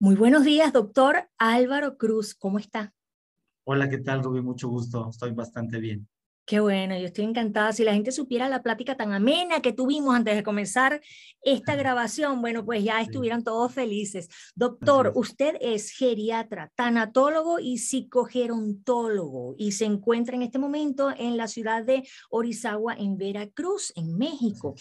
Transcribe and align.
Muy 0.00 0.16
buenos 0.16 0.44
días, 0.44 0.72
doctor 0.72 1.28
Álvaro 1.38 1.96
Cruz. 1.96 2.34
¿Cómo 2.34 2.58
está? 2.58 2.92
Hola, 3.64 3.88
¿qué 3.88 3.98
tal, 3.98 4.24
Rubí? 4.24 4.42
Mucho 4.42 4.68
gusto. 4.68 5.08
Estoy 5.10 5.30
bastante 5.32 5.78
bien. 5.78 6.08
Qué 6.44 6.58
bueno, 6.58 6.98
yo 6.98 7.06
estoy 7.06 7.24
encantada. 7.24 7.72
Si 7.72 7.84
la 7.84 7.94
gente 7.94 8.10
supiera 8.10 8.48
la 8.48 8.62
plática 8.62 8.96
tan 8.96 9.12
amena 9.12 9.60
que 9.60 9.72
tuvimos 9.72 10.14
antes 10.16 10.34
de 10.34 10.42
comenzar 10.42 11.00
esta 11.40 11.76
grabación, 11.76 12.40
bueno, 12.40 12.64
pues 12.64 12.82
ya 12.82 13.00
estuvieran 13.00 13.44
todos 13.44 13.72
felices. 13.72 14.28
Doctor, 14.56 15.12
usted 15.14 15.54
es 15.60 15.90
geriatra, 15.90 16.72
tanatólogo 16.74 17.60
y 17.60 17.78
psicogerontólogo 17.78 19.54
y 19.56 19.72
se 19.72 19.84
encuentra 19.84 20.34
en 20.34 20.42
este 20.42 20.58
momento 20.58 21.12
en 21.16 21.36
la 21.36 21.46
ciudad 21.46 21.84
de 21.84 22.02
Orizagua, 22.30 22.94
en 22.94 23.16
Veracruz, 23.16 23.92
en 23.94 24.18
México. 24.18 24.74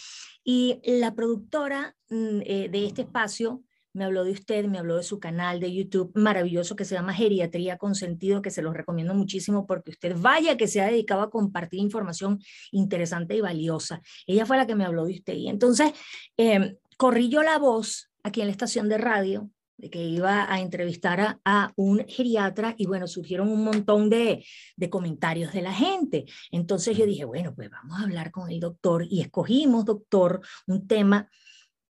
Y 0.43 0.79
la 0.83 1.13
productora 1.13 1.95
mm, 2.09 2.41
eh, 2.43 2.69
de 2.71 2.85
este 2.87 3.03
espacio 3.03 3.61
me 3.93 4.05
habló 4.05 4.23
de 4.23 4.31
usted, 4.31 4.65
me 4.65 4.79
habló 4.79 4.97
de 4.97 5.03
su 5.03 5.19
canal 5.19 5.59
de 5.59 5.73
YouTube 5.73 6.11
maravilloso 6.15 6.75
que 6.75 6.85
se 6.85 6.95
llama 6.95 7.13
Geriatría 7.13 7.77
con 7.77 7.95
Sentido, 7.95 8.41
que 8.41 8.51
se 8.51 8.61
los 8.61 8.73
recomiendo 8.73 9.13
muchísimo 9.13 9.65
porque 9.65 9.91
usted 9.91 10.15
vaya 10.17 10.57
que 10.57 10.67
se 10.67 10.81
ha 10.81 10.87
dedicado 10.87 11.21
a 11.21 11.29
compartir 11.29 11.79
información 11.79 12.39
interesante 12.71 13.35
y 13.35 13.41
valiosa. 13.41 14.01
Ella 14.25 14.45
fue 14.45 14.57
la 14.57 14.65
que 14.65 14.75
me 14.75 14.85
habló 14.85 15.05
de 15.05 15.13
usted. 15.13 15.33
Y 15.33 15.49
entonces 15.49 15.91
eh, 16.37 16.77
corrí 16.97 17.29
yo 17.29 17.43
la 17.43 17.57
voz 17.57 18.09
aquí 18.23 18.41
en 18.41 18.47
la 18.47 18.51
estación 18.51 18.87
de 18.89 18.97
radio 18.97 19.49
de 19.77 19.89
que 19.89 20.03
iba 20.03 20.51
a 20.51 20.59
entrevistar 20.59 21.39
a, 21.43 21.73
un 21.75 22.05
geriatra 22.07 22.75
y 22.77 22.85
bueno, 22.85 23.07
surgieron 23.07 23.49
un 23.49 23.63
montón 23.63 24.11
de, 24.11 24.45
de, 24.75 24.89
comentarios 24.91 25.53
de 25.53 25.63
la 25.63 25.73
gente. 25.73 26.25
Entonces 26.51 26.95
yo 26.95 27.07
dije, 27.07 27.25
bueno, 27.25 27.55
pues 27.55 27.69
vamos 27.71 27.99
a 27.99 28.03
hablar 28.03 28.29
con 28.29 28.51
el 28.51 28.59
doctor 28.59 29.07
y 29.09 29.21
escogimos, 29.21 29.83
doctor, 29.85 30.41
un 30.67 30.87
tema 30.87 31.27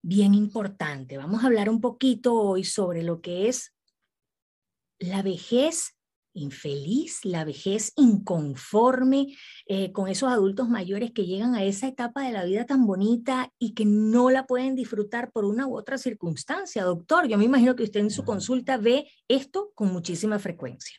bien 0.02 0.34
importante. 0.34 1.18
Vamos 1.18 1.44
a 1.44 1.48
hablar 1.48 1.70
un 1.70 1.82
poquito 1.82 2.36
hoy 2.36 2.64
sobre 2.64 3.04
lo 3.04 3.22
que 3.22 3.48
es 3.48 3.74
la 5.00 5.22
vejez 5.22 5.96
infeliz, 6.34 7.26
la 7.26 7.44
vejez 7.44 7.92
inconforme 7.98 9.36
eh, 9.66 9.92
con 9.92 10.08
esos 10.08 10.30
adultos 10.30 10.70
mayores 10.70 11.12
que 11.12 11.26
llegan 11.26 11.56
a 11.56 11.64
esa 11.64 11.88
etapa 11.88 12.24
de 12.24 12.32
la 12.32 12.46
vida 12.46 12.66
tan 12.66 12.86
bonita 12.86 13.52
y 13.60 13.74
que 13.74 13.86
no 13.86 14.30
la 14.30 14.46
pueden 14.46 14.76
disfrutar 14.76 15.32
por 15.32 15.46
una 15.46 15.68
u 15.68 15.76
otra 15.76 15.98
circunstancia. 15.98 16.84
Doctor, 16.84 17.28
yo 17.28 17.38
me 17.38 17.46
imagino 17.46 17.76
que 17.76 17.84
usted 17.84 18.00
en 18.00 18.12
su 18.12 18.24
consulta 18.24 18.78
ve 18.78 19.08
esto 19.28 19.72
con 19.76 19.92
muchísima 19.92 20.40
frecuencia. 20.40 20.98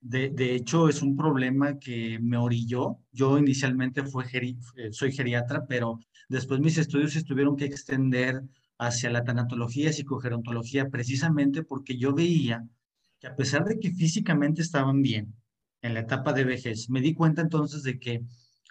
De, 0.00 0.30
de 0.30 0.56
hecho, 0.56 0.88
es 0.88 1.00
un 1.00 1.16
problema 1.16 1.78
que 1.78 2.18
me 2.20 2.36
orilló. 2.36 2.98
Yo 3.12 3.38
inicialmente 3.38 4.02
fue 4.02 4.24
eh, 4.32 4.56
soy 4.90 5.12
geriatra, 5.12 5.64
pero 5.68 6.00
Después 6.32 6.60
mis 6.60 6.78
estudios 6.78 7.12
se 7.12 7.24
tuvieron 7.24 7.56
que 7.56 7.66
extender 7.66 8.42
hacia 8.78 9.10
la 9.10 9.22
tanatología 9.22 9.90
y 9.90 9.92
psicogerontología 9.92 10.88
precisamente 10.88 11.62
porque 11.62 11.98
yo 11.98 12.14
veía 12.14 12.66
que 13.20 13.26
a 13.26 13.36
pesar 13.36 13.66
de 13.66 13.78
que 13.78 13.90
físicamente 13.90 14.62
estaban 14.62 15.02
bien 15.02 15.34
en 15.82 15.92
la 15.92 16.00
etapa 16.00 16.32
de 16.32 16.44
vejez, 16.44 16.88
me 16.88 17.02
di 17.02 17.12
cuenta 17.12 17.42
entonces 17.42 17.82
de 17.82 17.98
que 17.98 18.24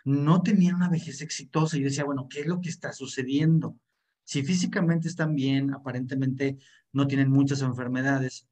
no 0.04 0.42
tenían 0.42 0.78
una 0.78 0.89
vejez 0.89 1.22
exitosa. 1.22 1.78
Yo 1.78 1.84
decía, 1.84 2.04
bueno, 2.04 2.28
¿qué 2.28 2.39
es 2.39 2.48
lo 2.48 2.62
que 2.62 2.70
está 2.70 2.94
sucediendo? 2.94 3.78
Si 4.23 4.42
físicamente 4.42 5.08
están 5.08 5.36
bien, 5.36 5.72
aparentemente 5.72 6.58
no 6.92 7.06
tienen 7.06 7.30
muchas 7.30 7.62
enfermedades, 7.62 8.48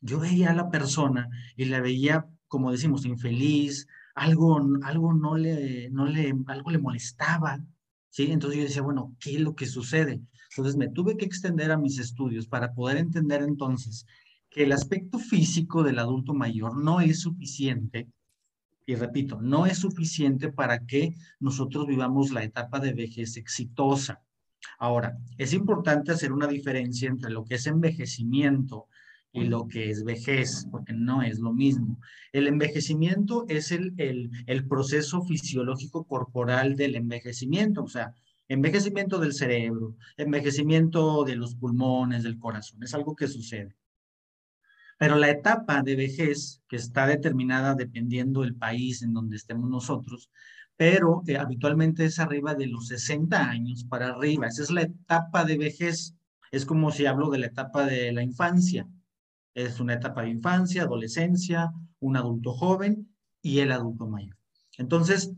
yo 0.00 0.18
veía 0.18 0.52
a 0.52 0.54
la 0.54 0.70
persona 0.70 1.28
y 1.54 1.66
la 1.66 1.82
veía, 1.82 2.26
como 2.48 2.72
decimos, 2.72 3.04
infeliz, 3.04 3.88
algo, 4.14 4.58
algo 4.84 5.12
no 5.12 5.36
le, 5.36 5.90
no 5.90 6.06
le, 6.06 6.34
algo 6.46 6.70
le 6.70 6.78
molestaba, 6.78 7.60
¿sí? 8.12 8.30
Entonces 8.30 8.58
yo 8.58 8.64
decía, 8.64 8.82
bueno, 8.82 9.16
¿qué 9.18 9.34
es 9.34 9.40
lo 9.40 9.56
que 9.56 9.66
sucede? 9.66 10.20
Entonces 10.50 10.76
me 10.76 10.88
tuve 10.88 11.16
que 11.16 11.24
extender 11.24 11.72
a 11.72 11.78
mis 11.78 11.98
estudios 11.98 12.46
para 12.46 12.74
poder 12.74 12.98
entender 12.98 13.42
entonces 13.42 14.06
que 14.50 14.64
el 14.64 14.72
aspecto 14.72 15.18
físico 15.18 15.82
del 15.82 15.98
adulto 15.98 16.34
mayor 16.34 16.76
no 16.76 17.00
es 17.00 17.20
suficiente, 17.20 18.08
y 18.84 18.96
repito, 18.96 19.40
no 19.40 19.64
es 19.64 19.78
suficiente 19.78 20.52
para 20.52 20.84
que 20.84 21.14
nosotros 21.40 21.86
vivamos 21.86 22.32
la 22.32 22.44
etapa 22.44 22.80
de 22.80 22.92
vejez 22.92 23.36
exitosa. 23.38 24.20
Ahora, 24.78 25.16
es 25.38 25.54
importante 25.54 26.12
hacer 26.12 26.32
una 26.32 26.48
diferencia 26.48 27.08
entre 27.08 27.30
lo 27.30 27.44
que 27.44 27.54
es 27.54 27.66
envejecimiento 27.66 28.88
y 29.32 29.44
lo 29.44 29.66
que 29.66 29.90
es 29.90 30.04
vejez, 30.04 30.66
porque 30.70 30.92
no 30.92 31.22
es 31.22 31.38
lo 31.38 31.52
mismo. 31.52 31.98
El 32.32 32.46
envejecimiento 32.46 33.46
es 33.48 33.72
el, 33.72 33.94
el, 33.96 34.30
el, 34.46 34.66
proceso 34.68 35.22
fisiológico 35.22 36.04
corporal 36.04 36.76
del 36.76 36.96
envejecimiento, 36.96 37.82
o 37.82 37.88
sea, 37.88 38.14
envejecimiento 38.48 39.18
del 39.18 39.32
cerebro, 39.32 39.96
envejecimiento 40.18 41.24
de 41.24 41.36
los 41.36 41.54
pulmones, 41.54 42.22
del 42.22 42.38
corazón, 42.38 42.82
es 42.82 42.94
algo 42.94 43.16
que 43.16 43.26
sucede. 43.26 43.74
Pero 44.98 45.16
la 45.16 45.30
etapa 45.30 45.82
de 45.82 45.96
vejez, 45.96 46.62
que 46.68 46.76
está 46.76 47.06
determinada 47.06 47.74
dependiendo 47.74 48.42
del 48.42 48.54
país 48.54 49.02
en 49.02 49.14
donde 49.14 49.36
estemos 49.36 49.68
nosotros, 49.68 50.30
pero 50.76 51.22
eh, 51.26 51.36
habitualmente 51.38 52.04
es 52.04 52.18
arriba 52.18 52.54
de 52.54 52.66
los 52.66 52.88
60 52.88 53.48
años 53.48 53.84
para 53.84 54.08
arriba, 54.08 54.46
esa 54.46 54.62
es 54.62 54.70
la 54.70 54.82
etapa 54.82 55.44
de 55.44 55.56
vejez. 55.56 56.14
Es 56.50 56.66
como 56.66 56.90
si 56.90 57.06
hablo 57.06 57.30
de 57.30 57.38
la 57.38 57.46
etapa 57.46 57.86
de 57.86 58.12
la 58.12 58.22
infancia 58.22 58.86
es 59.54 59.80
una 59.80 59.94
etapa 59.94 60.22
de 60.22 60.30
infancia, 60.30 60.82
adolescencia, 60.82 61.72
un 62.00 62.16
adulto 62.16 62.52
joven 62.52 63.14
y 63.40 63.58
el 63.58 63.72
adulto 63.72 64.06
mayor. 64.06 64.36
Entonces, 64.78 65.32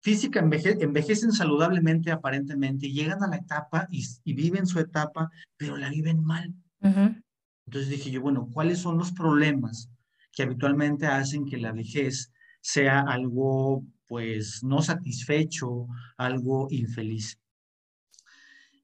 física 0.00 0.40
envejecen 0.40 1.32
saludablemente 1.32 2.10
aparentemente, 2.10 2.90
llegan 2.90 3.22
a 3.22 3.28
la 3.28 3.36
etapa 3.36 3.88
y, 3.90 4.32
viven 4.32 4.66
su 4.66 4.78
etapa, 4.78 5.30
pero 5.56 5.76
la 5.76 5.90
viven 5.90 6.22
mal. 6.22 6.54
Entonces 6.80 7.90
dije 7.90 8.10
yo, 8.10 8.20
bueno, 8.20 8.48
¿cuáles 8.52 8.78
son 8.78 8.98
los 8.98 9.12
problemas 9.12 9.90
que 10.32 10.42
habitualmente 10.42 11.06
hacen 11.06 11.44
que 11.44 11.58
la 11.58 11.72
vejez 11.72 12.32
sea 12.60 13.00
algo, 13.00 13.84
pues, 14.06 14.62
no 14.62 14.82
satisfecho, 14.82 15.86
algo 16.16 16.68
infeliz? 16.70 17.38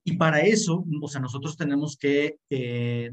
Y 0.04 0.16
para 0.16 0.40
eso, 0.40 0.84
o 1.02 1.08
sea, 1.08 1.20
nosotros 1.20 1.56
tenemos 1.56 1.96
que 1.96 2.38
eh, 2.48 3.12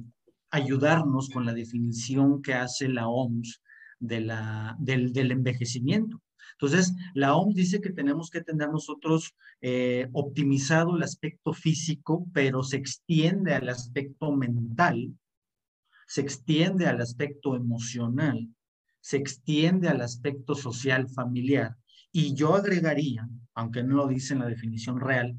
ayudarnos 0.54 1.30
con 1.30 1.46
la 1.46 1.54
definición 1.54 2.44
que 2.44 2.54
hace 2.54 2.88
la 2.88 3.08
OMS 3.08 3.60
del, 4.00 4.32
del 4.80 5.32
envejecimiento. 5.32 6.22
Entonces, 6.54 6.94
la 7.16 7.36
OMS 7.36 7.56
dice 7.56 7.82
que 7.82 7.92
tenemos 7.92 8.30
que 8.30 8.42
tener 8.42 8.70
nosotros 8.70 9.36
eh, 9.62 10.08
optimizado 10.14 10.96
el 10.96 11.02
aspecto 11.02 11.54
físico, 11.54 12.28
pero 12.34 12.62
se 12.62 12.78
extiende 12.78 13.56
al 13.56 13.68
aspecto 13.68 14.32
mental, 14.32 15.18
se 16.06 16.22
extiende 16.22 16.86
al 16.86 17.02
aspecto 17.02 17.56
emocional, 17.56 18.48
se 19.02 19.18
extiende 19.18 19.90
al 19.90 20.02
aspecto 20.02 20.54
social 20.54 21.10
familiar. 21.10 21.76
Y 22.12 22.36
yo 22.36 22.54
agregaría, 22.54 23.28
aunque 23.56 23.84
no 23.84 23.96
lo 23.96 24.08
dice 24.08 24.34
en 24.34 24.42
la 24.42 24.48
definición 24.48 25.00
real, 25.00 25.36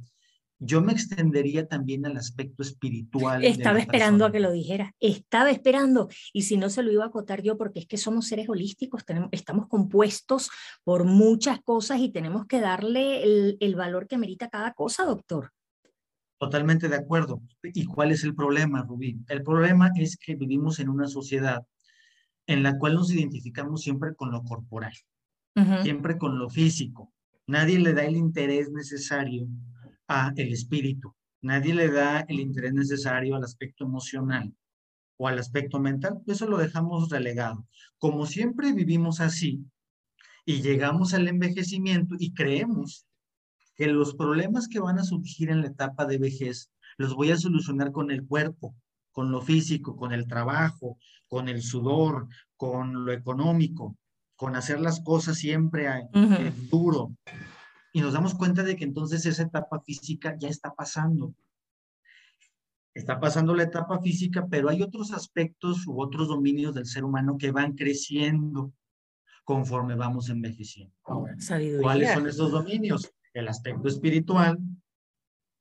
yo 0.65 0.81
me 0.81 0.93
extendería 0.93 1.67
también 1.67 2.07
al 2.07 2.17
aspecto 2.17 2.63
espiritual. 2.63 3.45
Estaba 3.45 3.79
esperando 3.79 4.25
a 4.25 4.33
que 4.33 4.41
lo 4.41 4.53
dijera, 4.53 4.95
estaba 5.01 5.51
esperando, 5.51 6.09
y 6.33 6.43
si 6.43 6.57
no 6.57 6.71
se 6.71 6.83
lo 6.83 6.93
iba 6.93 7.05
a 7.05 7.09
acotar 7.09 7.43
yo, 7.43 7.57
porque 7.57 7.81
es 7.81 7.87
que 7.87 7.97
somos 7.97 8.27
seres 8.27 8.49
holísticos, 8.49 9.05
tenemos, 9.05 9.29
estamos 9.33 9.69
compuestos 9.69 10.51
por 10.83 11.05
muchas 11.05 11.61
cosas 11.63 12.01
y 12.01 12.11
tenemos 12.11 12.47
que 12.47 12.61
darle 12.61 13.23
el, 13.23 13.57
el 13.61 13.75
valor 13.75 14.07
que 14.07 14.19
merita 14.19 14.49
cada 14.49 14.73
cosa, 14.73 15.05
doctor. 15.05 15.51
Totalmente 16.39 16.89
de 16.89 16.97
acuerdo. 16.97 17.41
¿Y 17.63 17.85
cuál 17.85 18.11
es 18.11 18.25
el 18.25 18.35
problema, 18.35 18.83
Rubí? 18.83 19.19
El 19.29 19.43
problema 19.43 19.91
es 19.97 20.17
que 20.17 20.35
vivimos 20.35 20.81
en 20.81 20.89
una 20.89 21.07
sociedad 21.07 21.65
en 22.47 22.63
la 22.63 22.79
cual 22.79 22.95
nos 22.95 23.11
identificamos 23.11 23.83
siempre 23.83 24.15
con 24.15 24.31
lo 24.31 24.43
corporal, 24.43 24.93
siempre 25.83 26.19
con 26.19 26.39
lo 26.39 26.51
físico. 26.51 27.13
Nadie 27.47 27.79
le 27.79 27.95
da 27.95 28.05
el 28.05 28.17
interés 28.17 28.71
necesario 28.71 29.47
a 30.09 30.33
el 30.37 30.53
espíritu. 30.53 31.15
Nadie 31.43 31.75
le 31.75 31.91
da 31.91 32.21
el 32.29 32.41
interés 32.41 32.73
necesario 32.73 33.37
al 33.37 33.45
aspecto 33.45 33.85
emocional 33.85 34.55
o 35.17 35.29
al 35.29 35.39
aspecto 35.39 35.79
mental. 35.79 36.23
Eso 36.27 36.47
lo 36.47 36.59
dejamos 36.59 37.11
relegado. 37.11 37.67
Como 37.99 38.27
siempre 38.27 38.73
vivimos 38.73 39.21
así 39.21 39.65
y 40.45 40.63
llegamos 40.63 41.15
al 41.15 41.29
envejecimiento 41.29 42.17
y 42.19 42.33
creemos 42.33 43.07
que 43.77 43.87
los 43.89 44.15
problemas 44.15 44.69
que 44.69 44.81
van 44.81 44.99
a 44.99 45.05
surgir 45.05 45.51
en 45.51 45.61
la 45.61 45.69
etapa 45.69 46.07
de 46.07 46.19
vejez 46.19 46.71
los 46.97 47.15
voy 47.15 47.31
a 47.31 47.37
solucionar 47.37 47.93
con 47.93 48.11
el 48.11 48.25
cuerpo, 48.27 48.75
con 49.13 49.31
lo 49.33 49.43
físico, 49.43 49.97
con 49.97 50.13
el 50.13 50.27
trabajo, 50.27 50.99
con 51.29 51.49
el 51.49 51.63
sudor, 51.63 52.29
con 52.57 53.05
lo 53.05 53.13
económico, 53.13 53.97
con 54.37 54.57
hacer 54.57 54.81
las 54.81 55.01
cosas 55.01 55.39
siempre 55.39 55.89
duro, 56.71 57.13
y 57.95 58.01
nos 58.01 58.13
damos 58.13 58.35
cuenta 58.35 58.65
de 58.65 58.75
que 58.75 58.85
entonces 58.85 59.25
esa 59.25 59.45
etapa 59.45 59.81
física 59.81 60.37
ya 60.37 60.49
está 60.49 60.75
pasando. 60.75 61.33
Está 62.93 63.21
pasando 63.21 63.55
la 63.55 63.63
etapa 63.63 64.01
física, 64.01 64.47
pero 64.51 64.69
hay 64.69 64.83
otros 64.83 65.13
aspectos 65.13 65.87
u 65.87 66.03
otros 66.03 66.29
dominios 66.29 66.75
del 66.75 66.87
ser 66.87 67.05
humano 67.05 67.39
que 67.39 67.53
van 67.53 67.75
creciendo 67.75 68.73
conforme 69.45 69.95
vamos 69.95 70.29
envejeciendo. 70.29 70.93
¿Cuáles 71.81 72.13
son 72.13 72.27
esos 72.29 72.51
dominios? 72.51 73.11
el 73.35 73.49
aspecto 73.49 73.89
espiritual, 73.89 74.59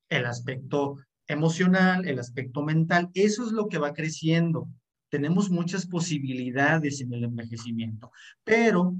el 0.08 0.26
aspecto 0.26 0.98
emocional, 1.26 2.06
el 2.06 2.20
aspecto 2.20 2.62
mental. 2.62 3.10
Eso 3.14 3.44
es 3.44 3.52
lo 3.52 3.68
que 3.68 3.78
va 3.78 3.92
creciendo. 3.92 4.68
Tenemos 5.08 5.50
muchas 5.50 5.86
posibilidades 5.86 7.00
en 7.00 7.12
el 7.12 7.24
envejecimiento, 7.24 8.10
pero 8.44 8.96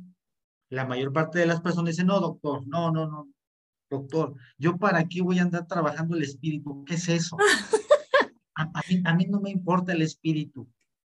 la 0.71 0.87
mayor 0.87 1.13
parte 1.13 1.39
de 1.39 1.47
las 1.47 1.61
personas 1.61 1.93
dicen, 1.93 2.07
no, 2.07 2.21
doctor, 2.21 2.67
no, 2.67 2.91
no, 2.91 3.07
no, 3.07 3.29
doctor, 3.91 4.35
yo 4.59 4.77
para 4.77 5.07
qué 5.07 5.23
voy 5.23 5.39
a 5.39 5.43
andar 5.43 5.67
trabajando 5.67 6.17
el 6.17 6.23
espíritu, 6.23 6.85
¿qué 6.85 6.95
es 6.95 7.09
eso? 7.09 7.37
A, 8.57 8.83
mí, 8.89 9.03
a 9.05 9.15
mí 9.17 9.27
no 9.27 9.41
me 9.41 9.51
importa 9.51 9.93
el 9.93 10.03
espíritu 10.03 10.69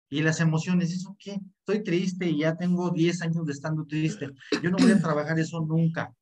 y 0.09 0.23
las 0.23 0.41
emociones, 0.41 0.91
¿eso 0.93 1.15
qué? 1.19 1.39
Estoy 1.59 1.83
triste 1.83 2.27
y 2.27 2.39
ya 2.39 2.57
tengo 2.57 2.91
10 2.91 3.21
años 3.21 3.45
de 3.45 3.53
estando 3.53 3.85
triste, 3.85 4.31
yo 4.63 4.71
no 4.71 4.79
voy 4.79 4.93
a 4.93 4.99
trabajar 4.99 5.39
eso 5.39 5.61
nunca. 5.61 6.15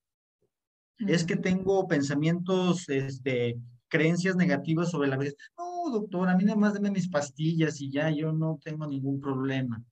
Es 0.98 1.24
que 1.24 1.36
tengo 1.36 1.86
pensamientos, 1.86 2.88
este, 2.88 3.56
creencias 3.88 4.34
negativas 4.36 4.90
sobre 4.90 5.08
la 5.08 5.16
vejez. 5.16 5.36
No, 5.58 5.90
doctor, 5.92 6.28
a 6.28 6.36
mí 6.36 6.44
nada 6.44 6.58
más 6.58 6.72
deme 6.72 6.90
mis 6.90 7.08
pastillas 7.08 7.80
y 7.80 7.90
ya 7.90 8.10
yo 8.10 8.32
no 8.32 8.58
tengo 8.64 8.86
ningún 8.86 9.20
problema. 9.20 9.82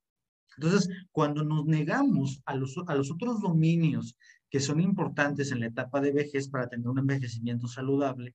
Entonces, 0.57 0.89
cuando 1.13 1.45
nos 1.45 1.67
negamos 1.67 2.41
a 2.45 2.55
los, 2.55 2.77
a 2.87 2.95
los 2.95 3.11
otros 3.11 3.41
dominios 3.41 4.17
que 4.51 4.61
son 4.61 4.81
importantes 4.81 5.53
en 5.53 5.61
la 5.61 5.67
etapa 5.67 6.01
de 6.01 6.13
vejez 6.13 6.49
para 6.49 6.69
tener 6.69 6.89
un 6.89 6.99
envejecimiento 6.99 7.69
saludable, 7.69 8.35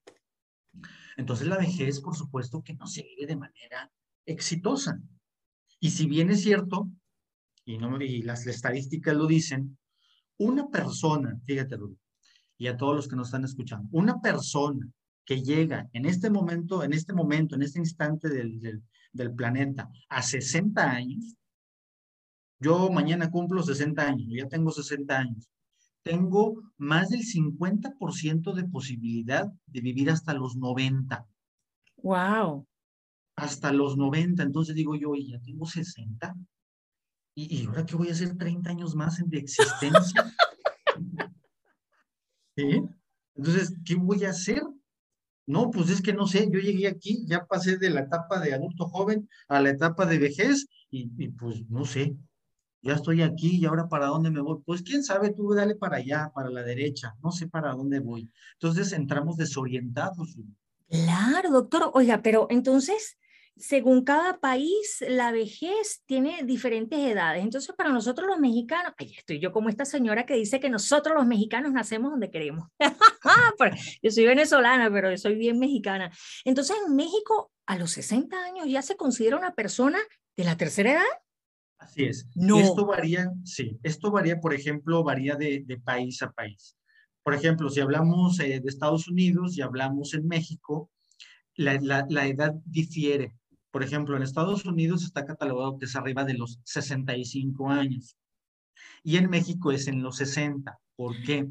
entonces 1.17 1.47
la 1.47 1.57
vejez, 1.57 2.01
por 2.01 2.15
supuesto, 2.15 2.61
que 2.61 2.73
no 2.73 2.87
se 2.87 3.03
vive 3.03 3.25
de 3.25 3.37
manera 3.37 3.91
exitosa. 4.25 4.99
Y 5.79 5.91
si 5.91 6.07
bien 6.07 6.29
es 6.29 6.41
cierto, 6.41 6.89
y, 7.65 7.77
no, 7.77 8.01
y 8.01 8.21
las 8.21 8.45
estadísticas 8.47 9.15
lo 9.15 9.27
dicen, 9.27 9.77
una 10.37 10.69
persona, 10.69 11.39
fíjate, 11.45 11.77
y 12.57 12.67
a 12.67 12.77
todos 12.77 12.95
los 12.95 13.07
que 13.07 13.15
nos 13.15 13.27
están 13.27 13.45
escuchando, 13.45 13.87
una 13.91 14.19
persona 14.21 14.87
que 15.25 15.41
llega 15.41 15.89
en 15.93 16.05
este 16.05 16.29
momento, 16.29 16.83
en 16.83 16.93
este 16.93 17.13
momento, 17.13 17.55
en 17.55 17.63
este 17.63 17.79
instante 17.79 18.29
del, 18.29 18.81
del, 19.11 19.33
planeta 19.33 19.89
a 20.09 20.21
60 20.21 20.89
años, 20.89 21.35
yo 22.59 22.89
mañana 22.91 23.29
cumplo 23.29 23.63
60 23.63 24.01
años, 24.01 24.27
ya 24.29 24.47
tengo 24.47 24.71
60 24.71 25.17
años, 25.17 25.49
tengo 26.03 26.61
más 26.77 27.09
del 27.09 27.21
50% 27.21 28.53
de 28.53 28.63
posibilidad 28.65 29.51
de 29.65 29.81
vivir 29.81 30.09
hasta 30.09 30.33
los 30.33 30.55
90. 30.55 31.25
Wow. 32.03 32.67
Hasta 33.35 33.73
los 33.73 33.97
90, 33.97 34.43
entonces 34.43 34.75
digo 34.75 34.95
yo, 34.95 35.13
ya 35.15 35.39
tengo 35.39 35.65
60. 35.65 36.35
¿Y, 37.35 37.57
y 37.57 37.65
ahora 37.65 37.85
qué 37.85 37.95
voy 37.95 38.09
a 38.09 38.11
hacer 38.11 38.37
30 38.37 38.69
años 38.69 38.95
más 38.95 39.21
de 39.25 39.37
existencia? 39.37 40.33
¿Sí? 42.55 42.81
Entonces, 43.35 43.73
¿qué 43.85 43.95
voy 43.95 44.23
a 44.23 44.29
hacer? 44.29 44.61
No, 45.47 45.69
pues 45.69 45.89
es 45.89 46.01
que 46.01 46.13
no 46.13 46.25
sé, 46.25 46.49
yo 46.51 46.59
llegué 46.59 46.87
aquí, 46.87 47.25
ya 47.27 47.45
pasé 47.45 47.77
de 47.77 47.89
la 47.89 48.01
etapa 48.01 48.39
de 48.39 48.53
adulto 48.53 48.85
joven 48.87 49.29
a 49.47 49.59
la 49.59 49.69
etapa 49.69 50.05
de 50.05 50.17
vejez 50.17 50.67
y, 50.89 51.29
pues 51.29 51.69
no 51.69 51.85
sé, 51.85 52.15
ya 52.81 52.93
estoy 52.93 53.21
aquí 53.21 53.57
y 53.57 53.65
ahora 53.65 53.87
para 53.87 54.07
dónde 54.07 54.29
me 54.29 54.41
voy. 54.41 54.61
Pues 54.65 54.81
quién 54.81 55.03
sabe, 55.03 55.31
tú 55.31 55.53
dale 55.53 55.75
para 55.75 55.97
allá, 55.97 56.31
para 56.33 56.49
la 56.49 56.63
derecha, 56.63 57.15
no 57.23 57.31
sé 57.31 57.47
para 57.47 57.73
dónde 57.73 57.99
voy. 57.99 58.29
Entonces 58.53 58.93
entramos 58.93 59.37
desorientados. 59.37 60.37
Claro, 60.87 61.51
doctor. 61.51 61.91
Oiga, 61.93 62.21
pero 62.21 62.47
entonces, 62.51 63.17
según 63.57 64.03
cada 64.03 64.39
país, 64.39 65.03
la 65.07 65.31
vejez 65.31 66.03
tiene 66.05 66.43
diferentes 66.43 66.99
edades. 66.99 67.43
Entonces, 67.43 67.73
para 67.75 67.89
nosotros 67.91 68.27
los 68.27 68.39
mexicanos, 68.39 68.93
ahí 68.97 69.15
estoy 69.17 69.39
yo 69.39 69.51
como 69.51 69.69
esta 69.69 69.85
señora 69.85 70.25
que 70.25 70.35
dice 70.35 70.59
que 70.59 70.69
nosotros 70.69 71.15
los 71.15 71.25
mexicanos 71.25 71.71
nacemos 71.71 72.11
donde 72.11 72.29
queremos. 72.29 72.67
yo 74.03 74.11
soy 74.11 74.25
venezolana, 74.25 74.91
pero 74.91 75.17
soy 75.17 75.35
bien 75.35 75.57
mexicana. 75.57 76.11
Entonces, 76.43 76.77
en 76.85 76.95
México, 76.95 77.51
a 77.65 77.77
los 77.77 77.91
60 77.91 78.37
años 78.43 78.67
ya 78.67 78.81
se 78.81 78.95
considera 78.95 79.37
una 79.37 79.55
persona 79.55 79.99
de 80.37 80.43
la 80.43 80.57
tercera 80.57 80.91
edad. 80.91 81.24
Así 81.77 82.05
es. 82.05 82.27
No. 82.35 82.59
Esto 82.59 82.85
varía, 82.85 83.31
sí, 83.43 83.79
esto 83.83 84.11
varía, 84.11 84.39
por 84.39 84.53
ejemplo, 84.53 85.03
varía 85.03 85.35
de, 85.35 85.63
de 85.65 85.77
país 85.79 86.21
a 86.21 86.31
país. 86.31 86.77
Por 87.23 87.33
ejemplo, 87.33 87.69
si 87.69 87.79
hablamos 87.79 88.39
eh, 88.39 88.59
de 88.59 88.69
Estados 88.69 89.07
Unidos 89.07 89.57
y 89.57 89.61
hablamos 89.61 90.13
en 90.13 90.27
México, 90.27 90.91
la, 91.55 91.79
la, 91.81 92.05
la 92.09 92.27
edad 92.27 92.53
difiere. 92.65 93.35
Por 93.71 93.83
ejemplo, 93.83 94.15
en 94.15 94.23
Estados 94.23 94.65
Unidos 94.65 95.03
está 95.03 95.25
catalogado 95.25 95.77
que 95.77 95.85
es 95.85 95.95
arriba 95.95 96.23
de 96.23 96.35
los 96.35 96.59
65 96.63 97.69
años 97.69 98.15
y 99.03 99.17
en 99.17 99.29
México 99.29 99.71
es 99.71 99.87
en 99.87 100.01
los 100.01 100.17
60. 100.17 100.79
¿Por 100.95 101.21
qué? 101.23 101.47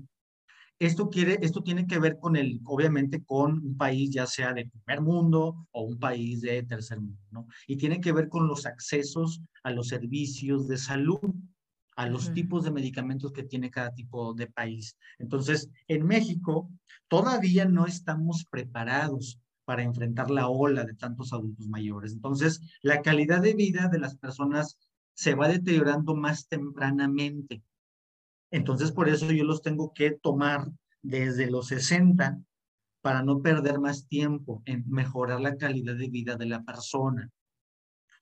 Esto, 0.85 1.09
quiere, 1.09 1.39
esto 1.41 1.63
tiene 1.63 1.87
que 1.87 1.99
ver 1.99 2.19
con 2.19 2.37
el, 2.37 2.61
obviamente, 2.67 3.25
con 3.25 3.53
un 3.53 3.77
país 3.79 4.11
ya 4.11 4.27
sea 4.27 4.53
de 4.53 4.67
primer 4.67 5.01
mundo 5.01 5.67
o 5.73 5.83
un 5.83 5.99
país 5.99 6.43
de 6.43 6.63
tercer 6.63 7.01
mundo, 7.01 7.19
¿no? 7.31 7.47
Y 7.67 7.77
tiene 7.77 8.03
que 8.03 8.13
ver 8.13 8.29
con 8.29 8.47
los 8.47 8.67
accesos 8.67 9.41
a 9.63 9.71
los 9.71 9.89
servicios 9.89 10.69
de 10.69 10.77
salud, 10.77 11.21
a 11.97 12.07
los 12.07 12.35
tipos 12.35 12.65
de 12.65 12.71
medicamentos 12.71 13.33
que 13.33 13.45
tiene 13.45 13.71
cada 13.71 13.95
tipo 13.95 14.35
de 14.35 14.47
país. 14.47 14.99
Entonces, 15.19 15.71
en 15.89 16.07
México 16.07 16.71
todavía 17.09 17.65
no 17.65 17.87
estamos 17.87 18.45
preparados 18.45 19.41
para 19.65 19.85
enfrentar 19.85 20.31
la 20.31 20.49
ola 20.49 20.85
de 20.85 20.93
tantos 20.93 21.33
adultos 21.33 21.67
mayores. 21.67 22.13
Entonces, 22.13 22.61
la 22.83 23.01
calidad 23.01 23.41
de 23.41 23.55
vida 23.55 23.89
de 23.89 24.01
las 24.01 24.17
personas 24.17 24.77
se 25.15 25.35
va 25.35 25.49
deteriorando 25.49 26.15
más 26.15 26.47
tempranamente. 26.47 27.63
Entonces, 28.55 28.93
por 28.93 29.09
eso 29.09 29.33
yo 29.33 29.43
los 29.43 29.63
tengo 29.63 29.93
que 29.93 30.13
tomar 30.13 30.71
desde 31.03 31.51
los 31.51 31.67
60 31.67 32.39
para 33.01 33.21
no 33.25 33.43
perder 33.43 33.81
más 33.81 34.07
tiempo 34.07 34.63
en 34.65 34.85
mejorar 34.89 35.41
la 35.41 35.57
calidad 35.57 35.97
de 35.97 36.09
vida 36.09 36.37
de 36.37 36.47
la 36.47 36.63
persona. 36.63 37.29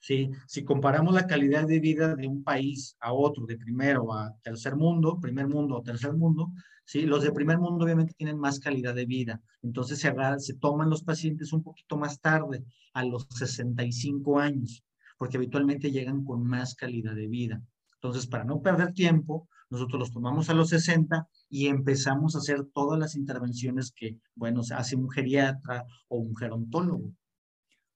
¿Sí? 0.01 0.31
Si 0.47 0.65
comparamos 0.65 1.13
la 1.13 1.27
calidad 1.27 1.67
de 1.67 1.81
vida 1.81 2.17
de 2.17 2.27
un 2.29 2.43
país 2.43 2.97
a 3.01 3.13
otro, 3.13 3.45
de 3.45 3.59
primero 3.59 4.15
a 4.15 4.35
tercer 4.43 4.75
mundo, 4.75 5.21
primer 5.21 5.49
mundo 5.49 5.77
o 5.77 5.83
tercer 5.83 6.15
mundo, 6.15 6.51
¿sí? 6.87 7.03
Los 7.03 7.25
de 7.25 7.33
primer 7.33 7.59
mundo 7.59 7.85
obviamente 7.85 8.15
tienen 8.17 8.39
más 8.39 8.59
calidad 8.59 8.95
de 8.95 9.05
vida. 9.05 9.39
Entonces 9.61 10.01
se, 10.01 10.15
se 10.39 10.55
toman 10.55 10.89
los 10.89 11.03
pacientes 11.03 11.53
un 11.53 11.63
poquito 11.63 11.99
más 11.99 12.19
tarde, 12.23 12.65
a 12.95 13.05
los 13.05 13.27
65 13.29 14.39
años, 14.39 14.83
porque 15.19 15.37
habitualmente 15.37 15.91
llegan 15.91 16.25
con 16.25 16.43
más 16.47 16.75
calidad 16.75 17.15
de 17.15 17.29
vida. 17.29 17.63
Entonces, 17.97 18.27
para 18.27 18.45
no 18.45 18.63
perder 18.63 18.95
tiempo, 18.95 19.49
nosotros 19.73 19.99
los 19.99 20.13
tomamos 20.13 20.51
a 20.51 20.55
los 20.55 20.69
60 20.69 21.27
y 21.49 21.69
empezamos 21.69 22.35
a 22.35 22.39
hacer 22.41 22.63
todas 22.75 22.99
las 22.99 23.17
intervenciones 23.17 23.91
que, 23.91 24.19
bueno, 24.35 24.61
hace 24.77 24.97
un 24.97 25.11
geriatra 25.11 25.87
o 26.09 26.19
un 26.19 26.37
gerontólogo. 26.37 27.15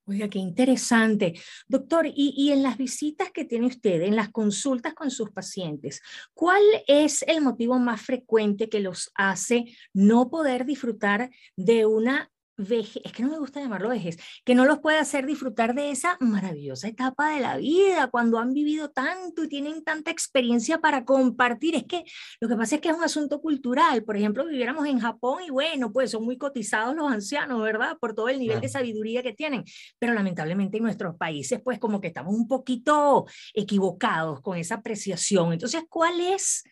Oiga, 0.06 0.30
qué 0.30 0.38
interesante. 0.38 1.34
Doctor, 1.68 2.06
y, 2.06 2.32
y, 2.34 2.50
en 2.52 2.62
las 2.62 2.78
visitas 2.78 3.30
que 3.30 3.44
tiene 3.44 3.66
usted, 3.66 4.00
en 4.02 4.16
las 4.16 4.30
consultas 4.30 4.94
con 4.94 5.10
sus 5.10 5.30
pacientes, 5.32 6.00
¿cuál 6.32 6.62
es 6.86 7.22
el 7.28 7.42
motivo 7.42 7.78
más 7.78 8.00
frecuente 8.00 8.70
que 8.70 8.80
los 8.80 9.10
hace 9.14 9.66
no 9.92 10.30
poder 10.30 10.64
disfrutar 10.64 11.30
de 11.56 11.84
una 11.84 12.30
vejez, 12.56 13.02
es 13.04 13.12
que 13.12 13.22
no 13.22 13.30
me 13.30 13.38
gusta 13.38 13.60
llamarlo 13.60 13.88
vejez, 13.88 14.18
que 14.44 14.54
no 14.54 14.64
los 14.64 14.78
puede 14.78 14.98
hacer 14.98 15.26
disfrutar 15.26 15.74
de 15.74 15.90
esa 15.90 16.16
maravillosa 16.20 16.88
etapa 16.88 17.30
de 17.30 17.40
la 17.40 17.56
vida, 17.56 18.08
cuando 18.08 18.38
han 18.38 18.52
vivido 18.52 18.90
tanto 18.90 19.44
y 19.44 19.48
tienen 19.48 19.84
tanta 19.84 20.10
experiencia 20.10 20.78
para 20.78 21.04
compartir. 21.04 21.74
Es 21.74 21.84
que 21.84 22.04
lo 22.40 22.48
que 22.48 22.56
pasa 22.56 22.76
es 22.76 22.80
que 22.80 22.88
es 22.88 22.96
un 22.96 23.04
asunto 23.04 23.40
cultural. 23.40 24.04
Por 24.04 24.16
ejemplo, 24.16 24.46
viviéramos 24.46 24.86
en 24.86 24.98
Japón 24.98 25.42
y 25.46 25.50
bueno, 25.50 25.92
pues 25.92 26.10
son 26.10 26.24
muy 26.24 26.38
cotizados 26.38 26.94
los 26.96 27.10
ancianos, 27.10 27.60
¿verdad? 27.62 27.98
Por 28.00 28.14
todo 28.14 28.28
el 28.28 28.38
nivel 28.38 28.60
de 28.60 28.68
sabiduría 28.68 29.22
que 29.22 29.32
tienen. 29.32 29.64
Pero 29.98 30.14
lamentablemente 30.14 30.78
en 30.78 30.84
nuestros 30.84 31.16
países, 31.16 31.60
pues 31.62 31.78
como 31.78 32.00
que 32.00 32.08
estamos 32.08 32.34
un 32.34 32.48
poquito 32.48 33.26
equivocados 33.54 34.40
con 34.40 34.56
esa 34.56 34.76
apreciación. 34.76 35.52
Entonces, 35.52 35.84
¿cuál 35.88 36.20
es... 36.20 36.64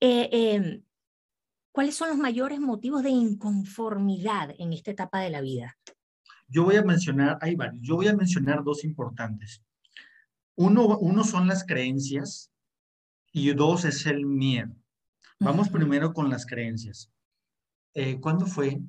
Eh, 0.00 0.28
em, 0.32 0.82
¿Cuáles 1.74 1.96
son 1.96 2.10
los 2.10 2.18
mayores 2.18 2.60
motivos 2.60 3.02
de 3.02 3.10
inconformidad 3.10 4.54
en 4.60 4.72
esta 4.72 4.92
etapa 4.92 5.18
de 5.18 5.30
la 5.30 5.40
vida? 5.40 5.76
Yo 6.46 6.62
voy 6.62 6.76
a 6.76 6.84
mencionar, 6.84 7.36
hay 7.40 7.56
varios, 7.56 7.82
yo 7.82 7.96
voy 7.96 8.06
a 8.06 8.14
mencionar 8.14 8.62
dos 8.62 8.84
importantes. 8.84 9.60
Uno, 10.54 10.96
uno 10.98 11.24
son 11.24 11.48
las 11.48 11.66
creencias 11.66 12.52
y 13.32 13.52
dos 13.54 13.84
es 13.84 14.06
el 14.06 14.24
miedo. 14.24 14.72
Vamos 15.40 15.68
primero 15.68 16.12
con 16.12 16.30
las 16.30 16.46
creencias. 16.46 17.10
Eh, 17.94 18.20
¿Cuándo 18.20 18.46
fue? 18.46 18.80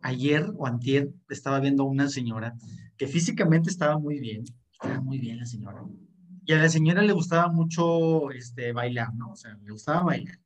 Ayer 0.00 0.50
o 0.56 0.66
antier 0.66 1.12
estaba 1.28 1.60
viendo 1.60 1.82
a 1.82 1.88
una 1.88 2.08
señora 2.08 2.54
que 2.96 3.06
físicamente 3.06 3.68
estaba 3.68 3.98
muy 3.98 4.18
bien, 4.18 4.44
estaba 4.72 4.98
muy 5.02 5.18
bien 5.18 5.40
la 5.40 5.44
señora. 5.44 5.84
Y 6.46 6.54
a 6.54 6.56
la 6.56 6.70
señora 6.70 7.02
le 7.02 7.12
gustaba 7.12 7.52
mucho 7.52 8.30
este, 8.30 8.72
bailar, 8.72 9.14
¿no? 9.14 9.32
O 9.32 9.36
sea, 9.36 9.58
le 9.62 9.72
gustaba 9.72 10.04
bailar. 10.04 10.38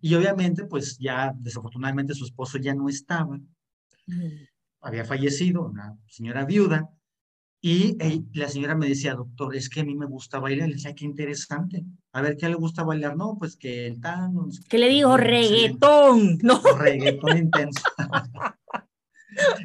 Y 0.00 0.14
obviamente, 0.14 0.64
pues 0.64 0.98
ya 0.98 1.32
desafortunadamente 1.36 2.14
su 2.14 2.24
esposo 2.24 2.58
ya 2.58 2.74
no 2.74 2.88
estaba, 2.88 3.38
había 4.80 5.04
fallecido, 5.04 5.66
una 5.66 5.96
señora 6.08 6.44
viuda, 6.44 6.90
Y 7.62 7.98
la 8.32 8.48
señora 8.48 8.74
me 8.74 8.88
decía, 8.88 9.14
doctor, 9.14 9.54
es 9.54 9.68
que 9.68 9.80
a 9.80 9.84
mí 9.84 9.94
me 9.94 10.06
gusta 10.06 10.38
bailar. 10.38 10.68
Le 10.68 10.76
decía, 10.76 10.94
qué 10.94 11.04
interesante. 11.04 11.84
A 12.12 12.22
ver, 12.22 12.38
¿qué 12.38 12.48
le 12.48 12.54
gusta 12.54 12.84
bailar? 12.84 13.16
No, 13.16 13.36
pues 13.38 13.54
que 13.56 13.86
el 13.86 14.00
tango. 14.00 14.48
¿Qué 14.66 14.78
le 14.78 14.88
dijo? 14.88 15.18
Reggaetón. 15.18 16.38
No. 16.42 16.62
Reggaetón 16.78 17.36
intenso. 17.36 17.82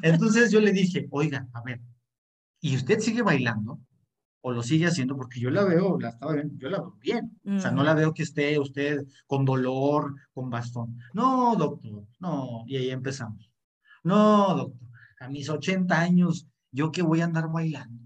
Entonces 0.04 0.51
yo 0.51 0.60
le 0.60 0.74
dije, 0.74 1.08
oiga, 1.10 1.48
a 1.54 1.62
ver, 1.63 1.80
¿y 2.60 2.75
usted 2.75 3.00
sigue 3.00 3.22
bailando? 3.22 3.80
¿O 4.47 4.51
lo 4.51 4.61
sigue 4.61 4.85
haciendo? 4.85 5.15
Porque 5.15 5.39
yo 5.39 5.49
la 5.49 5.63
veo, 5.63 5.99
la 5.99 6.09
estaba 6.09 6.33
viendo, 6.33 6.55
yo 6.57 6.69
la 6.69 6.79
veo 6.79 6.97
bien. 7.01 7.39
O 7.45 7.59
sea, 7.59 7.71
no 7.71 7.83
la 7.83 7.95
veo 7.95 8.13
que 8.13 8.23
esté 8.23 8.59
usted 8.59 9.03
con 9.25 9.43
dolor, 9.43 10.15
con 10.33 10.49
bastón. 10.49 10.97
No, 11.13 11.55
doctor, 11.55 12.05
no. 12.19 12.63
Y 12.67 12.77
ahí 12.77 12.89
empezamos. 12.91 13.49
No, 14.03 14.55
doctor, 14.55 14.87
a 15.19 15.29
mis 15.29 15.49
80 15.49 15.99
años 15.99 16.47
¿Yo 16.75 16.91
qué 16.91 17.01
voy 17.03 17.21
a 17.21 17.23
andar 17.23 17.49
bailando? 17.49 18.03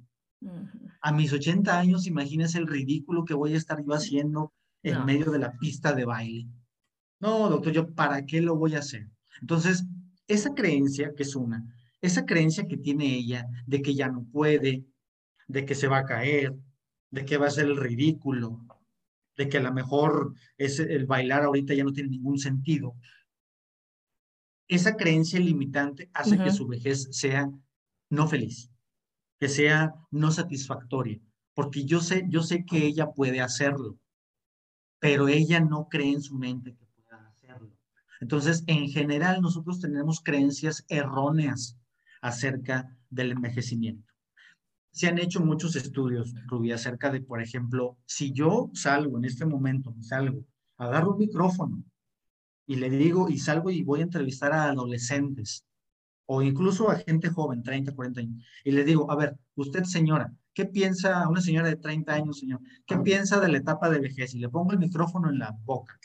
A 1.02 1.12
mis 1.12 1.34
80 1.34 1.80
años, 1.80 2.06
imagínese 2.06 2.60
el 2.60 2.68
ridículo 2.68 3.26
que 3.26 3.34
voy 3.34 3.56
a 3.56 3.58
estar 3.58 3.84
yo 3.84 3.94
haciendo 3.96 4.54
en 4.84 5.06
medio 5.06 5.32
de 5.32 5.40
la 5.40 5.54
pista 5.58 5.94
de 5.94 6.06
baile. 6.06 6.48
No, 7.20 7.50
doctor, 7.50 7.74
yo 7.74 7.96
para 7.96 8.28
qué 8.28 8.42
lo 8.42 8.56
voy 8.56 8.76
a 8.76 8.80
hacer. 8.80 9.10
Entonces, 9.42 9.86
esa 10.28 10.54
creencia, 10.54 11.14
que 11.18 11.24
es 11.24 11.36
una, 11.36 11.66
esa 12.00 12.28
creencia 12.28 12.68
que 12.68 12.78
tiene 12.78 13.16
ella 13.16 13.48
de 13.66 13.82
que 13.82 13.96
ya 13.96 14.08
no 14.08 14.24
puede, 14.32 14.86
de 15.50 15.66
que 15.66 15.76
se 15.76 15.88
va 15.88 15.98
a 15.98 16.06
caer, 16.06 16.56
de 17.10 17.26
que 17.26 17.38
va 17.38 17.48
a 17.48 17.52
ser 17.52 17.66
el 17.66 17.76
ridículo, 17.76 18.66
de 19.36 19.50
que 19.50 19.58
a 19.58 19.62
lo 19.62 19.74
mejor 19.74 20.36
es 20.58 20.80
el 20.80 21.08
bailar 21.08 21.44
ahorita 21.44 21.74
ya 21.74 21.84
no 21.84 21.92
tiene 21.92 22.12
ningún 22.12 22.38
sentido. 22.38 22.96
Esa 24.68 24.96
creencia 24.96 25.40
limitante 25.40 26.10
hace 26.14 26.38
que 26.38 26.52
su 26.52 26.68
vejez 26.68 27.08
sea 27.12 27.50
no 28.10 28.28
feliz, 28.28 28.70
que 29.40 29.50
sea 29.50 29.96
no 30.12 30.32
satisfactoria, 30.32 31.20
porque 31.56 31.84
yo 31.84 32.00
sé, 32.00 32.26
yo 32.30 32.44
sé 32.44 32.64
que 32.64 32.86
ella 32.86 33.12
puede 33.12 33.42
hacerlo, 33.42 33.98
pero 35.00 35.28
ella 35.28 35.60
no 35.60 35.88
cree 35.90 36.12
en 36.12 36.22
su 36.22 36.36
mente 36.36 36.76
que 36.76 36.86
pueda 36.86 37.28
hacerlo. 37.28 37.76
Entonces, 38.22 38.64
en 38.68 38.88
general, 38.90 39.42
nosotros 39.42 39.80
tenemos 39.80 40.22
creencias 40.22 40.86
erróneas 40.90 41.76
acerca 42.22 42.96
del 43.10 43.32
envejecimiento. 43.32 44.09
Se 44.92 45.08
han 45.08 45.20
hecho 45.20 45.40
muchos 45.40 45.76
estudios, 45.76 46.34
Rubí, 46.48 46.72
acerca 46.72 47.12
de, 47.12 47.22
por 47.22 47.42
ejemplo, 47.42 47.98
si 48.06 48.32
yo 48.32 48.70
salgo 48.74 49.18
en 49.18 49.26
este 49.26 49.46
momento, 49.46 49.96
salgo, 50.02 50.44
agarro 50.78 51.14
un 51.14 51.20
micrófono 51.20 51.84
y 52.66 52.76
le 52.76 52.90
digo, 52.90 53.30
y 53.30 53.38
salgo 53.38 53.70
y 53.70 53.84
voy 53.84 54.02
a 54.02 54.04
entrevistar 54.04 54.52
a 54.54 54.70
adolescentes 54.70 55.66
o 56.32 56.44
incluso 56.44 56.92
a 56.92 56.98
gente 56.98 57.30
joven, 57.30 57.64
30, 57.64 57.96
40 57.96 58.22
años, 58.22 58.46
y 58.64 58.72
le 58.72 58.84
digo, 58.84 59.10
a 59.12 59.16
ver, 59.16 59.36
usted 59.56 59.84
señora, 59.84 60.32
¿qué 60.54 60.66
piensa, 60.66 61.28
una 61.28 61.42
señora 61.42 61.68
de 61.70 61.76
30 61.78 62.14
años, 62.14 62.40
señor, 62.40 62.60
qué 62.86 62.98
piensa 62.98 63.40
de 63.40 63.48
la 63.48 63.58
etapa 63.58 63.90
de 63.90 64.00
vejez? 64.00 64.36
Y 64.36 64.40
le 64.40 64.50
pongo 64.50 64.72
el 64.72 64.78
micrófono 64.78 65.30
en 65.30 65.40
la 65.40 65.58
boca. 65.66 66.00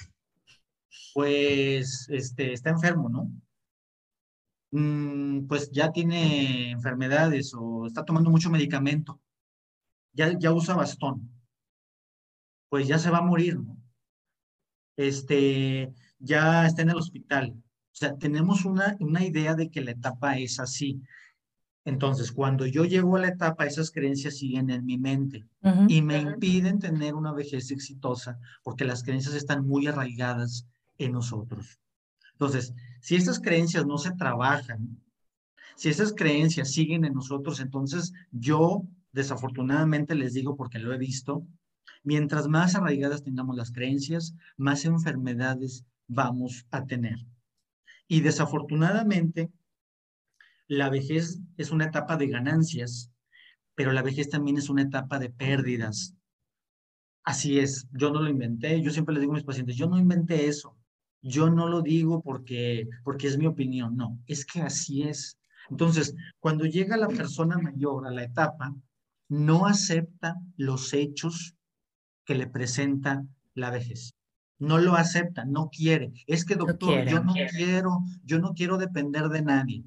Pues, 1.13 2.07
este, 2.09 2.55
está 2.55 2.71
enfermo, 2.71 3.11
¿no? 3.11 3.31
Mm, 4.75 5.47
pues 5.47 5.71
ya 5.71 5.93
tiene 5.93 6.71
enfermedades 6.73 7.53
o 7.55 7.87
está 7.87 8.05
tomando 8.05 8.31
mucho 8.31 8.51
medicamento. 8.51 9.21
Ya, 10.13 10.37
ya 10.39 10.53
usa 10.53 10.75
bastón. 10.75 11.31
Pues 12.69 12.89
ya 12.89 12.99
se 12.99 13.11
va 13.11 13.19
a 13.19 13.23
morir, 13.23 13.59
¿no? 13.61 13.77
Este, 14.97 15.93
ya 16.19 16.67
está 16.67 16.83
en 16.83 16.91
el 16.91 16.97
hospital 16.97 17.65
o 17.95 17.97
sea, 17.97 18.19
tenemos 18.19 18.65
una, 18.65 18.97
una 18.99 19.25
idea 19.25 19.55
de 19.55 19.71
que 19.71 19.81
la 19.81 19.93
etapa 19.93 20.37
es 20.37 20.59
así. 20.59 21.01
Entonces, 21.85 22.33
cuando 22.33 22.67
yo 22.67 22.85
llego 22.85 23.15
a 23.15 23.21
la 23.21 23.29
etapa, 23.29 23.67
esas 23.67 23.93
creencias 23.93 24.39
siguen 24.39 24.69
en 24.71 24.85
mi 24.85 24.99
mente 24.99 25.47
y 25.87 26.03
me 26.03 26.19
impiden 26.19 26.81
tener 26.81 27.15
una 27.15 27.33
vejez 27.33 27.71
exitosa 27.71 28.41
porque 28.65 28.85
las 28.85 29.05
creencias 29.05 29.37
están 29.37 29.65
muy 29.65 29.87
arraigadas 29.87 30.67
en 30.99 31.13
nosotros. 31.13 31.79
Entonces, 32.33 32.75
si 33.05 33.17
estas 33.17 33.39
creencias 33.39 33.85
no 33.85 33.99
se 33.99 34.13
trabajan, 34.13 34.99
si 35.77 35.91
esas 35.91 36.15
creencias 36.15 36.73
siguen 36.73 37.05
en 37.05 37.13
nosotros, 37.13 37.61
entonces 37.61 38.15
yo 38.31 38.83
desafortunadamente 39.13 40.15
les 40.15 40.33
digo 40.33 40.57
porque 40.57 40.79
lo 40.79 40.91
he 40.91 40.97
visto, 40.97 41.47
mientras 42.03 42.49
más 42.49 42.75
arraigadas 42.75 43.23
tengamos 43.23 43.57
las 43.57 43.73
creencias, 43.73 44.35
más 44.57 44.87
enfermedades 44.87 45.85
vamos 46.07 46.65
a 46.71 46.87
tener. 46.87 47.19
Y 48.09 48.23
desafortunadamente, 48.23 49.53
la 50.67 50.89
vejez 50.89 51.41
es 51.59 51.73
una 51.73 51.85
etapa 51.85 52.17
de 52.17 52.29
ganancias, 52.29 53.11
pero 53.75 53.93
la 53.93 54.01
vejez 54.01 54.31
también 54.31 54.57
es 54.57 54.71
una 54.71 54.81
etapa 54.81 55.19
de 55.19 55.29
pérdidas. 55.29 56.15
Así 57.23 57.59
es, 57.59 57.87
yo 57.93 58.11
no 58.11 58.23
lo 58.23 58.31
inventé, 58.31 58.81
yo 58.81 58.91
siempre 58.91 59.13
les 59.13 59.21
digo 59.21 59.35
a 59.35 59.37
mis 59.37 59.45
pacientes, 59.45 59.77
yo 59.77 59.91
no 59.91 59.99
inventé 59.99 60.47
eso, 60.47 60.79
yo 61.25 61.51
no 61.51 61.69
lo 61.69 61.83
digo 61.83 62.23
porque, 62.23 62.89
porque 63.03 63.27
es 63.27 63.37
mi 63.37 63.47
opinión, 63.47 63.97
no, 63.97 64.21
es 64.27 64.45
que 64.47 64.61
así 64.63 65.03
es. 65.03 65.39
Entonces, 65.71 66.15
cuando 66.39 66.67
llega 66.67 66.97
la 66.97 67.09
persona 67.09 67.59
mayor 67.59 68.07
a 68.07 68.11
la 68.11 68.23
etapa, 68.23 68.75
no 69.29 69.67
acepta 69.67 70.37
los 70.57 70.93
hechos 70.93 71.57
que 72.25 72.35
le 72.35 72.47
presenta 72.47 73.25
la 73.55 73.71
vejez 73.71 74.15
no 74.59 74.79
lo 74.79 74.95
acepta, 74.95 75.45
no 75.45 75.69
quiere. 75.69 76.13
Es 76.27 76.45
que, 76.45 76.57
doctor, 76.57 77.05
yo 77.07 77.23
no 77.23 77.35
quiero, 77.51 78.05
yo 78.25 78.39
no 78.39 78.55
quiero 78.55 78.79
depender 78.79 79.29
de 79.29 79.43
nadie. 79.43 79.85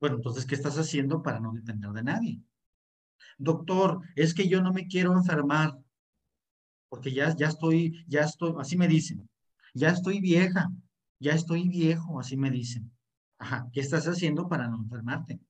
Bueno, 0.00 0.16
entonces, 0.16 0.46
¿qué 0.46 0.54
estás 0.54 0.78
haciendo 0.78 1.22
para 1.22 1.40
no 1.40 1.52
depender 1.52 1.90
de 1.90 2.02
nadie? 2.02 2.40
Doctor, 3.38 4.00
es 4.16 4.34
que 4.34 4.48
yo 4.48 4.62
no 4.62 4.72
me 4.72 4.86
quiero 4.86 5.12
enfermar, 5.12 5.78
porque 6.88 7.12
ya, 7.12 7.34
ya 7.36 7.48
estoy, 7.48 8.04
ya 8.08 8.22
estoy, 8.22 8.54
así 8.58 8.76
me 8.76 8.88
dicen, 8.88 9.28
ya 9.74 9.90
estoy 9.90 10.20
vieja, 10.20 10.70
ya 11.18 11.32
estoy 11.32 11.68
viejo, 11.68 12.20
así 12.20 12.36
me 12.36 12.50
dicen. 12.50 12.90
Ajá, 13.38 13.68
¿qué 13.72 13.80
estás 13.80 14.06
haciendo 14.06 14.48
para 14.48 14.68
no 14.68 14.76
enfermarte? 14.76 15.40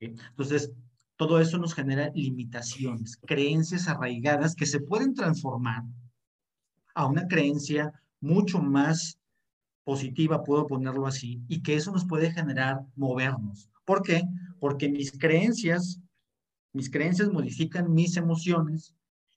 Entonces, 0.00 0.72
todo 1.16 1.40
eso 1.40 1.58
nos 1.58 1.74
genera 1.74 2.10
limitaciones, 2.14 3.16
creencias 3.16 3.86
arraigadas 3.86 4.54
que 4.54 4.66
se 4.66 4.80
pueden 4.80 5.14
transformar 5.14 5.84
a 6.94 7.06
una 7.06 7.26
creencia 7.28 7.92
mucho 8.20 8.60
más 8.60 9.18
positiva, 9.84 10.42
puedo 10.44 10.66
ponerlo 10.66 11.06
así, 11.06 11.42
y 11.48 11.62
que 11.62 11.74
eso 11.74 11.92
nos 11.92 12.06
puede 12.06 12.32
generar 12.32 12.84
movernos. 12.96 13.68
¿Por 13.84 14.02
qué? 14.02 14.22
Porque 14.60 14.88
mis 14.88 15.12
creencias, 15.12 16.00
mis 16.72 16.90
creencias 16.90 17.28
modifican 17.30 17.92
mis 17.92 18.16
emociones 18.16 18.94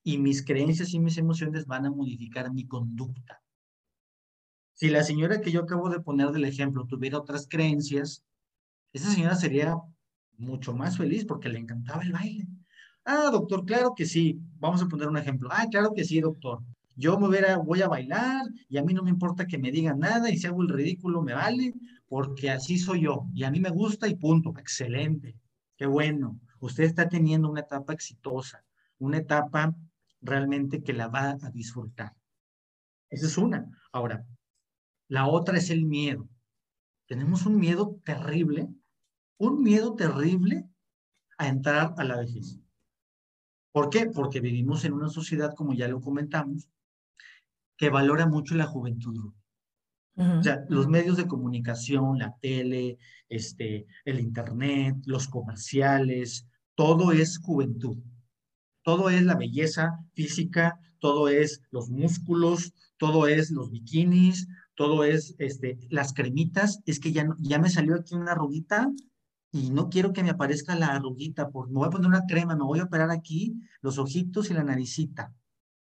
y 0.07 0.19
mis 0.19 0.45
creencias 0.45 0.93
y 0.93 0.99
mis 0.99 1.17
emociones 1.17 1.65
van 1.65 1.87
a 1.87 1.91
modificar 1.91 2.53
mi 2.53 2.67
conducta. 2.67 3.41
Si 4.75 4.89
la 4.89 5.03
señora 5.03 5.41
que 5.41 5.51
yo 5.51 5.61
acabo 5.61 5.89
de 5.89 5.99
poner 5.99 6.29
del 6.29 6.45
ejemplo 6.45 6.85
tuviera 6.85 7.17
otras 7.17 7.47
creencias, 7.49 8.23
esa 8.93 9.09
señora 9.09 9.35
sería 9.35 9.75
mucho 10.37 10.75
más 10.75 10.95
feliz 10.95 11.25
porque 11.25 11.49
le 11.49 11.57
encantaba 11.57 12.03
el 12.03 12.11
baile. 12.11 12.47
Ah, 13.03 13.29
doctor, 13.31 13.65
claro 13.65 13.93
que 13.95 14.05
sí. 14.05 14.39
Vamos 14.59 14.83
a 14.83 14.87
poner 14.87 15.07
un 15.07 15.17
ejemplo. 15.17 15.49
Ah, 15.51 15.65
claro 15.71 15.91
que 15.95 16.03
sí, 16.03 16.21
doctor. 16.21 16.61
Yo 16.95 17.17
me 17.17 17.27
voy 17.57 17.81
a 17.81 17.87
bailar 17.87 18.45
y 18.69 18.77
a 18.77 18.83
mí 18.83 18.93
no 18.93 19.01
me 19.01 19.09
importa 19.09 19.47
que 19.47 19.57
me 19.57 19.71
digan 19.71 19.97
nada 19.99 20.29
y 20.29 20.37
si 20.37 20.45
hago 20.45 20.61
el 20.61 20.69
ridículo 20.69 21.23
me 21.23 21.33
vale 21.33 21.73
porque 22.07 22.51
así 22.51 22.77
soy 22.77 23.01
yo 23.01 23.25
y 23.33 23.43
a 23.43 23.49
mí 23.49 23.59
me 23.59 23.71
gusta 23.71 24.07
y 24.07 24.15
punto. 24.15 24.53
Excelente. 24.59 25.35
Qué 25.75 25.87
bueno. 25.87 26.39
Usted 26.59 26.83
está 26.83 27.09
teniendo 27.09 27.49
una 27.49 27.61
etapa 27.61 27.93
exitosa, 27.93 28.63
una 28.99 29.17
etapa 29.17 29.75
realmente 30.25 30.83
que 30.83 30.93
la 30.93 31.07
va 31.07 31.37
a 31.41 31.49
disfrutar. 31.51 32.13
Esa 33.09 33.27
es 33.27 33.37
una. 33.37 33.69
Ahora, 33.91 34.25
la 35.07 35.27
otra 35.27 35.57
es 35.57 35.69
el 35.69 35.85
miedo. 35.85 36.27
Tenemos 37.07 37.45
un 37.45 37.57
miedo 37.57 37.99
terrible, 38.03 38.67
un 39.37 39.61
miedo 39.61 39.93
terrible 39.95 40.67
a 41.37 41.47
entrar 41.47 41.93
a 41.97 42.03
la 42.03 42.17
vejez. 42.17 42.59
¿Por 43.71 43.89
qué? 43.89 44.07
Porque 44.07 44.39
vivimos 44.39 44.85
en 44.85 44.93
una 44.93 45.09
sociedad, 45.09 45.53
como 45.53 45.73
ya 45.73 45.87
lo 45.87 46.01
comentamos, 46.01 46.69
que 47.77 47.89
valora 47.89 48.25
mucho 48.25 48.55
la 48.55 48.65
juventud. 48.65 49.33
O 50.17 50.41
sea, 50.41 50.63
los 50.69 50.87
medios 50.87 51.17
de 51.17 51.27
comunicación, 51.27 52.19
la 52.19 52.37
tele, 52.39 52.97
este, 53.27 53.85
el 54.05 54.21
internet, 54.21 54.95
los 55.05 55.27
comerciales, 55.27 56.47
todo 56.73 57.11
es 57.11 57.37
juventud. 57.37 57.97
Todo 58.85 59.09
es 59.09 59.23
la 59.23 59.35
belleza 59.35 59.99
física, 60.13 60.79
todo 60.99 61.27
es 61.27 61.63
los 61.71 61.89
músculos, 61.89 62.71
todo 62.97 63.27
es 63.27 63.49
los 63.49 63.71
bikinis, 63.71 64.47
todo 64.75 65.03
es 65.03 65.33
este, 65.39 65.79
las 65.89 66.13
cremitas. 66.13 66.81
Es 66.85 66.99
que 66.99 67.11
ya, 67.11 67.27
ya 67.39 67.57
me 67.57 67.71
salió 67.71 67.95
aquí 67.95 68.13
una 68.13 68.33
arruguita 68.33 68.91
y 69.51 69.71
no 69.71 69.89
quiero 69.89 70.13
que 70.13 70.21
me 70.21 70.29
aparezca 70.29 70.75
la 70.75 70.89
arruguita, 70.89 71.49
porque 71.49 71.73
me 71.73 71.79
voy 71.79 71.87
a 71.87 71.89
poner 71.89 72.07
una 72.07 72.27
crema, 72.27 72.55
me 72.55 72.63
voy 72.63 72.79
a 72.79 72.83
operar 72.83 73.09
aquí 73.09 73.55
los 73.81 73.97
ojitos 73.97 74.51
y 74.51 74.53
la 74.53 74.63
naricita 74.63 75.33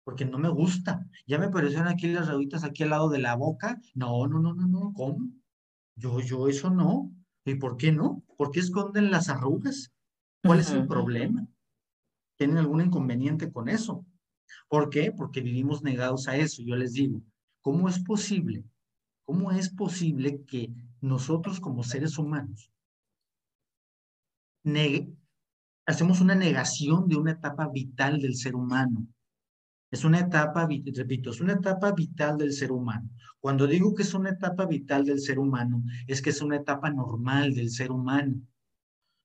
porque 0.05 0.25
no 0.25 0.39
me 0.39 0.49
gusta. 0.49 1.07
Ya 1.27 1.39
me 1.39 1.47
aparecieron 1.47 1.89
aquí 1.89 2.09
las 2.09 2.29
rayitas 2.29 2.65
aquí 2.65 2.83
al 2.83 2.91
lado 2.91 3.09
de 3.09 3.21
la 3.21 3.37
boca. 3.37 3.81
No, 3.95 4.27
no, 4.27 4.41
no, 4.41 4.55
no, 4.55 4.67
no, 4.67 4.93
¿cómo? 4.93 5.31
Yo, 5.95 6.21
yo 6.21 6.49
eso 6.49 6.69
no. 6.69 7.13
¿Y 7.45 7.55
por 7.55 7.77
qué 7.77 7.93
no? 7.93 8.23
¿Por 8.37 8.51
qué 8.51 8.61
esconden 8.61 9.11
las 9.11 9.29
arrugas? 9.29 9.93
¿Cuál 10.43 10.61
es 10.61 10.71
el 10.71 10.87
problema? 10.87 11.47
¿Tienen 12.41 12.57
algún 12.57 12.81
inconveniente 12.81 13.53
con 13.53 13.69
eso? 13.69 14.07
¿Por 14.67 14.89
qué? 14.89 15.13
Porque 15.13 15.43
vivimos 15.43 15.83
negados 15.83 16.27
a 16.27 16.39
eso. 16.39 16.63
Yo 16.63 16.75
les 16.75 16.95
digo, 16.95 17.21
¿cómo 17.61 17.87
es 17.87 17.99
posible? 17.99 18.65
¿Cómo 19.27 19.53
es 19.53 19.69
posible 19.69 20.43
que 20.47 20.73
nosotros 21.03 21.61
como 21.61 21.83
seres 21.83 22.17
humanos 22.17 22.73
hacemos 25.85 26.23
una 26.23 26.35
negación 26.35 27.09
de 27.09 27.17
una 27.17 27.33
etapa 27.33 27.69
vital 27.69 28.23
del 28.23 28.35
ser 28.35 28.55
humano? 28.55 29.07
Es 29.91 30.07
una 30.07 30.21
etapa, 30.21 30.67
repito, 30.67 31.33
es 31.33 31.43
una 31.43 31.53
etapa 31.53 31.93
vital 31.93 32.39
del 32.39 32.55
ser 32.55 32.73
humano. 32.73 33.11
Cuando 33.39 33.67
digo 33.67 33.95
que 33.95 34.03
es 34.03 34.15
una 34.15 34.31
etapa 34.31 34.65
vital 34.65 35.05
del 35.05 35.21
ser 35.21 35.39
humano, 35.39 35.83
es 36.07 36.23
que 36.23 36.31
es 36.31 36.41
una 36.41 36.57
etapa 36.57 36.89
normal 36.89 37.53
del 37.53 37.69
ser 37.69 37.93
humano. 37.93 38.41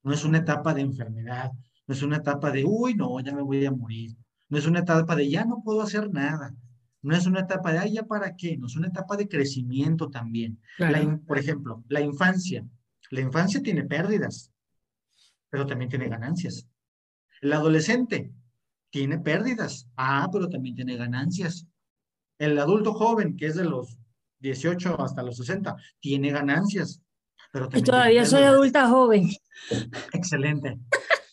No 0.03 0.11
es 0.11 0.25
una 0.25 0.39
etapa 0.39 0.73
de 0.73 0.81
enfermedad, 0.81 1.53
no 1.87 1.93
es 1.93 2.01
una 2.01 2.17
etapa 2.17 2.51
de, 2.51 2.65
uy, 2.65 2.95
no, 2.95 3.19
ya 3.19 3.33
me 3.33 3.41
voy 3.41 3.65
a 3.65 3.71
morir. 3.71 4.15
No 4.49 4.57
es 4.57 4.65
una 4.65 4.79
etapa 4.79 5.15
de, 5.15 5.29
ya 5.29 5.45
no 5.45 5.61
puedo 5.63 5.81
hacer 5.81 6.11
nada. 6.11 6.55
No 7.01 7.15
es 7.15 7.27
una 7.27 7.41
etapa 7.41 7.71
de, 7.71 7.79
ay, 7.79 7.93
ya 7.93 8.03
para 8.03 8.35
qué. 8.35 8.57
No 8.57 8.67
es 8.67 8.75
una 8.75 8.87
etapa 8.87 9.15
de 9.15 9.27
crecimiento 9.27 10.09
también. 10.09 10.59
por 11.27 11.37
ejemplo, 11.37 11.83
la 11.87 12.01
infancia. 12.01 12.65
La 13.11 13.21
infancia 13.21 13.61
tiene 13.61 13.83
pérdidas, 13.83 14.51
pero 15.49 15.67
también 15.67 15.89
tiene 15.89 16.09
ganancias. 16.09 16.67
El 17.41 17.53
adolescente 17.53 18.33
tiene 18.89 19.19
pérdidas. 19.19 19.87
Ah, 19.95 20.27
pero 20.31 20.49
también 20.49 20.75
tiene 20.75 20.97
ganancias. 20.97 21.67
El 22.39 22.57
adulto 22.57 22.93
joven, 22.93 23.37
que 23.37 23.47
es 23.47 23.55
de 23.55 23.65
los 23.65 23.97
18 24.39 24.99
hasta 24.99 25.21
los 25.21 25.37
60, 25.37 25.75
tiene 25.99 26.31
ganancias. 26.31 27.01
Pero 27.51 27.69
y 27.73 27.83
todavía 27.83 28.25
soy 28.25 28.43
adulta 28.43 28.89
joven. 28.89 29.29
Excelente. 30.13 30.79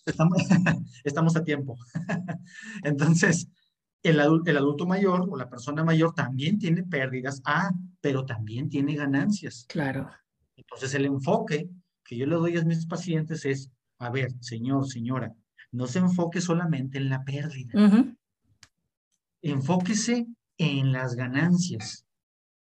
Estamos, 0.04 0.38
estamos 1.04 1.36
a 1.36 1.44
tiempo. 1.44 1.78
Entonces, 2.82 3.48
el, 4.02 4.20
el 4.46 4.56
adulto 4.56 4.86
mayor 4.86 5.26
o 5.30 5.36
la 5.36 5.48
persona 5.48 5.84
mayor 5.84 6.14
también 6.14 6.58
tiene 6.58 6.82
pérdidas. 6.82 7.40
Ah, 7.44 7.70
pero 8.00 8.24
también 8.24 8.68
tiene 8.68 8.94
ganancias. 8.96 9.66
Claro. 9.68 10.10
Entonces, 10.56 10.94
el 10.94 11.06
enfoque 11.06 11.68
que 12.04 12.16
yo 12.16 12.26
le 12.26 12.34
doy 12.34 12.56
a 12.56 12.64
mis 12.64 12.86
pacientes 12.86 13.44
es, 13.44 13.70
a 13.98 14.10
ver, 14.10 14.32
señor, 14.40 14.86
señora, 14.88 15.34
no 15.70 15.86
se 15.86 16.00
enfoque 16.00 16.40
solamente 16.40 16.98
en 16.98 17.08
la 17.08 17.24
pérdida. 17.24 17.72
Enfóquese 19.40 20.26
en 20.58 20.92
las 20.92 21.14
ganancias. 21.14 22.06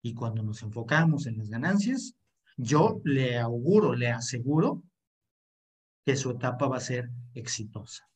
Y 0.03 0.15
cuando 0.15 0.43
nos 0.43 0.63
enfocamos 0.63 1.27
en 1.27 1.39
las 1.39 1.49
ganancias, 1.49 2.15
yo 2.57 3.01
le 3.05 3.39
auguro, 3.39 3.95
le 3.95 4.11
aseguro 4.11 4.83
que 6.05 6.17
su 6.17 6.33
etapa 6.33 6.69
va 6.69 6.79
a 6.79 6.81
ser 6.81 7.11
exitosa. 7.35 8.10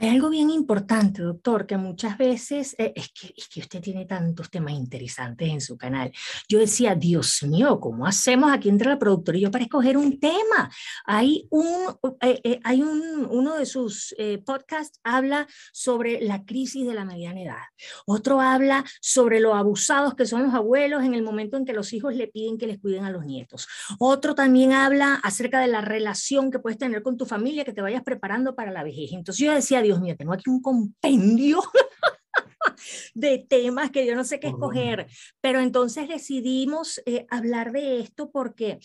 Hay 0.00 0.08
algo 0.08 0.30
bien 0.30 0.50
importante, 0.50 1.22
doctor, 1.22 1.66
que 1.66 1.76
muchas 1.76 2.16
veces 2.18 2.74
eh, 2.78 2.92
es, 2.94 3.08
que, 3.08 3.34
es 3.36 3.48
que 3.48 3.60
usted 3.60 3.80
tiene 3.80 4.04
tantos 4.06 4.50
temas 4.50 4.74
interesantes 4.74 5.48
en 5.48 5.60
su 5.60 5.76
canal. 5.76 6.12
Yo 6.48 6.58
decía, 6.58 6.94
Dios 6.94 7.42
mío, 7.42 7.80
¿cómo 7.80 8.06
hacemos 8.06 8.52
aquí 8.52 8.68
entre 8.68 8.88
la 8.88 8.98
productora 8.98 9.38
y 9.38 9.42
yo 9.42 9.50
para 9.50 9.64
escoger 9.64 9.96
un 9.96 10.18
tema? 10.18 10.70
Hay, 11.04 11.46
un, 11.50 11.96
eh, 12.20 12.40
eh, 12.44 12.60
hay 12.64 12.82
un, 12.82 13.26
uno 13.30 13.56
de 13.56 13.66
sus 13.66 14.14
podcasts 14.44 15.00
habla 15.02 15.46
sobre 15.72 16.20
la 16.20 16.44
crisis 16.44 16.86
de 16.86 16.94
la 16.94 17.04
mediana 17.04 17.42
edad. 17.42 17.62
Otro 18.06 18.40
habla 18.40 18.84
sobre 19.00 19.40
lo 19.40 19.54
abusados 19.54 20.14
que 20.14 20.26
son 20.26 20.42
los 20.44 20.54
abuelos 20.54 21.04
en 21.04 21.14
el 21.14 21.22
momento 21.22 21.56
en 21.56 21.64
que 21.64 21.72
los 21.72 21.92
hijos 21.92 22.14
le 22.14 22.28
piden 22.28 22.58
que 22.58 22.66
les 22.66 22.78
cuiden 22.78 23.04
a 23.04 23.10
los 23.10 23.24
nietos. 23.24 23.66
Otro 23.98 24.34
también 24.34 24.72
habla 24.72 25.14
acerca 25.14 25.60
de 25.60 25.68
la 25.68 25.80
relación 25.80 26.50
que 26.50 26.58
puedes 26.58 26.78
tener 26.78 27.02
con 27.02 27.16
tu 27.16 27.26
familia, 27.26 27.64
que 27.64 27.72
te 27.72 27.82
vayas 27.82 28.02
preparando 28.02 28.54
para 28.54 28.70
la 28.70 28.82
vejez. 28.82 29.12
Entonces 29.12 29.44
yo 29.44 29.52
decía, 29.52 29.82
Dios 29.88 30.00
mío, 30.02 30.14
tengo 30.18 30.34
aquí 30.34 30.50
un 30.50 30.60
compendio 30.60 31.62
de 33.14 33.38
temas 33.38 33.90
que 33.90 34.04
yo 34.04 34.14
no 34.14 34.22
sé 34.22 34.38
qué 34.38 34.48
escoger, 34.48 35.06
pero 35.40 35.60
entonces 35.60 36.08
decidimos 36.08 37.00
eh, 37.06 37.26
hablar 37.30 37.72
de 37.72 38.00
esto 38.00 38.30
porque 38.30 38.80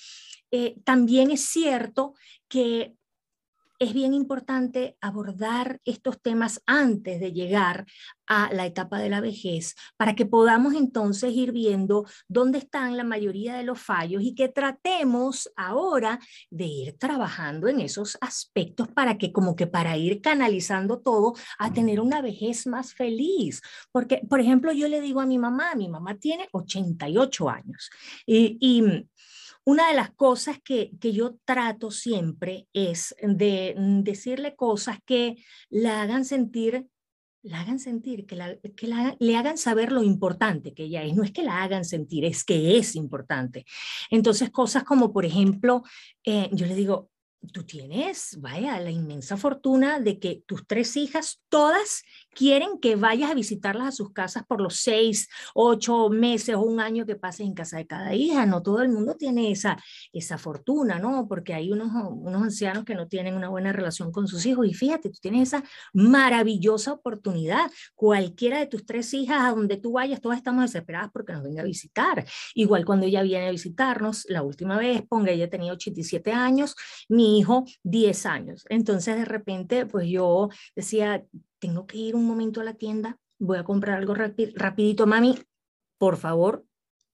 eh, 0.49 0.77
también 0.85 1.29
es 1.29 1.41
cierto 1.41 2.13
que 2.47 2.95
es 3.83 3.93
bien 3.93 4.13
importante 4.13 4.97
abordar 5.01 5.79
estos 5.85 6.21
temas 6.21 6.61
antes 6.65 7.19
de 7.19 7.33
llegar 7.33 7.85
a 8.27 8.53
la 8.53 8.65
etapa 8.65 8.99
de 8.99 9.09
la 9.09 9.19
vejez 9.19 9.75
para 9.97 10.15
que 10.15 10.25
podamos 10.25 10.73
entonces 10.73 11.33
ir 11.33 11.51
viendo 11.51 12.05
dónde 12.27 12.59
están 12.59 12.95
la 12.95 13.03
mayoría 13.03 13.55
de 13.55 13.63
los 13.63 13.79
fallos 13.79 14.23
y 14.23 14.35
que 14.35 14.47
tratemos 14.47 15.51
ahora 15.55 16.19
de 16.49 16.65
ir 16.65 16.97
trabajando 16.97 17.67
en 17.67 17.81
esos 17.81 18.17
aspectos 18.21 18.87
para 18.87 19.17
que 19.17 19.31
como 19.31 19.55
que 19.55 19.67
para 19.67 19.97
ir 19.97 20.21
canalizando 20.21 20.99
todo 20.99 21.33
a 21.59 21.73
tener 21.73 21.99
una 21.99 22.21
vejez 22.21 22.65
más 22.67 22.93
feliz. 22.93 23.61
Porque, 23.91 24.21
por 24.29 24.39
ejemplo, 24.39 24.71
yo 24.71 24.87
le 24.87 25.01
digo 25.01 25.19
a 25.19 25.25
mi 25.25 25.37
mamá, 25.37 25.75
mi 25.75 25.89
mamá 25.89 26.15
tiene 26.15 26.47
88 26.51 27.49
años 27.49 27.89
y, 28.25 28.57
y 28.59 29.07
una 29.65 29.87
de 29.87 29.95
las 29.95 30.11
cosas 30.11 30.59
que, 30.63 30.91
yo 30.99 31.37
trato 31.45 31.91
siempre 31.91 32.67
es 32.73 33.15
de 33.21 33.75
mm, 33.77 34.01
decirle 34.01 34.55
cosas 34.55 34.97
que 35.05 35.35
la 35.69 36.01
hagan 36.01 36.25
sentir 36.25 36.87
la 37.43 37.59
hagan 37.59 37.77
sentir, 37.77 38.25
que, 38.25 38.37
la, 38.37 38.55
que 38.55 38.87
le 39.19 39.35
hagan 39.35 39.57
saber 39.57 39.91
lo 39.91 40.01
importante 40.01 40.73
que 40.73 40.85
ella 40.85 41.03
es. 41.03 41.13
No 41.13 41.23
es 41.23 41.31
que 41.31 41.43
la 41.43 41.61
hagan 41.61 41.83
sentir, 41.83 42.23
es 42.23 42.45
que 42.45 42.77
es 42.77 42.95
importante. 42.95 43.65
Entonces, 44.09 44.49
cosas 44.49 44.85
como, 44.85 45.11
por 45.11 45.25
ejemplo, 45.25 45.83
eh, 46.23 46.49
yo 46.53 46.65
le 46.65 46.73
digo, 46.73 47.09
tú 47.51 47.63
tienes, 47.63 48.39
vaya, 48.39 48.79
la 48.79 48.91
inmensa 48.91 49.35
fortuna 49.35 49.99
de 49.99 50.19
que 50.19 50.43
tus 50.45 50.65
tres 50.65 50.95
hijas, 50.95 51.41
todas 51.49 52.03
quieren 52.35 52.79
que 52.79 52.95
vayas 52.95 53.31
a 53.31 53.33
visitarlas 53.33 53.87
a 53.87 53.91
sus 53.91 54.11
casas 54.11 54.43
por 54.45 54.61
los 54.61 54.77
seis, 54.77 55.29
ocho 55.53 56.09
meses 56.09 56.55
o 56.55 56.61
un 56.61 56.79
año 56.79 57.05
que 57.05 57.15
pases 57.15 57.45
en 57.47 57.53
casa 57.53 57.77
de 57.77 57.87
cada 57.87 58.13
hija. 58.13 58.45
No 58.45 58.61
todo 58.61 58.81
el 58.81 58.89
mundo 58.89 59.15
tiene 59.15 59.51
esa, 59.51 59.77
esa 60.11 60.37
fortuna, 60.37 60.99
¿no? 60.99 61.27
Porque 61.27 61.53
hay 61.53 61.71
unos, 61.71 61.91
unos 62.09 62.41
ancianos 62.41 62.85
que 62.85 62.95
no 62.95 63.07
tienen 63.07 63.35
una 63.35 63.49
buena 63.49 63.71
relación 63.71 64.11
con 64.11 64.27
sus 64.27 64.45
hijos. 64.45 64.67
Y 64.67 64.73
fíjate, 64.73 65.09
tú 65.09 65.19
tienes 65.21 65.49
esa 65.49 65.63
maravillosa 65.93 66.93
oportunidad. 66.93 67.71
Cualquiera 67.95 68.59
de 68.59 68.67
tus 68.67 68.85
tres 68.85 69.13
hijas, 69.13 69.41
a 69.41 69.51
donde 69.51 69.77
tú 69.77 69.93
vayas, 69.93 70.21
todas 70.21 70.37
estamos 70.37 70.63
desesperadas 70.63 71.11
porque 71.11 71.33
nos 71.33 71.43
venga 71.43 71.61
a 71.61 71.65
visitar. 71.65 72.25
Igual 72.55 72.85
cuando 72.85 73.05
ella 73.05 73.21
viene 73.21 73.47
a 73.47 73.51
visitarnos, 73.51 74.25
la 74.29 74.43
última 74.43 74.77
vez, 74.77 75.03
ponga, 75.07 75.31
ella 75.31 75.49
tenía 75.49 75.73
87 75.73 76.31
años, 76.31 76.75
mi 77.09 77.39
hijo 77.39 77.65
10 77.83 78.25
años. 78.25 78.65
Entonces, 78.69 79.15
de 79.15 79.25
repente, 79.25 79.85
pues 79.85 80.07
yo 80.07 80.49
decía, 80.75 81.23
tengo 81.63 81.87
que 81.87 81.97
ir 81.97 82.13
un 82.13 82.25
momento 82.25 82.59
a 82.59 82.65
la 82.65 82.73
tienda, 82.73 83.17
voy 83.39 83.57
a 83.57 83.63
comprar 83.63 83.97
algo 83.97 84.13
rapidito, 84.13 85.07
mami, 85.07 85.39
por 85.97 86.17
favor, 86.17 86.65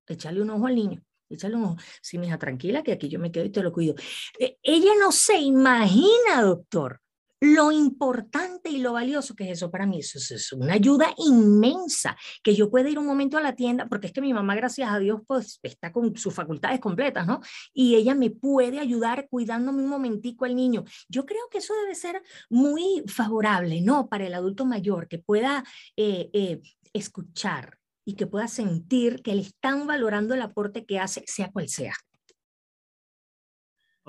échale 0.08 0.42
un 0.42 0.50
ojo 0.50 0.66
al 0.66 0.74
niño. 0.74 1.04
Échale 1.30 1.56
un 1.56 1.66
ojo. 1.66 1.78
Sí, 2.02 2.18
mija, 2.18 2.40
tranquila, 2.40 2.82
que 2.82 2.94
aquí 2.94 3.10
yo 3.10 3.20
me 3.20 3.32
quedo 3.32 3.46
y 3.46 3.52
te 3.52 3.62
lo 3.62 3.72
cuido. 3.72 3.94
Eh, 4.40 4.58
ella 4.64 4.94
no 5.00 5.12
se 5.12 5.38
imagina, 5.38 6.42
doctor, 6.42 7.00
lo 7.42 7.72
importante 7.72 8.70
y 8.70 8.80
lo 8.80 8.94
valioso 8.94 9.36
que 9.36 9.46
es 9.46 9.52
eso 9.52 9.72
para 9.72 9.86
mí. 9.86 10.00
Eso, 10.00 10.18
es 10.18 10.52
una 10.54 10.74
ayuda 10.74 11.14
inmensa, 11.18 12.18
que 12.44 12.56
yo 12.56 12.70
pueda 12.70 12.90
ir 12.90 13.00
un 13.00 13.06
momento 13.06 13.38
a 13.38 13.42
la 13.42 13.56
tienda, 13.56 13.88
porque 13.88 14.08
es 14.08 14.14
que 14.14 14.22
mi 14.22 14.34
mamá, 14.34 14.56
gracias 14.56 14.92
a 14.92 15.00
Dios, 15.00 15.22
pues 15.28 15.60
está 15.64 15.92
con 15.92 16.16
sus 16.18 16.34
facultades 16.34 16.80
completas, 16.80 17.28
¿no? 17.28 17.42
Y 17.74 17.96
ella 17.96 18.16
me 18.16 18.30
puede 18.30 18.80
ayudar 18.80 19.28
cuidándome 19.30 19.84
un 19.84 19.90
momentico 19.90 20.46
al 20.46 20.56
niño. 20.56 20.84
Yo 21.08 21.26
creo 21.26 21.42
que 21.52 21.60
eso 21.60 21.74
debe 21.82 21.96
ser 21.96 22.22
muy 22.50 23.04
favorable, 23.08 23.82
¿no? 23.82 24.10
Para 24.10 24.28
el 24.28 24.34
adulto 24.34 24.66
mayor, 24.66 25.08
que 25.08 25.20
pueda 25.20 25.64
eh, 25.96 26.30
eh, 26.34 26.62
escuchar 26.94 27.78
y 28.06 28.16
que 28.16 28.28
pueda 28.28 28.48
sentir 28.48 29.22
que 29.22 29.36
le 29.36 29.42
están 29.42 29.88
valorando 29.88 30.34
el 30.34 30.42
aporte 30.42 30.86
que 30.86 31.00
hace, 31.00 31.24
sea 31.28 31.52
cual 31.52 31.70
sea. 31.70 31.94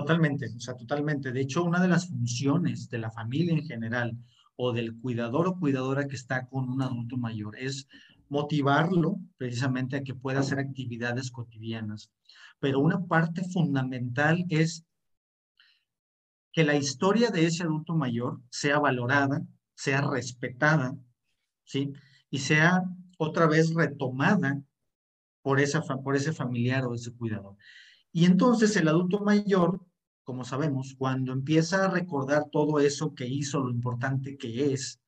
Totalmente, 0.00 0.46
o 0.56 0.60
sea, 0.60 0.74
totalmente. 0.76 1.30
De 1.30 1.42
hecho, 1.42 1.62
una 1.62 1.78
de 1.78 1.88
las 1.88 2.08
funciones 2.08 2.88
de 2.88 2.98
la 2.98 3.10
familia 3.10 3.52
en 3.52 3.66
general 3.66 4.16
o 4.56 4.72
del 4.72 4.98
cuidador 4.98 5.46
o 5.46 5.58
cuidadora 5.58 6.06
que 6.08 6.16
está 6.16 6.46
con 6.46 6.70
un 6.70 6.80
adulto 6.80 7.18
mayor 7.18 7.54
es 7.58 7.86
motivarlo 8.30 9.18
precisamente 9.36 9.96
a 9.96 10.02
que 10.02 10.14
pueda 10.14 10.40
hacer 10.40 10.58
actividades 10.58 11.30
cotidianas. 11.30 12.10
Pero 12.60 12.80
una 12.80 13.04
parte 13.04 13.44
fundamental 13.44 14.46
es 14.48 14.86
que 16.52 16.64
la 16.64 16.76
historia 16.76 17.30
de 17.30 17.44
ese 17.44 17.64
adulto 17.64 17.94
mayor 17.94 18.40
sea 18.48 18.78
valorada, 18.78 19.42
sea 19.74 20.00
respetada, 20.00 20.96
¿sí? 21.64 21.92
Y 22.30 22.38
sea 22.38 22.84
otra 23.18 23.46
vez 23.46 23.74
retomada 23.74 24.62
por, 25.42 25.60
esa, 25.60 25.82
por 25.82 26.16
ese 26.16 26.32
familiar 26.32 26.86
o 26.86 26.94
ese 26.94 27.12
cuidador. 27.12 27.56
Y 28.12 28.24
entonces 28.24 28.74
el 28.76 28.88
adulto 28.88 29.20
mayor 29.20 29.80
como 30.30 30.44
sabemos, 30.44 30.94
cuando 30.96 31.32
empieza 31.32 31.84
a 31.84 31.90
recordar 31.90 32.44
todo 32.52 32.78
eso 32.78 33.14
que 33.16 33.26
hizo, 33.26 33.64
lo 33.64 33.70
importante 33.70 34.38
que 34.38 34.72
es, 34.72 35.00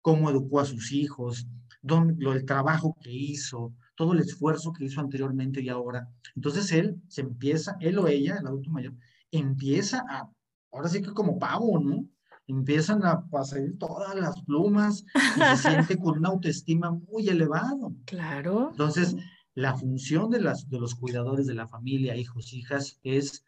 cómo 0.00 0.30
educó 0.30 0.60
a 0.60 0.64
sus 0.64 0.90
hijos, 0.92 1.46
lo, 1.82 2.32
el 2.32 2.46
trabajo 2.46 2.96
que 2.98 3.12
hizo, 3.12 3.74
todo 3.94 4.14
el 4.14 4.20
esfuerzo 4.20 4.72
que 4.72 4.86
hizo 4.86 5.02
anteriormente 5.02 5.60
y 5.60 5.68
ahora. 5.68 6.08
Entonces 6.34 6.72
él 6.72 6.98
se 7.08 7.20
empieza, 7.20 7.76
él 7.80 7.98
o 7.98 8.08
ella, 8.08 8.38
el 8.40 8.46
adulto 8.46 8.70
mayor, 8.70 8.94
empieza 9.30 10.02
a 10.08 10.30
ahora 10.72 10.88
sí 10.88 11.02
que 11.02 11.12
como 11.12 11.38
pavo, 11.38 11.78
¿no? 11.78 12.08
Empiezan 12.46 13.02
a 13.04 13.22
salir 13.44 13.76
todas 13.76 14.14
las 14.14 14.40
plumas 14.44 15.04
y 15.36 15.40
se 15.40 15.56
siente 15.58 15.98
con 15.98 16.16
una 16.16 16.30
autoestima 16.30 16.90
muy 16.90 17.28
elevado. 17.28 17.94
Claro. 18.06 18.68
Entonces, 18.70 19.14
la 19.54 19.76
función 19.76 20.30
de, 20.30 20.40
las, 20.40 20.70
de 20.70 20.80
los 20.80 20.94
cuidadores 20.94 21.46
de 21.46 21.54
la 21.54 21.68
familia, 21.68 22.16
hijos, 22.16 22.54
hijas, 22.54 22.98
es 23.02 23.44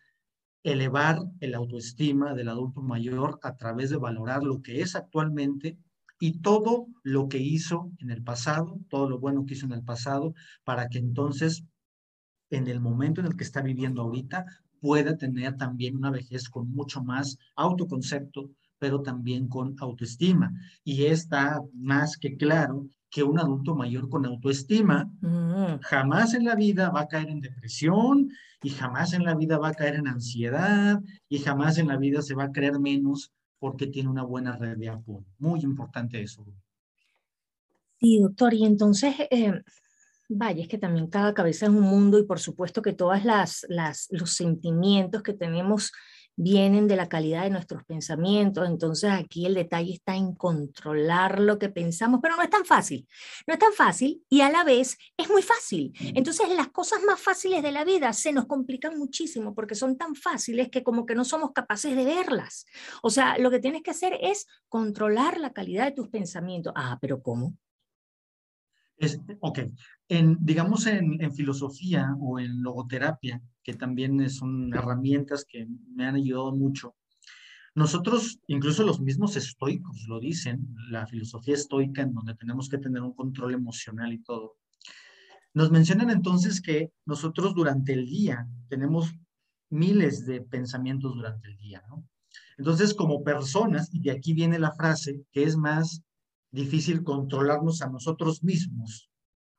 elevar 0.62 1.20
el 1.40 1.54
autoestima 1.54 2.34
del 2.34 2.48
adulto 2.48 2.82
mayor 2.82 3.38
a 3.42 3.56
través 3.56 3.90
de 3.90 3.96
valorar 3.96 4.42
lo 4.42 4.62
que 4.62 4.80
es 4.80 4.94
actualmente 4.94 5.78
y 6.20 6.40
todo 6.40 6.86
lo 7.02 7.28
que 7.28 7.38
hizo 7.38 7.90
en 7.98 8.10
el 8.10 8.22
pasado, 8.22 8.78
todo 8.88 9.08
lo 9.10 9.18
bueno 9.18 9.44
que 9.44 9.54
hizo 9.54 9.66
en 9.66 9.72
el 9.72 9.82
pasado, 9.82 10.34
para 10.62 10.88
que 10.88 10.98
entonces, 10.98 11.64
en 12.50 12.68
el 12.68 12.80
momento 12.80 13.20
en 13.20 13.26
el 13.26 13.36
que 13.36 13.42
está 13.42 13.60
viviendo 13.60 14.02
ahorita, 14.02 14.46
pueda 14.80 15.16
tener 15.16 15.56
también 15.56 15.96
una 15.96 16.10
vejez 16.10 16.48
con 16.48 16.70
mucho 16.70 17.02
más 17.02 17.38
autoconcepto, 17.56 18.50
pero 18.78 19.02
también 19.02 19.48
con 19.48 19.74
autoestima. 19.80 20.52
Y 20.84 21.06
está 21.06 21.60
más 21.74 22.16
que 22.16 22.36
claro 22.36 22.86
que 23.10 23.22
un 23.22 23.38
adulto 23.38 23.74
mayor 23.74 24.08
con 24.08 24.24
autoestima 24.24 25.10
mm. 25.20 25.80
jamás 25.82 26.34
en 26.34 26.44
la 26.44 26.54
vida 26.54 26.90
va 26.90 27.02
a 27.02 27.08
caer 27.08 27.28
en 27.28 27.40
depresión 27.40 28.30
y 28.62 28.70
jamás 28.70 29.12
en 29.12 29.24
la 29.24 29.34
vida 29.34 29.58
va 29.58 29.68
a 29.68 29.74
caer 29.74 29.96
en 29.96 30.08
ansiedad 30.08 31.00
y 31.28 31.38
jamás 31.38 31.78
en 31.78 31.88
la 31.88 31.96
vida 31.96 32.22
se 32.22 32.34
va 32.34 32.44
a 32.44 32.52
creer 32.52 32.78
menos 32.78 33.32
porque 33.58 33.86
tiene 33.86 34.08
una 34.08 34.24
buena 34.24 34.56
red 34.56 34.76
de 34.76 34.88
apoyo. 34.88 35.24
Muy 35.38 35.60
importante 35.60 36.20
eso. 36.20 36.44
Sí, 38.00 38.18
doctor. 38.20 38.54
Y 38.54 38.64
entonces, 38.64 39.14
eh, 39.30 39.62
vaya, 40.28 40.62
es 40.62 40.68
que 40.68 40.78
también 40.78 41.06
cada 41.06 41.34
cabeza 41.34 41.66
es 41.66 41.72
un 41.72 41.82
mundo 41.82 42.18
y 42.18 42.24
por 42.24 42.40
supuesto 42.40 42.82
que 42.82 42.92
todas 42.92 43.24
las, 43.24 43.64
las 43.68 44.08
los 44.10 44.32
sentimientos 44.32 45.22
que 45.22 45.34
tenemos 45.34 45.92
vienen 46.36 46.88
de 46.88 46.96
la 46.96 47.08
calidad 47.08 47.42
de 47.42 47.50
nuestros 47.50 47.84
pensamientos, 47.84 48.68
entonces 48.68 49.10
aquí 49.10 49.46
el 49.46 49.54
detalle 49.54 49.94
está 49.94 50.16
en 50.16 50.34
controlar 50.34 51.40
lo 51.40 51.58
que 51.58 51.68
pensamos, 51.68 52.20
pero 52.22 52.36
no 52.36 52.42
es 52.42 52.50
tan 52.50 52.64
fácil, 52.64 53.06
no 53.46 53.54
es 53.54 53.60
tan 53.60 53.72
fácil 53.72 54.24
y 54.28 54.40
a 54.40 54.50
la 54.50 54.64
vez 54.64 54.96
es 55.16 55.28
muy 55.28 55.42
fácil. 55.42 55.92
Entonces 56.14 56.48
las 56.50 56.68
cosas 56.68 57.02
más 57.06 57.20
fáciles 57.20 57.62
de 57.62 57.72
la 57.72 57.84
vida 57.84 58.12
se 58.12 58.32
nos 58.32 58.46
complican 58.46 58.98
muchísimo 58.98 59.54
porque 59.54 59.74
son 59.74 59.96
tan 59.96 60.14
fáciles 60.14 60.68
que 60.70 60.82
como 60.82 61.06
que 61.06 61.14
no 61.14 61.24
somos 61.24 61.52
capaces 61.52 61.94
de 61.96 62.04
verlas. 62.04 62.66
O 63.02 63.10
sea, 63.10 63.38
lo 63.38 63.50
que 63.50 63.60
tienes 63.60 63.82
que 63.82 63.90
hacer 63.90 64.18
es 64.20 64.46
controlar 64.68 65.38
la 65.38 65.52
calidad 65.52 65.84
de 65.84 65.92
tus 65.92 66.08
pensamientos. 66.08 66.72
Ah, 66.76 66.98
pero 67.00 67.22
¿cómo? 67.22 67.54
Es, 69.02 69.20
ok, 69.40 69.58
en, 70.08 70.38
digamos 70.40 70.86
en, 70.86 71.32
filosofía 71.32 72.14
o 72.20 72.38
en 72.38 72.62
logoterapia, 72.62 73.42
que 73.64 73.74
también 73.74 74.30
son 74.30 74.72
herramientas 74.72 75.44
que 75.44 75.66
me 75.92 76.06
han 76.06 76.14
ayudado 76.14 76.54
mucho, 76.54 76.94
nosotros, 77.74 78.38
incluso 78.46 78.84
los 78.84 79.00
mismos 79.00 79.34
estoicos 79.34 80.04
lo 80.06 80.20
dicen, 80.20 80.68
la 80.88 81.08
filosofía 81.08 81.54
estoica 81.54 82.02
en 82.02 82.14
donde 82.14 82.36
tenemos 82.36 82.68
que 82.68 82.78
tener 82.78 83.02
un 83.02 83.12
control 83.14 83.54
emocional 83.54 84.12
y 84.12 84.22
todo, 84.22 84.58
nos 85.52 85.72
mencionan 85.72 86.10
entonces 86.10 86.60
que 86.60 86.92
nosotros 87.04 87.56
durante 87.56 87.94
el 87.94 88.06
día 88.06 88.46
tenemos 88.68 89.12
miles 89.68 90.26
de 90.26 90.42
pensamientos 90.42 91.12
durante 91.16 91.48
el 91.48 91.56
día, 91.56 91.82
¿no? 91.88 92.06
Entonces, 92.56 92.94
como 92.94 93.24
personas, 93.24 93.92
y 93.92 94.00
de 94.00 94.12
aquí 94.12 94.32
viene 94.32 94.60
la 94.60 94.70
frase, 94.70 95.24
que 95.32 95.42
es 95.42 95.56
más 95.56 96.02
difícil 96.52 97.02
controlarnos 97.02 97.82
a 97.82 97.88
nosotros 97.88 98.44
mismos 98.44 99.10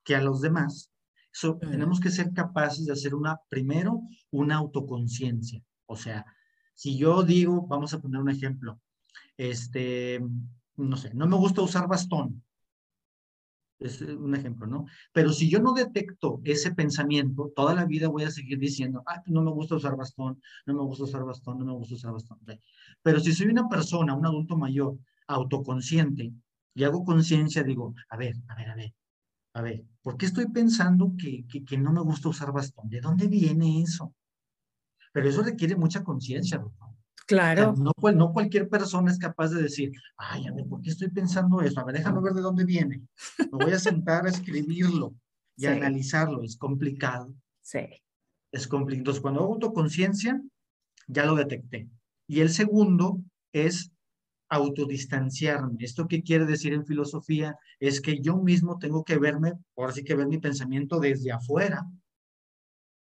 que 0.03 0.15
a 0.15 0.21
los 0.21 0.41
demás. 0.41 0.91
So, 1.31 1.57
tenemos 1.57 1.99
que 1.99 2.11
ser 2.11 2.31
capaces 2.31 2.85
de 2.85 2.93
hacer 2.93 3.15
una, 3.15 3.39
primero, 3.49 4.03
una 4.29 4.57
autoconciencia. 4.57 5.61
O 5.87 5.95
sea, 5.95 6.25
si 6.75 6.97
yo 6.97 7.23
digo, 7.23 7.65
vamos 7.67 7.93
a 7.93 7.99
poner 7.99 8.21
un 8.21 8.29
ejemplo, 8.29 8.79
este, 9.35 10.21
no 10.77 10.95
sé, 10.97 11.13
no 11.15 11.27
me 11.27 11.35
gusta 11.35 11.61
usar 11.61 11.87
bastón. 11.87 12.43
Es 13.79 14.01
un 14.01 14.35
ejemplo, 14.35 14.67
¿no? 14.67 14.85
Pero 15.11 15.33
si 15.33 15.49
yo 15.49 15.59
no 15.59 15.73
detecto 15.73 16.39
ese 16.45 16.73
pensamiento, 16.73 17.51
toda 17.55 17.73
la 17.73 17.85
vida 17.85 18.07
voy 18.07 18.23
a 18.23 18.31
seguir 18.31 18.59
diciendo, 18.59 19.03
ah, 19.07 19.21
no 19.25 19.41
me 19.41 19.51
gusta 19.51 19.75
usar 19.75 19.97
bastón, 19.97 20.39
no 20.65 20.73
me 20.73 20.83
gusta 20.83 21.03
usar 21.03 21.25
bastón, 21.25 21.59
no 21.59 21.65
me 21.65 21.73
gusta 21.73 21.95
usar 21.95 22.13
bastón. 22.13 22.39
Pero 23.01 23.19
si 23.19 23.33
soy 23.33 23.47
una 23.47 23.67
persona, 23.67 24.15
un 24.15 24.25
adulto 24.25 24.55
mayor, 24.55 24.97
autoconsciente, 25.27 26.31
y 26.73 26.83
hago 26.83 27.03
conciencia, 27.03 27.63
digo, 27.63 27.93
a 28.09 28.17
ver, 28.17 28.35
a 28.47 28.55
ver, 28.55 28.69
a 28.69 28.75
ver, 28.75 28.93
a 29.53 29.61
ver, 29.61 29.83
¿por 30.01 30.17
qué 30.17 30.25
estoy 30.25 30.47
pensando 30.47 31.13
que, 31.17 31.45
que, 31.65 31.77
no 31.77 31.93
me 31.93 32.01
gusta 32.01 32.29
usar 32.29 32.51
bastón? 32.51 32.89
¿De 32.89 32.99
dónde 32.99 33.27
viene 33.27 33.83
eso? 33.83 34.13
Pero 35.11 35.29
eso 35.29 35.43
requiere 35.43 35.75
mucha 35.75 36.03
conciencia, 36.03 36.57
doctor. 36.57 36.89
Claro. 37.25 37.73
no, 37.77 37.93
no 38.11 38.33
cualquier 38.33 38.67
persona 38.67 39.09
es 39.09 39.17
capaz 39.17 39.49
de 39.49 39.61
decir, 39.61 39.91
ay, 40.17 40.45
a 40.47 40.51
ver, 40.51 40.65
¿por 40.67 40.81
qué 40.81 40.89
estoy 40.89 41.09
pensando 41.09 41.61
eso? 41.61 41.79
A 41.79 41.85
ver, 41.85 41.95
déjame 41.95 42.21
ver 42.21 42.33
de 42.33 42.41
dónde 42.41 42.65
viene. 42.65 43.01
Me 43.51 43.63
voy 43.65 43.71
a 43.71 43.79
sentar 43.79 44.25
a 44.25 44.29
escribirlo 44.29 45.13
y 45.55 45.67
a 45.67 45.71
analizarlo. 45.71 46.43
Es 46.43 46.57
complicado. 46.57 47.33
Sí. 47.61 47.87
Es 48.51 48.67
complicado. 48.67 48.99
Entonces, 48.99 49.21
cuando 49.21 49.41
hago 49.41 49.53
autoconciencia, 49.53 50.41
ya 51.07 51.25
lo 51.25 51.35
detecté. 51.35 51.87
Y 52.27 52.41
el 52.41 52.49
segundo 52.49 53.21
es 53.53 53.92
autodistanciarme. 54.55 55.77
¿Esto 55.79 56.07
qué 56.07 56.21
quiere 56.21 56.45
decir 56.45 56.73
en 56.73 56.85
filosofía? 56.85 57.55
Es 57.79 58.01
que 58.01 58.19
yo 58.19 58.37
mismo 58.37 58.77
tengo 58.77 59.03
que 59.03 59.17
verme, 59.17 59.53
por 59.73 59.89
así 59.89 60.03
que 60.03 60.15
ver 60.15 60.27
mi 60.27 60.39
pensamiento 60.39 60.99
desde 60.99 61.31
afuera 61.31 61.85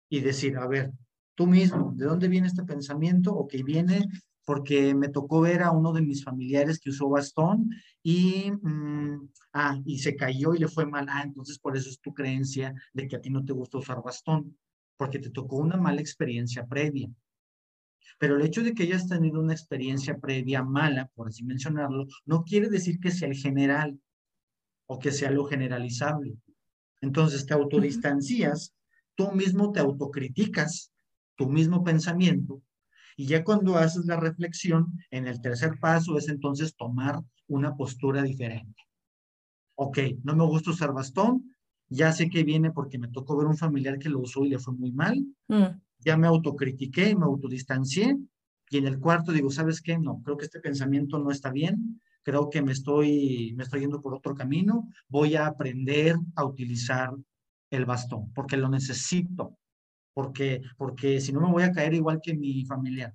y 0.09 0.20
decir, 0.20 0.57
a 0.57 0.66
ver, 0.66 0.92
tú 1.35 1.46
mismo, 1.46 1.92
¿de 1.96 2.07
dónde 2.07 2.29
viene 2.29 2.46
este 2.46 2.64
pensamiento? 2.64 3.33
O 3.35 3.46
que 3.46 3.62
viene 3.62 4.07
porque 4.46 4.94
me 4.94 5.09
tocó 5.09 5.40
ver 5.40 5.62
a 5.62 5.72
uno 5.72 5.92
de 5.92 6.03
mis 6.03 6.22
familiares 6.22 6.79
que 6.79 6.90
usó 6.90 7.09
bastón 7.09 7.68
y, 8.03 8.51
mm, 8.51 9.29
ah, 9.53 9.77
y 9.85 9.99
se 9.99 10.14
cayó 10.14 10.55
y 10.55 10.61
le 10.61 10.68
fue 10.68 10.87
mal. 10.87 11.07
Ah, 11.11 11.22
entonces 11.25 11.59
por 11.59 11.77
eso 11.77 11.90
es 11.90 12.01
tu 12.01 12.14
creencia 12.14 12.72
de 12.94 13.09
que 13.09 13.16
a 13.16 13.20
ti 13.20 13.29
no 13.29 13.44
te 13.44 13.53
gusta 13.53 13.79
usar 13.79 14.03
bastón, 14.03 14.57
porque 14.96 15.18
te 15.18 15.31
tocó 15.31 15.57
una 15.57 15.77
mala 15.77 16.01
experiencia 16.01 16.64
previa. 16.64 17.11
Pero 18.18 18.37
el 18.37 18.42
hecho 18.42 18.62
de 18.62 18.74
que 18.74 18.85
hayas 18.85 19.09
tenido 19.09 19.40
una 19.40 19.52
experiencia 19.52 20.18
previa 20.18 20.62
mala, 20.62 21.11
por 21.14 21.29
así 21.29 21.44
mencionarlo, 21.44 22.07
no 22.24 22.44
quiere 22.44 22.68
decir 22.68 22.98
que 22.98 23.11
sea 23.11 23.29
el 23.29 23.37
general 23.37 23.98
o 24.87 24.98
que 24.98 25.12
sea 25.12 25.31
lo 25.31 25.44
generalizable. 25.44 26.37
Entonces 27.00 27.44
te 27.44 27.52
autodistancias, 27.52 28.74
tú 29.14 29.33
mismo 29.33 29.72
te 29.72 29.81
autocriticas, 29.81 30.92
tu 31.37 31.48
mismo 31.48 31.85
pensamiento, 31.85 32.62
y 33.16 33.26
ya 33.26 33.44
cuando 33.44 33.76
haces 33.76 34.07
la 34.07 34.16
reflexión, 34.16 34.98
en 35.11 35.26
el 35.26 35.40
tercer 35.40 35.79
paso 35.81 36.18
es 36.18 36.29
entonces 36.29 36.74
tomar 36.76 37.20
una 37.48 37.76
postura 37.76 38.22
diferente. 38.22 38.83
Ok, 39.74 39.98
no 40.22 40.37
me 40.37 40.44
gusta 40.44 40.70
usar 40.70 40.92
bastón, 40.92 41.55
ya 41.88 42.12
sé 42.12 42.29
que 42.29 42.44
viene 42.44 42.72
porque 42.72 42.98
me 42.98 43.09
tocó 43.09 43.37
ver 43.37 43.46
un 43.46 43.57
familiar 43.57 43.98
que 43.98 44.09
lo 44.09 44.20
usó 44.20 44.44
y 44.44 44.48
le 44.48 44.59
fue 44.59 44.74
muy 44.74 44.92
mal. 44.92 45.24
Mm 45.48 45.86
ya 45.98 46.16
me 46.16 46.26
autocritiqué, 46.26 47.14
me 47.14 47.24
autodistancié 47.24 48.16
y 48.70 48.78
en 48.78 48.87
el 48.87 48.98
cuarto 48.98 49.32
digo, 49.32 49.50
¿sabes 49.50 49.80
qué? 49.80 49.98
No, 49.98 50.20
creo 50.22 50.37
que 50.37 50.46
este 50.46 50.61
pensamiento 50.61 51.18
no 51.18 51.30
está 51.30 51.50
bien, 51.50 52.00
creo 52.22 52.50
que 52.50 52.62
me 52.62 52.72
estoy, 52.72 53.54
me 53.56 53.62
estoy 53.62 53.80
yendo 53.80 54.02
por 54.02 54.14
otro 54.14 54.35
camino, 54.35 54.88
voy 55.09 55.37
a 55.37 55.46
aprender 55.46 56.16
a 56.35 56.44
utilizar 56.44 57.14
el 57.70 57.85
bastón 57.85 58.32
porque 58.32 58.56
lo 58.56 58.68
necesito, 58.68 59.59
porque, 60.12 60.62
porque 60.76 61.20
si 61.20 61.32
no 61.32 61.40
me 61.40 61.52
voy 61.52 61.62
a 61.62 61.72
caer 61.72 61.94
igual 61.94 62.20
que 62.22 62.35
mi 62.35 62.64
familiar. 62.64 63.14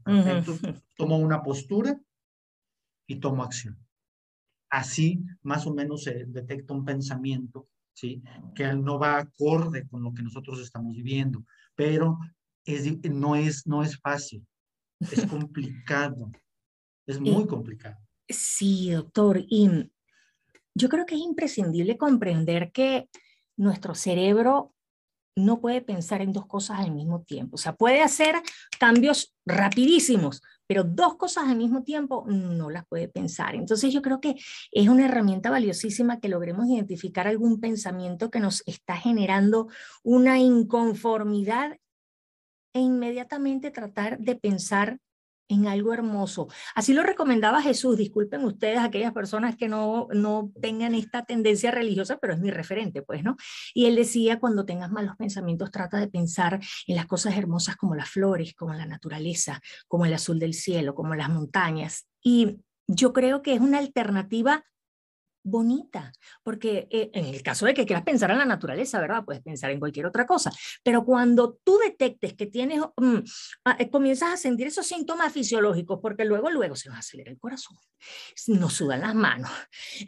Tomo 0.95 1.17
una 1.17 1.41
postura 1.41 1.99
y 3.07 3.15
tomo 3.17 3.43
acción. 3.43 3.77
Así 4.69 5.21
más 5.41 5.67
o 5.67 5.73
menos 5.73 6.03
se 6.03 6.25
detecta 6.25 6.73
un 6.73 6.85
pensamiento, 6.85 7.67
¿sí? 7.93 8.21
Que 8.55 8.73
no 8.73 8.97
va 8.97 9.17
acorde 9.17 9.87
con 9.89 10.03
lo 10.03 10.13
que 10.13 10.23
nosotros 10.23 10.61
estamos 10.61 10.95
viviendo, 10.95 11.43
pero 11.75 12.19
no, 13.09 13.35
es, 13.35 13.67
no 13.67 13.83
es 13.83 13.99
fácil, 13.99 14.45
es 14.99 15.25
complicado, 15.29 16.31
es 17.07 17.19
muy 17.19 17.45
complicado. 17.47 17.97
Sí, 18.29 18.91
doctor, 18.91 19.43
y 19.47 19.91
yo 20.73 20.89
creo 20.89 21.05
que 21.05 21.15
es 21.15 21.21
imprescindible 21.21 21.97
comprender 21.97 22.71
que 22.71 23.09
nuestro 23.57 23.93
cerebro 23.93 24.73
no 25.35 25.61
puede 25.61 25.81
pensar 25.81 26.21
en 26.21 26.33
dos 26.33 26.45
cosas 26.45 26.79
al 26.79 26.91
mismo 26.91 27.21
tiempo. 27.23 27.55
O 27.55 27.57
sea, 27.57 27.75
puede 27.75 28.01
hacer 28.01 28.35
cambios 28.79 29.33
rapidísimos, 29.45 30.41
pero 30.67 30.83
dos 30.83 31.15
cosas 31.15 31.47
al 31.47 31.57
mismo 31.57 31.83
tiempo 31.83 32.25
no 32.27 32.69
las 32.69 32.85
puede 32.85 33.07
pensar. 33.07 33.55
Entonces 33.55 33.93
yo 33.93 34.01
creo 34.01 34.19
que 34.19 34.35
es 34.71 34.89
una 34.89 35.05
herramienta 35.05 35.49
valiosísima 35.49 36.19
que 36.19 36.29
logremos 36.29 36.67
identificar 36.67 37.27
algún 37.27 37.59
pensamiento 37.59 38.29
que 38.29 38.39
nos 38.39 38.63
está 38.65 38.97
generando 38.97 39.67
una 40.03 40.39
inconformidad 40.39 41.77
e 42.73 42.79
inmediatamente 42.79 43.71
tratar 43.71 44.19
de 44.19 44.35
pensar 44.35 44.99
en 45.51 45.67
algo 45.67 45.93
hermoso. 45.93 46.47
Así 46.75 46.93
lo 46.93 47.03
recomendaba 47.03 47.61
Jesús. 47.61 47.97
Disculpen 47.97 48.45
ustedes 48.45 48.79
aquellas 48.79 49.11
personas 49.11 49.57
que 49.57 49.67
no, 49.67 50.07
no 50.13 50.51
tengan 50.61 50.95
esta 50.95 51.25
tendencia 51.25 51.71
religiosa, 51.71 52.17
pero 52.17 52.33
es 52.33 52.39
mi 52.39 52.51
referente, 52.51 53.01
pues, 53.01 53.23
¿no? 53.23 53.35
Y 53.73 53.85
él 53.85 53.95
decía, 53.95 54.39
cuando 54.39 54.65
tengas 54.65 54.91
malos 54.91 55.15
pensamientos, 55.17 55.69
trata 55.69 55.97
de 55.97 56.07
pensar 56.07 56.59
en 56.87 56.95
las 56.95 57.05
cosas 57.05 57.35
hermosas 57.37 57.75
como 57.75 57.95
las 57.95 58.09
flores, 58.09 58.53
como 58.55 58.73
la 58.73 58.85
naturaleza, 58.85 59.59
como 59.87 60.05
el 60.05 60.13
azul 60.13 60.39
del 60.39 60.53
cielo, 60.53 60.95
como 60.95 61.15
las 61.15 61.29
montañas. 61.29 62.07
Y 62.23 62.61
yo 62.87 63.11
creo 63.11 63.41
que 63.41 63.53
es 63.53 63.59
una 63.59 63.79
alternativa 63.79 64.63
bonita, 65.43 66.11
porque 66.43 66.87
eh, 66.89 67.09
en 67.13 67.25
el 67.25 67.41
caso 67.41 67.65
de 67.65 67.73
que 67.73 67.85
quieras 67.85 68.03
pensar 68.03 68.31
en 68.31 68.37
la 68.37 68.45
naturaleza, 68.45 68.99
¿verdad? 68.99 69.23
Puedes 69.25 69.41
pensar 69.41 69.71
en 69.71 69.79
cualquier 69.79 70.05
otra 70.05 70.25
cosa, 70.25 70.51
pero 70.83 71.03
cuando 71.03 71.57
tú 71.63 71.77
detectes 71.77 72.33
que 72.33 72.47
tienes, 72.47 72.81
mm, 72.97 73.17
ah, 73.65 73.75
eh, 73.79 73.89
comienzas 73.89 74.33
a 74.33 74.37
sentir 74.37 74.67
esos 74.67 74.85
síntomas 74.85 75.31
fisiológicos, 75.33 75.99
porque 76.01 76.25
luego, 76.25 76.49
luego 76.49 76.75
se 76.75 76.89
nos 76.89 76.99
acelera 76.99 77.31
el 77.31 77.39
corazón, 77.39 77.77
nos 78.47 78.73
sudan 78.73 79.01
las 79.01 79.15
manos, 79.15 79.51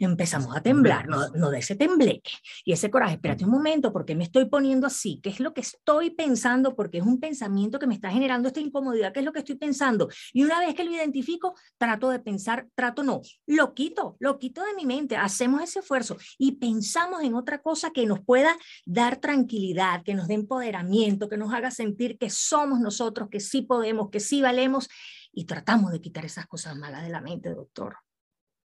empezamos 0.00 0.56
a 0.56 0.60
temblar, 0.60 1.08
no, 1.08 1.28
no 1.30 1.50
de 1.50 1.58
ese 1.58 1.76
tembleque 1.76 2.32
y 2.64 2.72
ese 2.72 2.90
coraje, 2.90 3.14
espérate 3.14 3.44
un 3.44 3.50
momento, 3.50 3.92
porque 3.92 4.14
me 4.14 4.24
estoy 4.24 4.46
poniendo 4.46 4.86
así? 4.86 5.20
¿Qué 5.22 5.30
es 5.30 5.40
lo 5.40 5.52
que 5.54 5.60
estoy 5.60 6.10
pensando? 6.10 6.74
Porque 6.74 6.98
es 6.98 7.04
un 7.04 7.20
pensamiento 7.20 7.78
que 7.78 7.86
me 7.86 7.94
está 7.94 8.10
generando 8.10 8.48
esta 8.48 8.60
incomodidad, 8.60 9.12
¿qué 9.12 9.20
es 9.20 9.26
lo 9.26 9.32
que 9.32 9.40
estoy 9.40 9.56
pensando? 9.56 10.08
Y 10.32 10.44
una 10.44 10.60
vez 10.60 10.74
que 10.74 10.84
lo 10.84 10.92
identifico, 10.92 11.54
trato 11.78 12.10
de 12.10 12.20
pensar, 12.20 12.68
trato 12.74 13.02
no, 13.02 13.20
lo 13.46 13.74
quito, 13.74 14.16
lo 14.20 14.38
quito 14.38 14.62
de 14.62 14.74
mi 14.74 14.86
mente, 14.86 15.16
hacemos 15.24 15.62
ese 15.62 15.80
esfuerzo 15.80 16.16
y 16.38 16.52
pensamos 16.52 17.22
en 17.22 17.34
otra 17.34 17.60
cosa 17.60 17.90
que 17.90 18.06
nos 18.06 18.20
pueda 18.20 18.56
dar 18.84 19.16
tranquilidad, 19.16 20.02
que 20.02 20.14
nos 20.14 20.28
dé 20.28 20.34
empoderamiento, 20.34 21.28
que 21.28 21.36
nos 21.36 21.52
haga 21.52 21.70
sentir 21.70 22.18
que 22.18 22.30
somos 22.30 22.80
nosotros, 22.80 23.28
que 23.30 23.40
sí 23.40 23.62
podemos, 23.62 24.10
que 24.10 24.20
sí 24.20 24.42
valemos 24.42 24.88
y 25.32 25.46
tratamos 25.46 25.92
de 25.92 26.00
quitar 26.00 26.24
esas 26.24 26.46
cosas 26.46 26.76
malas 26.76 27.02
de 27.02 27.10
la 27.10 27.20
mente, 27.20 27.54
doctor. 27.54 27.96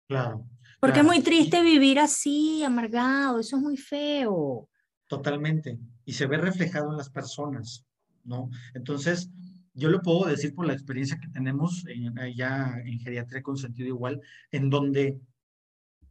Claro. 0.09 0.47
Porque 0.81 1.01
es 1.01 1.05
muy 1.05 1.21
triste 1.21 1.63
vivir 1.63 1.99
así, 1.99 2.63
amargado, 2.63 3.41
eso 3.41 3.57
es 3.57 3.63
muy 3.63 3.77
feo. 3.77 4.69
Totalmente. 5.07 5.79
Y 6.05 6.13
se 6.13 6.27
ve 6.27 6.37
reflejado 6.37 6.91
en 6.91 6.97
las 6.97 7.11
personas, 7.11 7.85
¿no? 8.25 8.51
Entonces, 8.75 9.31
yo 9.75 9.91
lo 9.91 10.01
puedo 10.01 10.25
decir 10.27 10.55
por 10.55 10.67
la 10.67 10.73
experiencia 10.73 11.19
que 11.19 11.29
tenemos 11.29 11.85
allá 12.19 12.81
en 12.85 12.99
geriatría 12.99 13.43
con 13.43 13.57
sentido 13.57 13.89
igual, 13.89 14.21
en 14.51 14.71
donde 14.71 15.21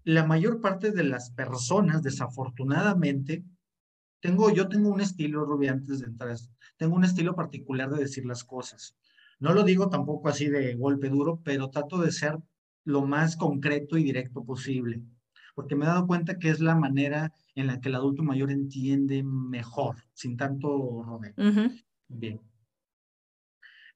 la 0.05 0.25
mayor 0.25 0.61
parte 0.61 0.91
de 0.91 1.03
las 1.03 1.31
personas, 1.31 2.03
desafortunadamente, 2.03 3.43
tengo, 4.21 4.51
yo 4.51 4.69
tengo 4.69 4.89
un 4.89 5.01
estilo, 5.01 5.45
Rubí, 5.45 5.67
antes 5.67 5.99
de 5.99 6.05
entrar, 6.05 6.37
tengo 6.77 6.95
un 6.95 7.03
estilo 7.03 7.35
particular 7.35 7.89
de 7.89 8.01
decir 8.01 8.25
las 8.25 8.43
cosas. 8.43 8.95
No 9.39 9.53
lo 9.53 9.63
digo 9.63 9.89
tampoco 9.89 10.29
así 10.29 10.47
de 10.47 10.75
golpe 10.75 11.09
duro, 11.09 11.41
pero 11.43 11.69
trato 11.69 11.97
de 11.97 12.11
ser 12.11 12.37
lo 12.85 13.05
más 13.05 13.35
concreto 13.35 13.97
y 13.97 14.03
directo 14.03 14.45
posible, 14.45 15.01
porque 15.55 15.75
me 15.75 15.85
he 15.85 15.87
dado 15.87 16.05
cuenta 16.05 16.37
que 16.37 16.49
es 16.49 16.59
la 16.59 16.75
manera 16.75 17.33
en 17.55 17.67
la 17.67 17.81
que 17.81 17.89
el 17.89 17.95
adulto 17.95 18.21
mayor 18.21 18.51
entiende 18.51 19.23
mejor, 19.23 19.95
sin 20.13 20.37
tanto 20.37 21.03
rodeo. 21.03 21.33
Bien. 22.07 22.39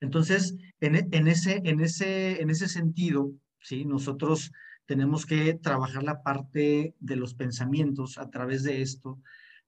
Entonces, 0.02 0.56
en, 0.80 0.95
en, 1.13 1.28
ese, 1.28 1.62
en, 1.65 1.82
ese, 1.82 2.41
en 2.41 2.50
ese 2.50 2.67
sentido, 2.67 3.32
¿sí? 3.62 3.86
nosotros 3.86 4.52
tenemos 4.89 5.28
que 5.28 5.54
trabajar 5.54 6.02
la 6.02 6.23
parte 6.23 6.95
de 6.99 7.15
los 7.15 7.36
pensamientos 7.36 8.17
a 8.17 8.28
través 8.32 8.63
de 8.63 8.82
esto, 8.82 9.21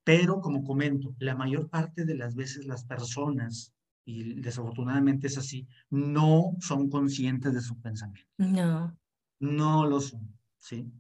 pero 0.03 0.41
como 0.41 0.63
comento, 0.63 1.13
la 1.19 1.35
mayor 1.35 1.69
parte 1.69 2.05
de 2.05 2.15
las 2.15 2.33
veces 2.33 2.65
las 2.65 2.85
personas, 2.85 3.71
y 4.03 4.41
desafortunadamente 4.41 5.27
es 5.27 5.37
así, 5.37 5.67
no 5.91 6.55
son 6.59 6.89
conscientes 6.89 7.53
de 7.53 7.61
su 7.61 7.79
pensamiento. 7.79 8.31
No. 8.39 8.97
No 9.39 9.85
lo 9.85 10.01
son, 10.01 10.27
¿sí? 10.57 10.91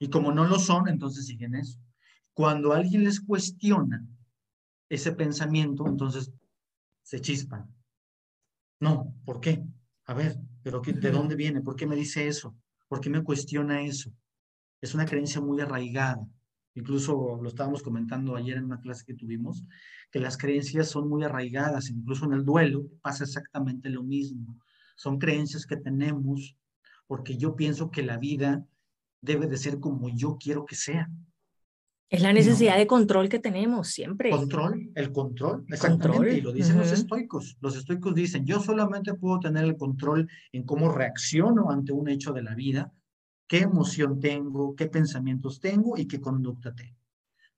Y 0.00 0.08
como 0.08 0.32
no 0.32 0.44
lo 0.44 0.58
son, 0.58 0.88
entonces 0.88 1.26
siguen 1.26 1.54
eso. 1.54 1.78
Cuando 2.34 2.72
alguien 2.72 3.04
les 3.04 3.20
cuestiona 3.20 4.04
ese 4.88 5.12
pensamiento, 5.12 5.86
entonces 5.86 6.32
se 7.04 7.20
chispan. 7.20 7.72
No, 8.80 9.14
¿por 9.24 9.38
qué? 9.38 9.64
A 10.06 10.14
ver, 10.14 10.36
pero 10.64 10.80
¿de 10.80 11.10
dónde 11.12 11.36
viene? 11.36 11.60
¿Por 11.60 11.76
qué 11.76 11.86
me 11.86 11.94
dice 11.94 12.26
eso? 12.26 12.56
¿Por 12.88 13.00
qué 13.00 13.10
me 13.10 13.22
cuestiona 13.22 13.82
eso? 13.82 14.10
Es 14.80 14.94
una 14.94 15.04
creencia 15.04 15.40
muy 15.40 15.60
arraigada. 15.60 16.26
Incluso 16.74 17.38
lo 17.42 17.48
estábamos 17.48 17.82
comentando 17.82 18.36
ayer 18.36 18.56
en 18.56 18.64
una 18.64 18.80
clase 18.80 19.04
que 19.04 19.14
tuvimos, 19.14 19.64
que 20.10 20.20
las 20.20 20.36
creencias 20.38 20.88
son 20.88 21.08
muy 21.08 21.24
arraigadas, 21.24 21.90
incluso 21.90 22.24
en 22.24 22.32
el 22.32 22.44
duelo 22.44 22.86
pasa 23.02 23.24
exactamente 23.24 23.90
lo 23.90 24.02
mismo. 24.02 24.58
Son 24.96 25.18
creencias 25.18 25.66
que 25.66 25.76
tenemos 25.76 26.56
porque 27.06 27.36
yo 27.36 27.56
pienso 27.56 27.90
que 27.90 28.02
la 28.02 28.18
vida 28.18 28.64
debe 29.20 29.48
de 29.48 29.56
ser 29.56 29.80
como 29.80 30.08
yo 30.08 30.36
quiero 30.38 30.64
que 30.64 30.76
sea. 30.76 31.10
Es 32.10 32.22
la 32.22 32.32
necesidad 32.32 32.78
de 32.78 32.86
control 32.86 33.28
que 33.28 33.38
tenemos 33.38 33.88
siempre. 33.88 34.30
Control, 34.30 34.90
el 34.94 35.12
control, 35.12 35.66
exactamente. 35.68 36.38
Y 36.38 36.40
lo 36.40 36.52
dicen 36.52 36.78
los 36.78 36.90
estoicos. 36.90 37.58
Los 37.60 37.76
estoicos 37.76 38.14
dicen, 38.14 38.46
yo 38.46 38.60
solamente 38.60 39.12
puedo 39.12 39.40
tener 39.40 39.64
el 39.64 39.76
control 39.76 40.26
en 40.52 40.62
cómo 40.64 40.90
reacciono 40.90 41.70
ante 41.70 41.92
un 41.92 42.08
hecho 42.08 42.32
de 42.32 42.42
la 42.42 42.54
vida, 42.54 42.94
qué 43.46 43.58
emoción 43.58 44.20
tengo, 44.20 44.74
qué 44.74 44.86
pensamientos 44.86 45.60
tengo 45.60 45.98
y 45.98 46.06
qué 46.06 46.18
conducta 46.18 46.74
tengo. 46.74 46.96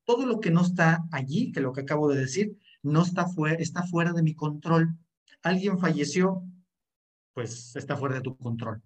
Todo 0.03 0.25
lo 0.25 0.41
que 0.41 0.51
no 0.51 0.61
está 0.61 1.05
allí, 1.13 1.53
que 1.53 1.61
lo 1.61 1.71
que 1.71 1.81
acabo 1.81 2.09
de 2.09 2.19
decir, 2.19 2.57
no 2.83 3.03
está 3.03 3.27
fuera, 3.27 3.55
está 3.55 3.83
fuera 3.83 4.11
de 4.11 4.23
mi 4.23 4.35
control. 4.35 4.97
Alguien 5.43 5.79
falleció, 5.79 6.43
pues 7.33 7.73
está 7.77 7.95
fuera 7.95 8.15
de 8.15 8.21
tu 8.21 8.35
control. 8.35 8.81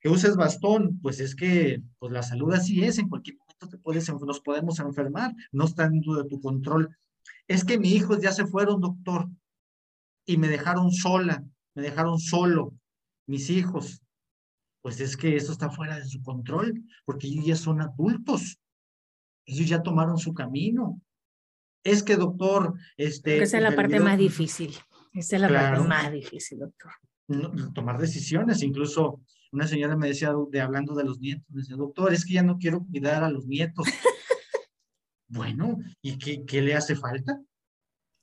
Que 0.00 0.10
uses 0.10 0.36
bastón, 0.36 1.00
pues 1.00 1.18
es 1.20 1.34
que 1.34 1.82
pues 1.98 2.12
la 2.12 2.22
salud 2.22 2.52
así 2.52 2.84
es, 2.84 2.98
en 2.98 3.08
cualquier 3.08 3.38
te 3.66 3.78
puedes, 3.78 4.08
nos 4.08 4.40
podemos 4.40 4.78
enfermar, 4.78 5.34
no 5.50 5.64
está 5.64 5.88
dentro 5.88 6.14
de 6.14 6.28
tu 6.28 6.40
control. 6.40 6.96
Es 7.48 7.64
que 7.64 7.78
mis 7.78 7.92
hijos 7.92 8.20
ya 8.20 8.32
se 8.32 8.46
fueron, 8.46 8.80
doctor, 8.80 9.28
y 10.26 10.36
me 10.36 10.48
dejaron 10.48 10.92
sola, 10.92 11.44
me 11.74 11.82
dejaron 11.82 12.18
solo, 12.20 12.74
mis 13.26 13.50
hijos. 13.50 14.02
Pues 14.82 15.00
es 15.00 15.16
que 15.16 15.36
eso 15.36 15.52
está 15.52 15.70
fuera 15.70 15.98
de 15.98 16.06
su 16.06 16.22
control, 16.22 16.84
porque 17.04 17.26
ellos 17.26 17.44
ya 17.44 17.56
son 17.56 17.80
adultos, 17.80 18.60
ellos 19.44 19.68
ya 19.68 19.82
tomaron 19.82 20.18
su 20.18 20.32
camino. 20.32 21.00
Es 21.82 22.02
que, 22.02 22.16
doctor, 22.16 22.74
este... 22.96 23.42
Esa 23.42 23.56
es 23.56 23.62
la 23.62 23.74
parte 23.74 23.98
más 23.98 24.18
difícil, 24.18 24.74
esa 25.12 25.36
es 25.36 25.42
la 25.42 25.48
parte 25.48 25.80
más 25.88 26.12
difícil, 26.12 26.58
doctor. 26.58 26.92
tomar 27.74 27.98
decisiones, 27.98 28.62
incluso 28.62 29.20
una 29.52 29.66
señora 29.66 29.96
me 29.96 30.08
decía, 30.08 30.32
de, 30.50 30.60
hablando 30.60 30.94
de 30.94 31.04
los 31.04 31.18
nietos, 31.20 31.46
me 31.50 31.60
decía, 31.60 31.76
doctor, 31.76 32.12
es 32.12 32.24
que 32.24 32.34
ya 32.34 32.42
no 32.42 32.58
quiero 32.58 32.84
cuidar 32.84 33.24
a 33.24 33.30
los 33.30 33.46
nietos. 33.46 33.86
bueno, 35.28 35.78
¿y 36.02 36.18
qué, 36.18 36.44
qué 36.44 36.62
le 36.62 36.74
hace 36.74 36.94
falta? 36.96 37.40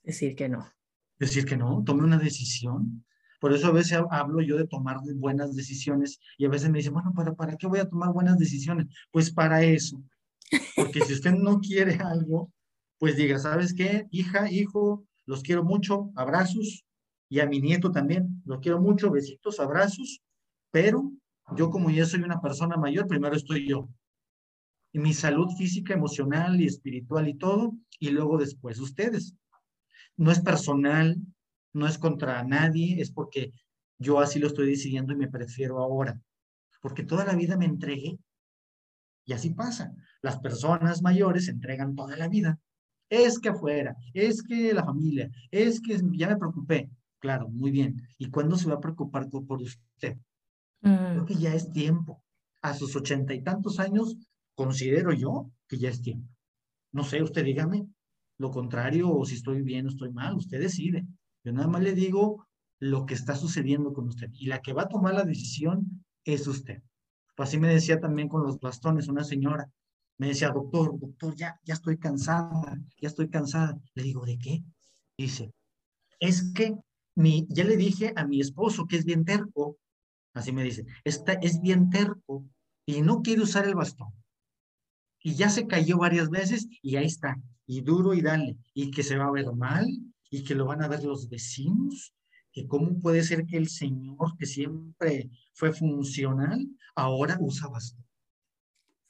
Decir 0.03 0.35
que 0.35 0.49
no. 0.49 0.71
Decir 1.17 1.45
que 1.45 1.57
no, 1.57 1.83
tome 1.83 2.03
una 2.03 2.17
decisión. 2.17 3.05
Por 3.39 3.53
eso 3.53 3.67
a 3.67 3.71
veces 3.71 3.99
hablo 4.11 4.41
yo 4.41 4.57
de 4.57 4.67
tomar 4.67 4.97
buenas 5.15 5.55
decisiones 5.55 6.19
y 6.37 6.45
a 6.45 6.49
veces 6.49 6.69
me 6.69 6.79
dicen, 6.79 6.93
bueno, 6.93 7.13
¿para, 7.13 7.33
¿para 7.33 7.57
qué 7.57 7.67
voy 7.67 7.79
a 7.79 7.89
tomar 7.89 8.13
buenas 8.13 8.37
decisiones? 8.37 8.87
Pues 9.11 9.31
para 9.31 9.63
eso. 9.63 10.03
Porque 10.75 11.01
si 11.01 11.13
usted 11.13 11.31
no 11.33 11.59
quiere 11.59 11.95
algo, 11.95 12.51
pues 12.97 13.17
diga, 13.17 13.39
¿sabes 13.39 13.73
qué? 13.73 14.07
Hija, 14.11 14.49
hijo, 14.51 15.05
los 15.25 15.41
quiero 15.41 15.63
mucho, 15.63 16.11
abrazos. 16.15 16.85
Y 17.29 17.39
a 17.39 17.47
mi 17.47 17.59
nieto 17.59 17.91
también, 17.91 18.41
los 18.45 18.59
quiero 18.59 18.79
mucho, 18.79 19.11
besitos, 19.11 19.59
abrazos. 19.59 20.21
Pero 20.75 21.09
yo 21.55 21.69
como 21.69 21.89
ya 21.89 22.05
soy 22.05 22.19
una 22.19 22.41
persona 22.41 22.75
mayor, 22.75 23.07
primero 23.07 23.33
estoy 23.33 23.65
yo. 23.65 23.87
Y 24.91 24.99
mi 24.99 25.13
salud 25.13 25.47
física, 25.57 25.93
emocional 25.93 26.59
y 26.59 26.65
espiritual 26.65 27.29
y 27.29 27.35
todo, 27.35 27.77
y 27.97 28.09
luego 28.09 28.37
después 28.37 28.77
ustedes. 28.81 29.37
No 30.17 30.31
es 30.31 30.41
personal, 30.41 31.15
no 31.71 31.87
es 31.87 31.97
contra 31.97 32.43
nadie, 32.43 32.99
es 32.99 33.09
porque 33.09 33.53
yo 33.99 34.19
así 34.19 34.37
lo 34.37 34.47
estoy 34.47 34.67
decidiendo 34.67 35.13
y 35.13 35.15
me 35.15 35.29
prefiero 35.29 35.79
ahora. 35.79 36.19
Porque 36.81 37.03
toda 37.03 37.23
la 37.23 37.35
vida 37.35 37.55
me 37.55 37.67
entregué. 37.67 38.19
Y 39.23 39.31
así 39.31 39.51
pasa. 39.51 39.93
Las 40.21 40.39
personas 40.39 41.01
mayores 41.01 41.47
entregan 41.47 41.95
toda 41.95 42.17
la 42.17 42.27
vida. 42.27 42.59
Es 43.09 43.39
que 43.39 43.47
afuera, 43.47 43.95
es 44.13 44.43
que 44.43 44.73
la 44.73 44.83
familia, 44.83 45.31
es 45.51 45.79
que 45.79 45.97
ya 46.11 46.27
me 46.27 46.35
preocupé. 46.35 46.89
Claro, 47.19 47.47
muy 47.47 47.71
bien. 47.71 47.95
¿Y 48.17 48.29
cuándo 48.29 48.57
se 48.57 48.67
va 48.67 48.75
a 48.75 48.81
preocupar 48.81 49.29
por 49.29 49.61
usted? 49.61 50.17
Creo 50.85 51.25
que 51.25 51.35
ya 51.35 51.55
es 51.55 51.71
tiempo. 51.71 52.21
A 52.61 52.75
sus 52.75 52.95
ochenta 52.95 53.33
y 53.33 53.41
tantos 53.41 53.79
años, 53.79 54.15
considero 54.53 55.13
yo 55.13 55.49
que 55.67 55.79
ya 55.79 55.89
es 55.89 56.01
tiempo. 56.01 56.31
No 56.91 57.03
sé, 57.03 57.23
usted 57.23 57.43
dígame 57.43 57.87
lo 58.37 58.51
contrario 58.51 59.09
o 59.09 59.25
si 59.25 59.35
estoy 59.35 59.63
bien 59.63 59.87
o 59.87 59.89
estoy 59.89 60.11
mal, 60.11 60.35
usted 60.35 60.59
decide. 60.59 61.07
Yo 61.43 61.53
nada 61.53 61.67
más 61.67 61.81
le 61.81 61.93
digo 61.93 62.47
lo 62.79 63.05
que 63.05 63.15
está 63.15 63.35
sucediendo 63.35 63.93
con 63.93 64.07
usted 64.09 64.29
y 64.33 64.45
la 64.45 64.61
que 64.61 64.73
va 64.73 64.83
a 64.83 64.87
tomar 64.87 65.15
la 65.15 65.23
decisión 65.23 66.05
es 66.23 66.45
usted. 66.47 66.83
así 67.37 67.57
me 67.57 67.69
decía 67.69 67.99
también 67.99 68.27
con 68.27 68.43
los 68.43 68.59
bastones 68.59 69.07
una 69.07 69.23
señora. 69.23 69.67
Me 70.17 70.27
decía, 70.27 70.49
doctor, 70.49 70.97
doctor, 70.99 71.35
ya, 71.35 71.59
ya 71.63 71.73
estoy 71.73 71.97
cansada, 71.97 72.79
ya 73.01 73.07
estoy 73.07 73.29
cansada. 73.29 73.79
Le 73.95 74.03
digo, 74.03 74.23
¿de 74.25 74.37
qué? 74.37 74.63
Dice, 75.17 75.51
es 76.19 76.53
que 76.53 76.75
mi, 77.15 77.47
ya 77.49 77.63
le 77.63 77.75
dije 77.75 78.13
a 78.15 78.25
mi 78.25 78.39
esposo 78.39 78.85
que 78.85 78.97
es 78.97 79.05
bien 79.05 79.25
terco 79.25 79.77
así 80.35 80.51
me 80.51 80.63
dice, 80.63 80.85
es 81.03 81.61
bien 81.61 81.89
terco 81.89 82.45
y 82.85 83.01
no 83.01 83.21
quiere 83.23 83.41
usar 83.41 83.65
el 83.65 83.73
bastón. 83.73 84.09
Y 85.23 85.33
ya 85.33 85.49
se 85.49 85.65
cayó 85.65 85.97
varias 85.97 86.29
veces 86.29 86.67
y 86.83 86.97
ahí 86.97 87.07
está, 87.07 87.41
y 87.65 87.81
duro 87.81 88.13
y 88.13 88.21
dale, 88.21 88.57
y 88.75 88.91
que 88.91 89.01
se 89.01 89.17
va 89.17 89.25
a 89.25 89.31
ver 89.31 89.51
mal, 89.53 89.87
y 90.29 90.43
que 90.43 90.53
lo 90.53 90.65
van 90.65 90.83
a 90.83 90.87
ver 90.87 91.03
los 91.03 91.29
vecinos, 91.29 92.13
que 92.51 92.67
cómo 92.67 92.99
puede 92.99 93.23
ser 93.23 93.45
que 93.45 93.57
el 93.57 93.69
Señor, 93.69 94.37
que 94.37 94.45
siempre 94.45 95.31
fue 95.53 95.73
funcional, 95.73 96.63
ahora 96.95 97.37
usa 97.39 97.67
bastón. 97.67 98.04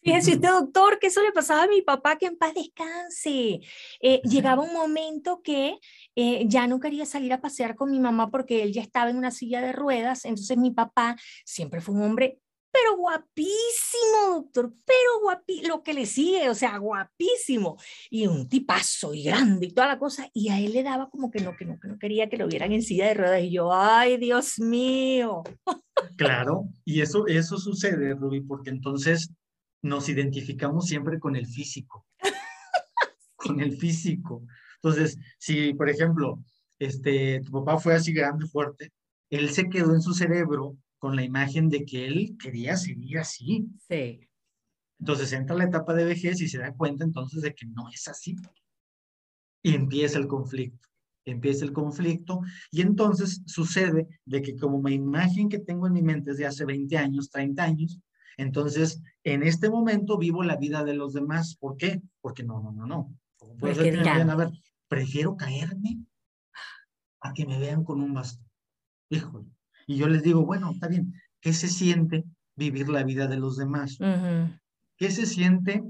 Fíjese 0.06 0.36
usted, 0.36 0.50
doctor, 0.50 1.00
que 1.00 1.08
eso 1.08 1.24
le 1.24 1.32
pasaba 1.32 1.64
a 1.64 1.68
mi 1.68 1.82
papá, 1.82 2.16
que 2.16 2.28
en 2.28 2.38
paz 2.38 2.54
descanse. 2.54 3.62
Eh, 4.00 4.22
llegaba 4.24 4.62
un 4.62 4.72
momento 4.72 5.42
que 5.42 5.80
eh, 6.16 6.44
ya 6.46 6.68
no 6.68 6.80
quería 6.80 7.08
salir 7.08 7.34
a 7.34 7.42
pasear 7.42 7.76
con 7.76 7.90
mi 7.90 8.00
mamá 8.00 8.30
porque 8.30 8.62
él 8.62 8.72
ya 8.72 8.84
estaba 8.84 9.10
en 9.10 9.18
una 9.18 9.32
silla 9.32 9.62
de 9.62 9.72
ruedas, 9.72 10.26
entonces 10.26 10.58
mi 10.58 10.70
papá 10.70 11.16
siempre 11.44 11.82
fue 11.82 11.96
un 11.96 12.04
hombre 12.04 12.40
pero 12.72 12.98
guapísimo, 12.98 14.42
doctor, 14.42 14.74
pero 14.86 15.22
guapísimo, 15.22 15.70
lo 15.70 15.82
que 15.82 15.94
le 15.94 16.06
sigue, 16.06 16.50
o 16.50 16.56
sea, 16.56 16.78
guapísimo, 16.78 17.78
y 18.10 18.28
un 18.28 18.50
tipazo 18.50 19.14
y 19.14 19.24
grande 19.24 19.68
y 19.68 19.72
toda 19.72 19.88
la 19.88 19.98
cosa, 19.98 20.30
y 20.34 20.50
a 20.50 20.60
él 20.60 20.74
le 20.74 20.84
daba 20.84 21.10
como 21.10 21.32
que 21.32 21.40
no, 21.40 21.56
que 21.56 21.64
no, 21.64 21.80
que 21.80 21.88
no 21.88 21.98
quería 21.98 22.28
que 22.28 22.36
lo 22.36 22.48
vieran 22.48 22.74
en 22.74 22.82
silla 22.82 23.08
de 23.08 23.14
ruedas, 23.14 23.44
y 23.44 23.52
yo, 23.52 23.74
ay, 23.74 24.18
Dios 24.18 24.60
mío. 24.60 25.44
Claro, 26.18 26.68
y 26.84 27.00
eso, 27.00 27.26
eso 27.28 27.58
sucede, 27.58 28.14
Ruby, 28.14 28.42
porque 28.42 28.72
entonces 28.72 29.32
nos 29.86 30.10
identificamos 30.10 30.88
siempre 30.88 31.20
con 31.20 31.36
el 31.36 31.46
físico, 31.46 32.08
con 33.36 33.60
el 33.62 33.78
físico. 33.78 34.44
Entonces, 34.78 35.18
si, 35.38 35.74
por 35.76 35.90
ejemplo, 35.90 36.44
este, 36.80 37.40
tu 37.42 37.52
papá 37.52 37.78
fue 37.80 37.94
así 37.94 38.12
grande, 38.12 38.48
fuerte, 38.48 38.92
él 39.30 39.50
se 39.50 39.70
quedó 39.70 39.94
en 39.94 40.02
su 40.02 40.14
cerebro 40.14 40.76
con 40.98 41.16
la 41.16 41.24
imagen 41.24 41.70
de 41.70 41.86
que 41.86 42.08
él 42.08 42.36
quería 42.42 42.78
seguir 42.78 43.20
así. 43.20 43.68
Sí. 43.88 44.28
Entonces 45.00 45.32
entra 45.34 45.56
la 45.56 45.66
etapa 45.66 45.94
de 45.94 46.06
vejez 46.06 46.42
y 46.42 46.48
se 46.48 46.58
da 46.58 46.74
cuenta 46.74 47.04
entonces 47.04 47.44
de 47.44 47.54
que 47.54 47.68
no 47.68 47.88
es 47.90 48.08
así. 48.08 48.36
Y 49.62 49.76
empieza 49.76 50.18
el 50.18 50.28
conflicto. 50.28 50.90
Empieza 51.26 51.64
el 51.64 51.74
conflicto 51.74 52.42
y 52.72 52.82
entonces 52.82 53.42
sucede 53.46 54.08
de 54.26 54.42
que 54.42 54.56
como 54.56 54.82
mi 54.82 54.94
imagen 54.94 55.50
que 55.50 55.60
tengo 55.60 55.86
en 55.86 55.94
mi 55.94 56.02
mente 56.02 56.32
es 56.32 56.38
de 56.38 56.46
hace 56.46 56.66
20 56.66 56.98
años, 56.98 57.30
30 57.30 57.64
años, 57.64 58.00
entonces 58.38 59.02
en 59.24 59.44
este 59.44 59.70
momento 59.70 60.18
vivo 60.18 60.44
la 60.44 60.58
vida 60.58 60.84
de 60.84 60.94
los 60.94 61.14
demás. 61.14 61.56
¿Por 61.56 61.78
qué? 61.78 62.02
Porque 62.22 62.44
no, 62.44 62.62
no, 62.62 62.72
no, 62.72 62.86
no. 62.86 63.14
Puede 63.60 63.76
ser 63.76 64.04
que 64.04 64.10
a 64.10 64.36
ver, 64.36 64.52
prefiero 64.88 65.36
caerme 65.36 66.00
a 67.22 67.34
que 67.34 67.46
me 67.46 67.60
vean 67.60 67.84
con 67.84 68.02
un 68.02 68.14
bastón. 68.14 68.46
Híjole, 69.10 69.50
y 69.88 69.98
yo 69.98 70.08
les 70.08 70.24
digo, 70.24 70.46
bueno, 70.46 70.72
está 70.72 70.88
bien, 70.88 71.14
¿qué 71.42 71.54
se 71.54 71.68
siente 71.68 72.26
vivir 72.56 72.90
la 72.90 73.04
vida 73.04 73.28
de 73.28 73.38
los 73.38 73.58
demás? 73.58 73.98
¿Qué 74.98 75.12
se 75.12 75.26
siente 75.26 75.84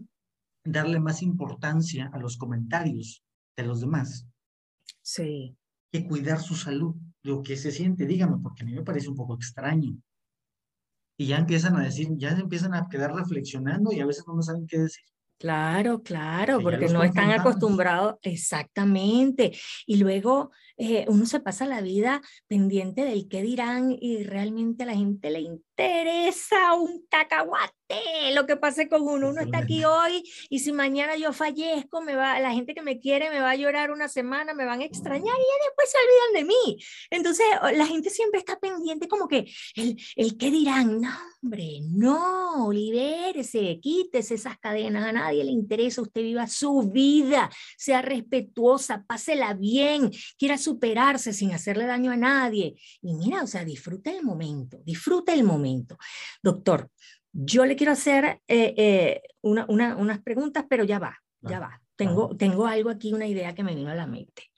darle 0.64 1.00
más 1.00 1.22
importancia 1.22 2.10
a 2.14 2.20
los 2.20 2.38
comentarios 2.38 3.24
de 3.56 3.64
los 3.66 3.82
demás? 3.82 4.26
Sí. 5.02 5.56
Que 5.92 6.06
cuidar 6.06 6.40
su 6.40 6.56
salud. 6.56 6.96
Lo 7.22 7.42
que 7.42 7.58
se 7.58 7.72
siente, 7.72 8.06
dígame, 8.06 8.38
porque 8.42 8.64
a 8.64 8.66
mí 8.66 8.74
me 8.74 8.84
parece 8.84 9.10
un 9.10 9.16
poco 9.16 9.36
extraño. 9.36 9.98
Y 11.18 11.28
ya 11.28 11.38
empiezan 11.38 11.76
a 11.78 11.84
decir, 11.84 12.10
ya 12.18 12.30
empiezan 12.30 12.74
a 12.74 12.88
quedar 12.90 13.14
reflexionando 13.14 13.92
y 13.94 14.00
a 14.00 14.06
veces 14.06 14.26
no 14.28 14.42
saben 14.42 14.68
qué 14.68 14.80
decir. 14.80 15.04
Claro, 15.38 16.02
claro, 16.02 16.62
porque 16.62 16.88
no 16.88 17.04
están 17.04 17.32
acostumbrados, 17.32 18.16
exactamente. 18.22 19.52
Y 19.86 19.98
luego 19.98 20.52
eh, 20.78 21.06
uno 21.10 21.26
se 21.26 21.42
pasa 21.42 21.66
la 21.66 21.82
vida 21.82 22.22
pendiente 22.48 23.04
del 23.04 23.28
qué 23.28 23.42
dirán 23.42 23.96
y 24.00 24.24
realmente 24.24 24.84
a 24.84 24.88
la 24.88 24.96
gente 24.96 25.30
le 25.30 25.42
interesa 25.42 26.74
un 26.74 27.06
cacahuate 27.10 27.74
lo 28.34 28.46
que 28.46 28.58
pase 28.58 28.90
con 28.90 29.04
uno. 29.04 29.30
Uno 29.30 29.42
está 29.42 29.60
aquí 29.60 29.84
hoy 29.84 30.24
y 30.50 30.60
si 30.60 30.72
mañana 30.72 31.16
yo 31.16 31.34
fallezco, 31.34 32.02
me 32.02 32.16
va, 32.16 32.40
la 32.40 32.52
gente 32.52 32.74
que 32.74 32.82
me 32.82 33.00
quiere 33.00 33.30
me 33.30 33.40
va 33.40 33.52
a 33.52 33.56
llorar 33.56 33.92
una 33.92 34.08
semana, 34.08 34.54
me 34.54 34.66
van 34.66 34.82
a 34.82 34.86
extrañar 34.86 35.36
y 35.36 35.66
después 35.66 35.90
se 35.92 35.98
olvidan 35.98 36.34
de 36.34 36.54
mí. 36.54 36.84
Entonces 37.10 37.46
la 37.74 37.86
gente 37.86 38.10
siempre 38.10 38.40
está 38.40 38.60
pendiente 38.60 39.08
como 39.08 39.28
que 39.28 39.52
el, 39.76 39.96
el 40.16 40.38
qué 40.38 40.52
dirán, 40.52 41.02
no, 41.02 41.10
hombre, 41.42 41.80
no, 41.84 42.72
libérese, 42.72 43.80
quítese 43.82 44.36
esas 44.36 44.58
cadenas, 44.58 45.06
a 45.06 45.12
nadie 45.12 45.44
le 45.44 45.52
interesa, 45.52 46.02
usted 46.02 46.22
viva 46.22 46.48
su 46.48 46.90
vida, 46.92 47.50
sea 47.78 48.02
respetuosa, 48.02 49.04
pásela 49.08 49.54
bien, 49.54 50.12
quiera 50.38 50.58
superarse 50.58 51.34
sin 51.34 51.54
hacerle 51.54 51.86
daño 51.86 52.12
a 52.12 52.18
nadie. 52.18 52.76
Y 53.02 53.14
mira, 53.14 53.44
o 53.44 53.48
sea, 53.48 53.64
disfruta 53.64 54.12
el 54.12 54.24
momento, 54.24 54.80
disfruta 54.84 55.34
el 55.34 55.44
momento. 55.44 55.98
Doctor, 56.42 56.90
yo 57.38 57.66
le 57.66 57.76
quiero 57.76 57.92
hacer 57.92 58.42
eh, 58.48 58.74
eh, 58.78 59.22
una, 59.42 59.66
unas 59.68 60.22
preguntas, 60.22 60.64
pero 60.70 60.86
ya 60.86 61.00
va, 61.00 61.20
ya 61.42 61.60
va. 61.60 61.82
Tengo, 61.98 62.36
tengo 62.36 62.66
algo 62.66 62.90
aquí, 62.90 63.14
una 63.14 63.28
idea 63.28 63.56
que 63.56 63.64
me 63.64 63.76
vino 63.76 63.90
a 63.90 63.96
la 63.96 64.08
mente. 64.08 64.52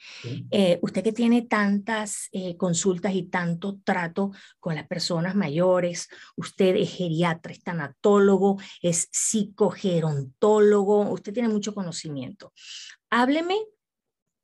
Eh, 0.50 0.80
usted 0.82 1.04
que 1.04 1.12
tiene 1.12 1.44
tantas 1.44 2.30
consultas 2.58 3.14
y 3.14 3.24
tanto 3.24 3.80
trato 3.84 4.32
con 4.60 4.74
las 4.74 4.88
personas 4.88 5.36
mayores, 5.36 6.08
usted 6.36 6.76
es 6.76 6.96
geriatra, 6.96 7.52
es 7.52 7.62
tanatólogo, 7.62 8.58
es 8.82 9.08
psicogerontólogo, 9.12 11.12
usted 11.12 11.34
tiene 11.34 11.50
mucho 11.50 11.76
conocimiento. 11.76 12.54
Hábleme 13.12 13.58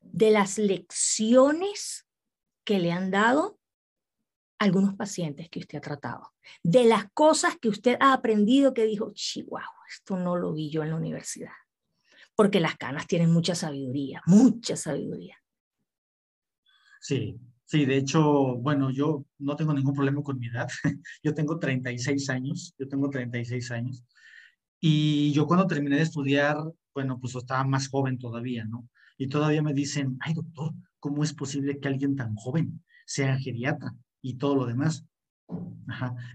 de 0.02 0.32
las 0.32 0.60
lecciones 0.60 2.06
que 2.64 2.80
le 2.80 2.92
han 2.92 3.10
dado 3.10 3.58
algunos 4.64 4.96
pacientes 4.96 5.50
que 5.50 5.60
usted 5.60 5.78
ha 5.78 5.82
tratado, 5.82 6.34
de 6.64 6.86
las 6.86 7.12
cosas 7.14 7.58
que 7.60 7.70
usted 7.70 7.98
ha 8.00 8.14
aprendido 8.14 8.74
que 8.74 8.86
dijo, 8.86 9.12
chihuahua, 9.14 9.70
esto 9.90 10.18
no 10.18 10.36
lo 10.36 10.54
vi 10.54 10.70
yo 10.70 10.84
en 10.84 10.90
la 10.90 10.96
universidad, 10.96 11.52
porque 12.36 12.60
las 12.60 12.78
canas 12.78 13.08
tienen 13.08 13.32
mucha 13.32 13.56
sabiduría, 13.56 14.22
mucha 14.26 14.76
sabiduría. 14.76 15.38
Sí, 17.00 17.38
sí, 17.66 17.86
de 17.86 17.98
hecho, 17.98 18.56
bueno, 18.56 18.90
yo 18.90 19.26
no 19.40 19.56
tengo 19.56 19.74
ningún 19.74 19.94
problema 19.94 20.24
con 20.24 20.40
mi 20.40 20.48
edad, 20.48 20.68
yo 21.24 21.34
tengo 21.34 21.60
36 21.60 22.30
años, 22.30 22.74
yo 22.78 22.88
tengo 22.88 23.10
36 23.10 23.72
años, 23.72 24.04
y 24.80 25.32
yo 25.34 25.46
cuando 25.46 25.68
terminé 25.68 25.98
de 25.98 26.04
estudiar, 26.04 26.58
bueno, 26.94 27.20
pues 27.20 27.36
estaba 27.36 27.64
más 27.64 27.88
joven 27.90 28.18
todavía, 28.18 28.66
¿no? 28.66 28.88
Y 29.18 29.28
todavía 29.28 29.62
me 29.62 29.74
dicen, 29.74 30.18
ay 30.20 30.34
doctor, 30.34 30.74
¿cómo 31.00 31.24
es 31.24 31.34
posible 31.34 31.80
que 31.80 31.88
alguien 31.88 32.16
tan 32.16 32.36
joven 32.36 32.84
sea 33.06 33.38
geriatra 33.38 33.94
y 34.24 34.38
todo 34.38 34.56
lo 34.56 34.66
demás? 34.66 35.06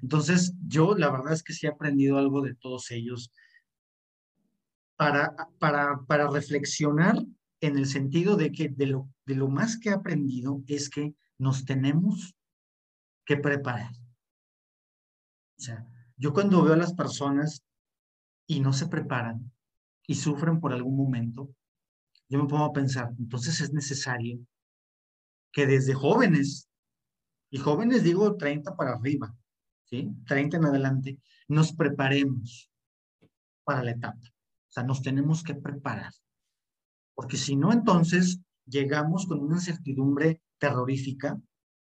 Entonces, 0.02 0.54
yo 0.66 0.94
la 0.94 1.10
verdad 1.10 1.32
es 1.32 1.42
que 1.42 1.52
sí 1.52 1.66
he 1.66 1.70
aprendido 1.70 2.18
algo 2.18 2.42
de 2.42 2.54
todos 2.54 2.92
ellos 2.92 3.32
para, 4.96 5.34
para, 5.58 6.00
para 6.06 6.28
reflexionar 6.28 7.16
en 7.60 7.78
el 7.78 7.86
sentido 7.86 8.36
de 8.36 8.52
que 8.52 8.68
de 8.68 8.86
lo, 8.86 9.08
de 9.26 9.34
lo 9.34 9.48
más 9.48 9.78
que 9.78 9.88
he 9.88 9.92
aprendido 9.92 10.62
es 10.66 10.90
que 10.90 11.14
nos 11.38 11.64
tenemos 11.64 12.36
que 13.24 13.36
preparar. 13.36 13.92
O 15.56 15.60
sea, 15.60 15.86
yo 16.16 16.32
cuando 16.32 16.62
veo 16.62 16.74
a 16.74 16.78
las 16.78 16.94
personas 16.94 17.64
y 18.46 18.60
no 18.60 18.72
se 18.72 18.86
preparan 18.86 19.52
y 20.06 20.14
sufren 20.14 20.60
por 20.60 20.72
algún 20.72 20.96
momento, 20.96 21.50
yo 22.28 22.42
me 22.42 22.48
pongo 22.48 22.64
a 22.64 22.72
pensar, 22.72 23.12
entonces 23.18 23.60
es 23.60 23.72
necesario 23.72 24.38
que 25.52 25.66
desde 25.66 25.94
jóvenes, 25.94 26.68
y 27.50 27.58
jóvenes 27.58 28.02
digo 28.02 28.36
30 28.36 28.76
para 28.76 28.92
arriba, 28.92 29.34
¿sí? 29.84 30.10
30 30.26 30.58
en 30.58 30.64
adelante, 30.64 31.18
nos 31.48 31.72
preparemos 31.72 32.70
para 33.64 33.82
la 33.82 33.92
etapa. 33.92 34.20
O 34.20 34.70
sea, 34.70 34.82
nos 34.82 35.02
tenemos 35.02 35.42
que 35.42 35.54
preparar. 35.54 36.12
Porque 37.14 37.36
si 37.36 37.56
no, 37.56 37.72
entonces 37.72 38.40
llegamos 38.66 39.26
con 39.26 39.40
una 39.40 39.56
incertidumbre 39.56 40.42
terrorífica 40.58 41.40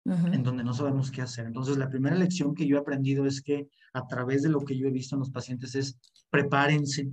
en 0.05 0.43
donde 0.43 0.65
no 0.65 0.73
sabemos 0.73 1.11
qué 1.11 1.23
hacer. 1.23 1.47
Entonces, 1.47 1.77
la 1.77 1.91
primera 1.91 2.17
lección 2.17 2.55
que 2.55 2.67
yo 2.67 2.77
he 2.77 2.81
aprendido 2.81 3.27
es 3.27 3.43
que 3.43 3.69
a 3.93 4.07
través 4.07 4.43
de 4.43 4.49
lo 4.49 4.61
que 4.61 4.77
yo 4.77 4.89
he 4.89 4.91
visto 4.91 5.15
en 5.15 5.21
los 5.21 5.31
pacientes 5.31 5.75
es 5.75 5.99
prepárense, 6.31 7.11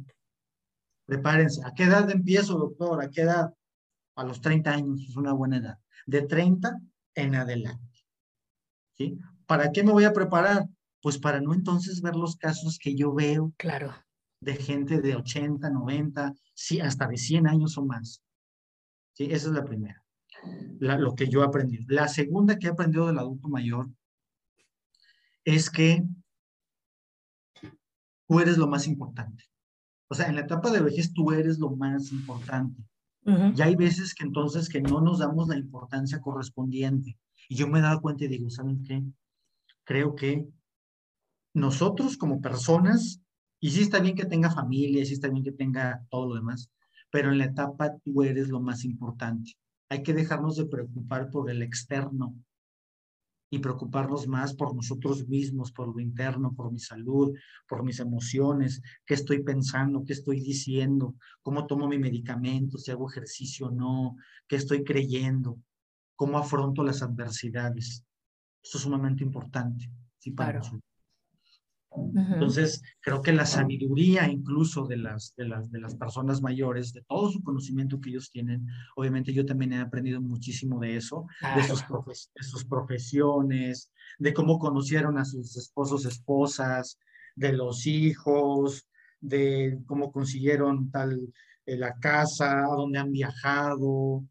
prepárense. 1.06 1.62
¿A 1.66 1.74
qué 1.74 1.84
edad 1.84 2.10
empiezo, 2.10 2.58
doctor? 2.58 3.04
¿A 3.04 3.10
qué 3.10 3.22
edad? 3.22 3.54
A 4.16 4.24
los 4.24 4.42
30 4.42 4.72
años, 4.72 5.02
es 5.08 5.16
una 5.16 5.34
buena 5.34 5.58
edad. 5.58 5.80
De 6.06 6.22
30 6.22 6.80
en 7.16 7.36
adelante. 7.36 7.87
¿Sí? 8.98 9.18
¿Para 9.46 9.72
qué 9.72 9.84
me 9.84 9.92
voy 9.92 10.04
a 10.04 10.14
preparar? 10.14 10.68
Pues 11.02 11.18
para 11.18 11.40
no 11.40 11.54
entonces 11.54 12.02
ver 12.02 12.16
los 12.16 12.36
casos 12.36 12.80
que 12.80 12.96
yo 12.96 13.14
veo. 13.14 13.54
Claro. 13.58 13.94
De 14.42 14.56
gente 14.56 15.02
de 15.02 15.16
80, 15.16 15.70
90, 15.70 16.34
sí, 16.54 16.80
hasta 16.80 17.08
de 17.08 17.18
100 17.18 17.48
años 17.48 17.78
o 17.78 17.86
más. 17.86 18.22
¿Sí? 19.14 19.26
Esa 19.26 19.48
es 19.48 19.54
la 19.54 19.64
primera. 19.64 20.04
lo 20.80 21.16
que 21.16 21.28
yo 21.28 21.42
he 21.42 21.46
aprendido. 21.46 21.86
La 21.88 22.08
segunda 22.08 22.58
que 22.58 22.68
he 22.68 22.70
aprendido 22.70 23.08
del 23.08 23.20
adulto 23.20 23.48
mayor 23.48 23.90
es 25.44 25.70
que 25.70 26.04
tú 28.28 28.40
eres 28.40 28.58
lo 28.58 28.68
más 28.68 28.88
importante. 28.88 29.46
O 30.10 30.16
sea, 30.16 30.28
en 30.28 30.36
la 30.36 30.42
etapa 30.42 30.72
de 30.72 30.82
vejez 30.82 31.14
tú 31.14 31.32
eres 31.32 31.60
lo 31.60 31.72
más 31.72 32.12
importante. 32.12 32.84
Y 33.56 33.62
hay 33.62 33.76
veces 33.76 34.14
que 34.16 34.24
entonces 34.24 34.70
que 34.70 34.80
no 34.80 35.02
nos 35.02 35.20
damos 35.20 35.50
la 35.50 35.58
importancia 35.58 36.22
correspondiente. 36.22 37.18
Y 37.48 37.56
yo 37.56 37.68
me 37.68 37.80
he 37.80 37.82
dado 37.82 38.02
cuenta 38.02 38.26
y 38.26 38.28
digo, 38.28 38.50
¿saben 38.50 38.84
qué? 38.84 39.04
Creo 39.84 40.16
que 40.16 40.48
nosotros 41.54 42.18
como 42.18 42.42
personas, 42.42 43.22
y 43.60 43.72
sí 43.72 43.82
está 43.82 44.00
bien 44.00 44.16
que 44.16 44.26
tenga 44.26 44.52
familia, 44.52 45.06
sí 45.06 45.14
está 45.14 45.30
bien 45.30 45.44
que 45.44 45.52
tenga 45.52 46.06
todo 46.10 46.28
lo 46.28 46.36
demás, 46.36 46.70
pero 47.10 47.32
en 47.32 47.38
la 47.38 47.46
etapa 47.46 47.98
tú 48.04 48.22
eres 48.24 48.50
lo 48.50 48.60
más 48.60 48.84
importante. 48.84 49.54
Hay 49.90 50.04
que 50.04 50.14
dejarnos 50.14 50.58
de 50.58 50.66
preocupar 50.66 51.32
por 51.32 51.50
el 51.50 51.62
externo 51.62 52.36
y 53.50 53.60
preocuparnos 53.60 54.28
más 54.28 54.54
por 54.54 54.76
nosotros 54.76 55.28
mismos, 55.28 55.72
por 55.72 55.88
lo 55.88 56.02
interno, 56.02 56.54
por 56.54 56.72
mi 56.72 56.80
salud, 56.80 57.34
por 57.68 57.84
mis 57.84 58.00
emociones, 58.00 58.82
qué 59.06 59.14
estoy 59.14 59.42
pensando, 59.42 60.04
qué 60.04 60.14
estoy 60.14 60.42
diciendo, 60.42 61.16
cómo 61.42 61.66
tomo 61.66 61.88
mi 61.88 61.98
medicamento, 61.98 62.78
si 62.78 62.92
hago 62.92 63.10
ejercicio 63.10 63.68
o 63.68 63.72
no, 63.72 64.18
qué 64.48 64.58
estoy 64.58 64.84
creyendo, 64.84 65.58
cómo 66.18 66.38
afronto 66.38 66.84
las 66.84 67.02
adversidades. 67.02 68.04
Esto 68.62 68.78
es 68.78 68.84
sumamente 68.84 69.24
importante, 69.24 69.90
sí, 70.18 70.32
para 70.32 70.58
nosotros. 70.58 70.84
Entonces, 72.16 72.84
creo 73.00 73.22
que 73.22 73.32
la 73.32 73.46
sabiduría 73.46 74.28
incluso 74.30 74.86
de 74.86 74.98
las, 74.98 75.34
de, 75.36 75.46
las, 75.46 75.72
de 75.72 75.80
las 75.80 75.96
personas 75.96 76.42
mayores, 76.42 76.94
de 76.94 77.02
todo 77.04 77.32
su 77.32 77.42
conocimiento 77.42 78.00
que 78.00 78.10
ellos 78.10 78.30
tienen, 78.30 78.68
obviamente 78.96 79.34
yo 79.34 79.46
también 79.46 79.74
he 79.74 79.80
aprendido 79.80 80.22
muchísimo 80.22 80.80
de 80.80 80.98
eso, 80.98 81.26
de, 81.56 81.64
sus 81.64 81.84
de 82.36 82.44
sus 82.44 82.66
profesiones, 82.66 83.90
de 84.20 84.34
cómo 84.34 84.60
conocieron 84.60 85.18
a 85.18 85.26
sus 85.26 85.56
esposos, 85.58 86.06
esposas, 86.06 87.00
de 87.36 87.54
los 87.54 87.88
hijos, 87.88 88.88
de 89.20 89.80
cómo 89.86 90.12
consiguieron 90.12 90.92
tal 90.92 91.34
eh, 91.66 91.78
la 91.78 91.96
casa, 92.00 92.66
a 92.66 92.76
dónde 92.76 93.00
han 93.00 93.12
viajado, 93.12 94.24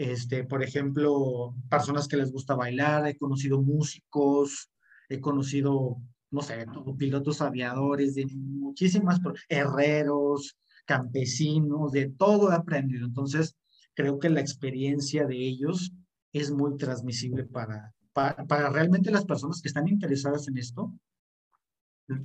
este, 0.00 0.44
por 0.44 0.62
ejemplo, 0.62 1.54
personas 1.68 2.08
que 2.08 2.16
les 2.16 2.32
gusta 2.32 2.54
bailar, 2.54 3.06
he 3.06 3.18
conocido 3.18 3.60
músicos, 3.60 4.70
he 5.10 5.20
conocido 5.20 6.00
no 6.30 6.40
sé, 6.40 6.64
pilotos 6.96 7.42
aviadores, 7.42 8.14
de 8.14 8.24
muchísimas, 8.26 9.20
herreros, 9.48 10.56
campesinos, 10.86 11.92
de 11.92 12.08
todo 12.08 12.50
he 12.50 12.54
aprendido. 12.54 13.04
Entonces, 13.04 13.56
creo 13.92 14.18
que 14.18 14.30
la 14.30 14.40
experiencia 14.40 15.26
de 15.26 15.36
ellos 15.36 15.92
es 16.32 16.50
muy 16.50 16.78
transmisible 16.78 17.44
para, 17.44 17.92
para, 18.14 18.70
realmente 18.70 19.10
las 19.10 19.26
personas 19.26 19.60
que 19.60 19.68
están 19.68 19.86
interesadas 19.86 20.48
en 20.48 20.56
esto. 20.56 20.94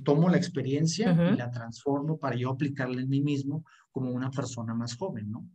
Tomo 0.02 0.30
la 0.30 0.38
experiencia 0.38 1.12
y 1.12 1.36
la 1.36 1.50
transformo 1.50 2.16
para 2.18 2.36
yo 2.36 2.50
aplicarla 2.50 3.02
en 3.02 3.08
mí 3.10 3.20
mismo 3.20 3.64
como 3.90 4.12
una 4.12 4.30
persona 4.30 4.72
más 4.72 4.96
joven, 4.96 5.30
¿no? 5.30 5.46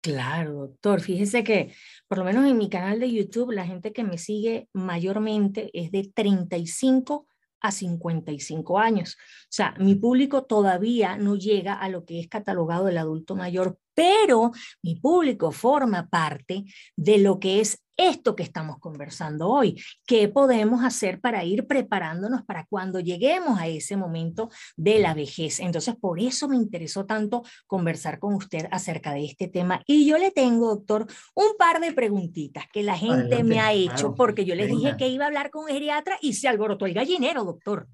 Claro, 0.00 0.54
doctor. 0.54 1.00
Fíjese 1.00 1.42
que 1.42 1.74
por 2.06 2.18
lo 2.18 2.24
menos 2.24 2.46
en 2.46 2.56
mi 2.56 2.68
canal 2.70 3.00
de 3.00 3.12
YouTube, 3.12 3.52
la 3.52 3.66
gente 3.66 3.92
que 3.92 4.04
me 4.04 4.16
sigue 4.16 4.68
mayormente 4.72 5.70
es 5.72 5.90
de 5.90 6.10
35 6.14 7.26
a 7.60 7.72
55 7.72 8.78
años. 8.78 9.16
O 9.18 9.50
sea, 9.50 9.74
mi 9.78 9.96
público 9.96 10.44
todavía 10.44 11.16
no 11.16 11.34
llega 11.36 11.74
a 11.74 11.88
lo 11.88 12.04
que 12.04 12.20
es 12.20 12.28
catalogado 12.28 12.88
el 12.88 12.98
adulto 12.98 13.34
mayor, 13.34 13.78
pero 13.94 14.52
mi 14.82 14.94
público 14.96 15.50
forma 15.50 16.08
parte 16.08 16.64
de 16.96 17.18
lo 17.18 17.40
que 17.40 17.60
es 17.60 17.82
esto 17.98 18.34
que 18.34 18.42
estamos 18.42 18.78
conversando 18.78 19.48
hoy. 19.48 19.78
¿Qué 20.06 20.28
podemos 20.28 20.82
hacer 20.82 21.20
para 21.20 21.44
ir 21.44 21.66
preparándonos 21.66 22.42
para 22.44 22.64
cuando 22.64 23.00
lleguemos 23.00 23.60
a 23.60 23.66
ese 23.66 23.98
momento 23.98 24.48
de 24.76 25.00
la 25.00 25.12
vejez? 25.12 25.60
Entonces, 25.60 25.96
por 25.96 26.18
eso 26.18 26.48
me 26.48 26.56
interesó 26.56 27.04
tanto 27.04 27.42
conversar 27.66 28.18
con 28.18 28.32
usted 28.32 28.66
acerca 28.70 29.12
de 29.12 29.26
este 29.26 29.48
tema. 29.48 29.82
Y 29.86 30.06
yo 30.06 30.16
le 30.16 30.30
tengo, 30.30 30.68
doctor, 30.68 31.06
un 31.34 31.56
par 31.58 31.80
de 31.80 31.92
preguntitas 31.92 32.64
que 32.72 32.82
la 32.82 32.96
gente 32.96 33.44
me 33.44 33.60
ha 33.60 33.74
hecho, 33.74 34.14
porque 34.14 34.46
yo 34.46 34.54
les 34.54 34.68
dije 34.68 34.96
que 34.96 35.08
iba 35.08 35.24
a 35.24 35.28
hablar 35.28 35.50
con 35.50 35.64
un 35.64 35.70
geriatra 35.70 36.16
y 36.22 36.32
se 36.32 36.48
alborotó 36.48 36.86
el 36.86 36.94
gallinero, 36.94 37.44
doctor. 37.44 37.86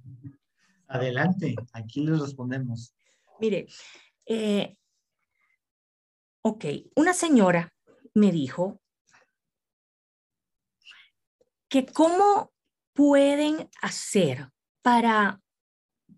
Adelante, 0.87 1.57
aquí 1.73 2.07
les 2.07 2.21
respondemos. 2.21 2.95
Mire, 3.41 3.67
eh, 4.27 4.77
Ok, 6.47 6.67
una 6.97 7.15
señora 7.15 7.73
me 8.13 8.31
dijo 8.31 8.79
que 11.75 11.87
cómo 11.87 12.53
pueden 12.93 13.69
hacer 13.83 14.49
para 14.81 15.41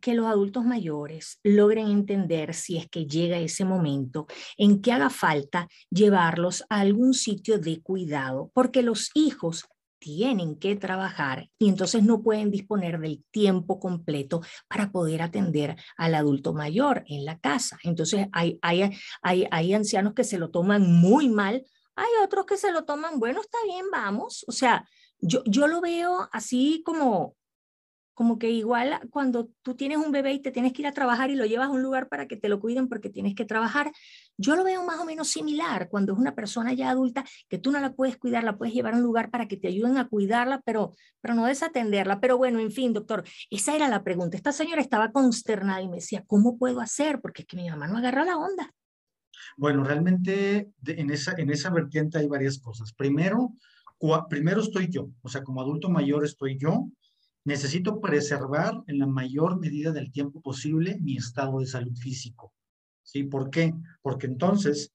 que 0.02 0.12
los 0.12 0.26
adultos 0.26 0.66
mayores 0.66 1.40
logren 1.42 1.86
entender 1.86 2.52
si 2.52 2.76
es 2.76 2.90
que 2.90 3.06
llega 3.06 3.38
ese 3.38 3.64
momento 3.64 4.26
en 4.58 4.82
que 4.82 4.92
haga 4.92 5.08
falta 5.08 5.66
llevarlos 5.88 6.62
a 6.68 6.80
algún 6.80 7.14
sitio 7.14 7.58
de 7.58 7.80
cuidado, 7.80 8.50
porque 8.52 8.82
los 8.82 9.10
hijos 9.14 9.64
tienen 9.98 10.58
que 10.58 10.76
trabajar 10.76 11.48
y 11.58 11.70
entonces 11.70 12.02
no 12.02 12.22
pueden 12.22 12.50
disponer 12.50 13.00
del 13.00 13.24
tiempo 13.30 13.80
completo 13.80 14.42
para 14.68 14.92
poder 14.92 15.22
atender 15.22 15.74
al 15.96 16.16
adulto 16.16 16.52
mayor 16.52 17.02
en 17.06 17.24
la 17.24 17.38
casa. 17.38 17.78
Entonces 17.82 18.26
hay, 18.32 18.58
hay, 18.60 18.90
hay, 19.22 19.46
hay 19.50 19.72
ancianos 19.72 20.12
que 20.12 20.24
se 20.24 20.36
lo 20.36 20.50
toman 20.50 20.82
muy 20.82 21.30
mal, 21.30 21.64
hay 21.94 22.10
otros 22.22 22.44
que 22.44 22.58
se 22.58 22.72
lo 22.72 22.84
toman, 22.84 23.18
bueno, 23.18 23.40
está 23.40 23.56
bien, 23.64 23.86
vamos. 23.90 24.44
O 24.48 24.52
sea, 24.52 24.86
yo, 25.20 25.42
yo 25.44 25.66
lo 25.66 25.80
veo 25.80 26.28
así 26.32 26.82
como, 26.84 27.36
como 28.16 28.38
que 28.38 28.50
igual 28.50 28.98
cuando 29.10 29.50
tú 29.60 29.74
tienes 29.74 29.98
un 29.98 30.10
bebé 30.10 30.32
y 30.32 30.40
te 30.40 30.50
tienes 30.50 30.72
que 30.72 30.80
ir 30.80 30.88
a 30.88 30.92
trabajar 30.92 31.30
y 31.30 31.34
lo 31.34 31.44
llevas 31.44 31.68
a 31.68 31.72
un 31.72 31.82
lugar 31.82 32.08
para 32.08 32.26
que 32.26 32.38
te 32.38 32.48
lo 32.48 32.60
cuiden 32.60 32.88
porque 32.88 33.10
tienes 33.10 33.34
que 33.34 33.44
trabajar, 33.44 33.92
yo 34.38 34.56
lo 34.56 34.64
veo 34.64 34.82
más 34.84 34.98
o 34.98 35.04
menos 35.04 35.28
similar 35.28 35.90
cuando 35.90 36.14
es 36.14 36.18
una 36.18 36.34
persona 36.34 36.72
ya 36.72 36.88
adulta 36.88 37.26
que 37.50 37.58
tú 37.58 37.72
no 37.72 37.78
la 37.78 37.92
puedes 37.92 38.16
cuidar, 38.16 38.42
la 38.42 38.56
puedes 38.56 38.74
llevar 38.74 38.94
a 38.94 38.96
un 38.96 39.02
lugar 39.02 39.30
para 39.30 39.48
que 39.48 39.58
te 39.58 39.68
ayuden 39.68 39.98
a 39.98 40.08
cuidarla, 40.08 40.62
pero, 40.64 40.94
pero 41.20 41.34
no 41.34 41.44
desatenderla. 41.44 42.18
Pero 42.18 42.38
bueno, 42.38 42.58
en 42.58 42.70
fin, 42.70 42.94
doctor, 42.94 43.22
esa 43.50 43.76
era 43.76 43.86
la 43.88 44.02
pregunta. 44.02 44.34
Esta 44.34 44.52
señora 44.52 44.80
estaba 44.80 45.12
consternada 45.12 45.82
y 45.82 45.88
me 45.88 45.96
decía, 45.96 46.24
¿cómo 46.26 46.56
puedo 46.56 46.80
hacer? 46.80 47.20
Porque 47.20 47.42
es 47.42 47.48
que 47.48 47.58
mi 47.58 47.68
mamá 47.68 47.86
no 47.86 47.98
agarra 47.98 48.24
la 48.24 48.38
onda. 48.38 48.72
Bueno, 49.58 49.84
realmente 49.84 50.70
en, 50.86 51.10
esa, 51.10 51.34
en 51.36 51.50
esa 51.50 51.68
vertiente 51.68 52.16
hay 52.18 52.28
varias 52.28 52.58
cosas. 52.58 52.94
Primero, 52.94 53.52
primero 54.28 54.60
estoy 54.60 54.88
yo, 54.88 55.10
o 55.22 55.28
sea, 55.28 55.42
como 55.42 55.60
adulto 55.60 55.88
mayor 55.88 56.24
estoy 56.24 56.58
yo 56.58 56.88
necesito 57.46 58.00
preservar 58.00 58.82
en 58.88 58.98
la 58.98 59.06
mayor 59.06 59.58
medida 59.60 59.92
del 59.92 60.10
tiempo 60.10 60.40
posible 60.40 60.98
mi 61.00 61.16
estado 61.16 61.60
de 61.60 61.66
salud 61.66 61.96
físico. 61.96 62.52
¿Sí? 63.04 63.22
¿Por 63.22 63.50
qué? 63.50 63.72
Porque 64.02 64.26
entonces, 64.26 64.92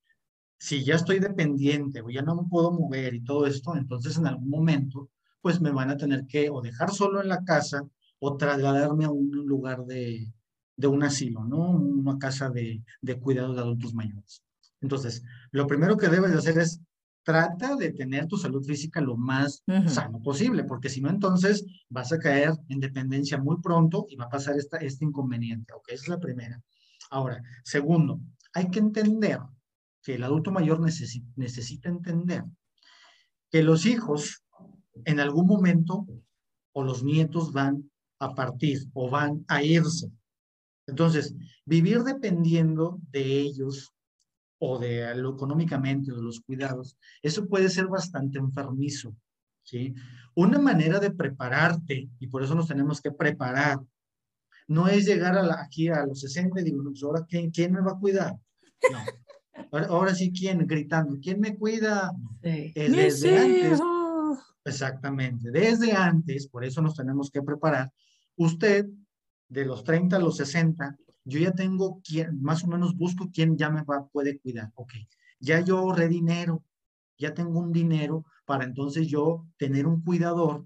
si 0.60 0.84
ya 0.84 0.96
estoy 0.96 1.20
dependiente 1.20 2.02
o 2.02 2.10
ya 2.10 2.22
no 2.22 2.36
me 2.36 2.50
puedo 2.50 2.72
mover 2.74 3.16
y 3.16 3.24
todo 3.24 3.48
esto, 3.48 3.78
entonces 3.78 4.18
en 4.18 4.28
algún 4.28 4.50
momento, 4.50 5.10
pues 5.40 5.62
me 5.62 5.72
van 5.72 5.92
a 5.92 5.98
tener 5.98 6.28
que 6.28 6.50
o 6.50 6.62
dejar 6.62 6.92
solo 6.92 7.22
en 7.22 7.30
la 7.30 7.42
casa 7.46 7.88
o 8.20 8.36
trasladarme 8.36 9.06
a 9.06 9.12
un 9.12 9.32
lugar 9.32 9.86
de, 9.86 10.30
de 10.76 10.88
un 10.88 11.04
asilo, 11.04 11.46
¿no? 11.46 11.72
Una 11.72 12.20
casa 12.20 12.50
de, 12.50 12.84
de 13.02 13.18
cuidado 13.18 13.54
de 13.54 13.62
adultos 13.62 13.94
mayores. 13.94 14.44
Entonces, 14.82 15.24
lo 15.52 15.68
primero 15.68 15.96
que 15.96 16.10
debes 16.10 16.32
de 16.32 16.38
hacer 16.38 16.58
es 16.58 16.82
trata 17.24 17.76
de 17.76 17.92
tener 17.92 18.28
tu 18.28 18.38
salud 18.38 18.64
física 18.64 19.02
lo 19.02 19.16
más 19.16 19.64
sano 19.88 20.22
posible, 20.22 20.64
porque 20.64 20.90
si 20.90 21.02
no, 21.02 21.10
entonces 21.10 21.66
vas 21.90 22.12
a 22.12 22.20
caer 22.20 22.54
en 22.70 22.80
dependencia 22.80 23.38
muy 23.38 23.58
pronto 23.62 24.06
y 24.10 24.16
va 24.16 24.26
a 24.26 24.30
pasar 24.30 24.58
esta, 24.58 24.78
este 24.78 25.06
inconveniente. 25.06 25.74
Ok, 25.74 25.90
esa 25.90 26.04
es 26.04 26.10
la 26.10 26.20
primera. 26.20 26.62
Ahora, 27.10 27.42
segundo, 27.64 28.20
hay 28.54 28.70
que 28.70 28.80
entender 28.80 29.40
que 30.02 30.16
el 30.16 30.24
adulto 30.24 30.52
mayor 30.52 30.80
necesita, 30.80 31.28
necesita 31.36 31.90
entender 31.90 32.44
que 33.52 33.64
los 33.64 33.86
hijos 33.86 34.44
en 35.06 35.20
algún 35.20 35.46
momento 35.46 36.08
o 36.74 36.84
los 36.84 37.04
nietos 37.04 37.52
van 37.54 37.92
a 38.20 38.34
partir 38.34 38.80
o 38.94 39.10
van 39.10 39.44
a 39.48 39.64
irse. 39.64 40.12
Entonces, 40.88 41.36
vivir 41.66 42.04
dependiendo 42.04 43.00
de 43.12 43.40
ellos 43.42 43.92
o 44.64 44.78
de 44.78 45.16
lo 45.16 45.34
económicamente 45.34 46.12
o 46.12 46.16
de 46.16 46.22
los 46.22 46.40
cuidados, 46.40 46.96
eso 47.24 47.48
puede 47.48 47.68
ser 47.68 47.88
bastante 47.88 48.38
enfermizo, 48.38 49.16
¿sí? 49.64 49.94
Una 50.36 50.60
manera 50.60 51.00
de 51.00 51.10
prepararte, 51.10 52.10
y 52.20 52.28
por 52.28 52.44
eso 52.44 52.54
nos 52.54 52.68
tenemos 52.68 53.02
que 53.02 53.12
preparar, 53.12 53.80
no 54.68 54.88
es 54.88 55.06
llegar 55.08 55.36
a 55.36 55.62
aquí 55.64 55.88
a 55.90 56.06
los 56.06 56.20
60 56.20 56.62
y 56.62 56.64
digo, 56.64 56.84
pues 56.84 57.02
ahora, 57.02 57.26
¿quién, 57.28 57.50
¿quién, 57.50 57.74
me 57.74 57.82
va 57.82 57.94
a 57.94 58.00
cuidar? 58.00 58.38
No. 58.92 59.80
Ahora, 59.90 60.14
sí, 60.14 60.32
¿quién? 60.32 60.66
Gritando, 60.68 61.18
¿quién 61.20 61.40
me 61.40 61.58
cuida? 61.58 62.12
Es 62.42 62.92
desde 62.92 63.38
antes. 63.38 63.80
Exactamente, 64.64 65.50
desde 65.50 65.92
antes, 65.94 66.48
por 66.48 66.64
eso 66.64 66.84
nos 66.84 66.96
tenemos 66.96 67.32
que 67.32 67.42
preparar. 67.42 67.92
Usted, 68.36 68.86
de 69.50 69.66
los 69.66 69.84
30 69.84 70.18
a 70.18 70.20
los 70.20 70.38
60, 70.38 70.96
yo 71.24 71.40
ya 71.40 71.52
tengo 71.52 72.02
quien, 72.04 72.42
más 72.42 72.64
o 72.64 72.68
menos 72.68 72.96
busco 72.96 73.30
quién 73.34 73.58
ya 73.58 73.70
me 73.70 73.84
va, 73.84 74.08
puede 74.08 74.40
cuidar. 74.40 74.72
Ok, 74.76 74.94
ya 75.40 75.60
yo 75.62 75.78
ahorré 75.78 76.08
dinero, 76.08 76.64
ya 77.18 77.34
tengo 77.34 77.60
un 77.60 77.72
dinero 77.72 78.26
para 78.46 78.64
entonces 78.64 79.08
yo 79.08 79.48
tener 79.58 79.86
un 79.86 80.02
cuidador 80.02 80.66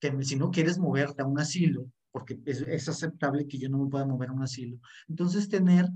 que 0.00 0.24
si 0.24 0.36
no 0.36 0.50
quieres 0.50 0.78
moverte 0.78 1.22
a 1.22 1.26
un 1.26 1.38
asilo, 1.38 1.86
porque 2.10 2.40
es, 2.46 2.88
aceptable 2.88 3.46
que 3.46 3.58
yo 3.58 3.68
no 3.68 3.78
me 3.78 3.90
pueda 3.90 4.06
mover 4.06 4.30
a 4.30 4.32
un 4.32 4.42
asilo, 4.42 4.78
entonces 5.08 5.48
tener 5.48 5.88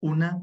una, 0.00 0.40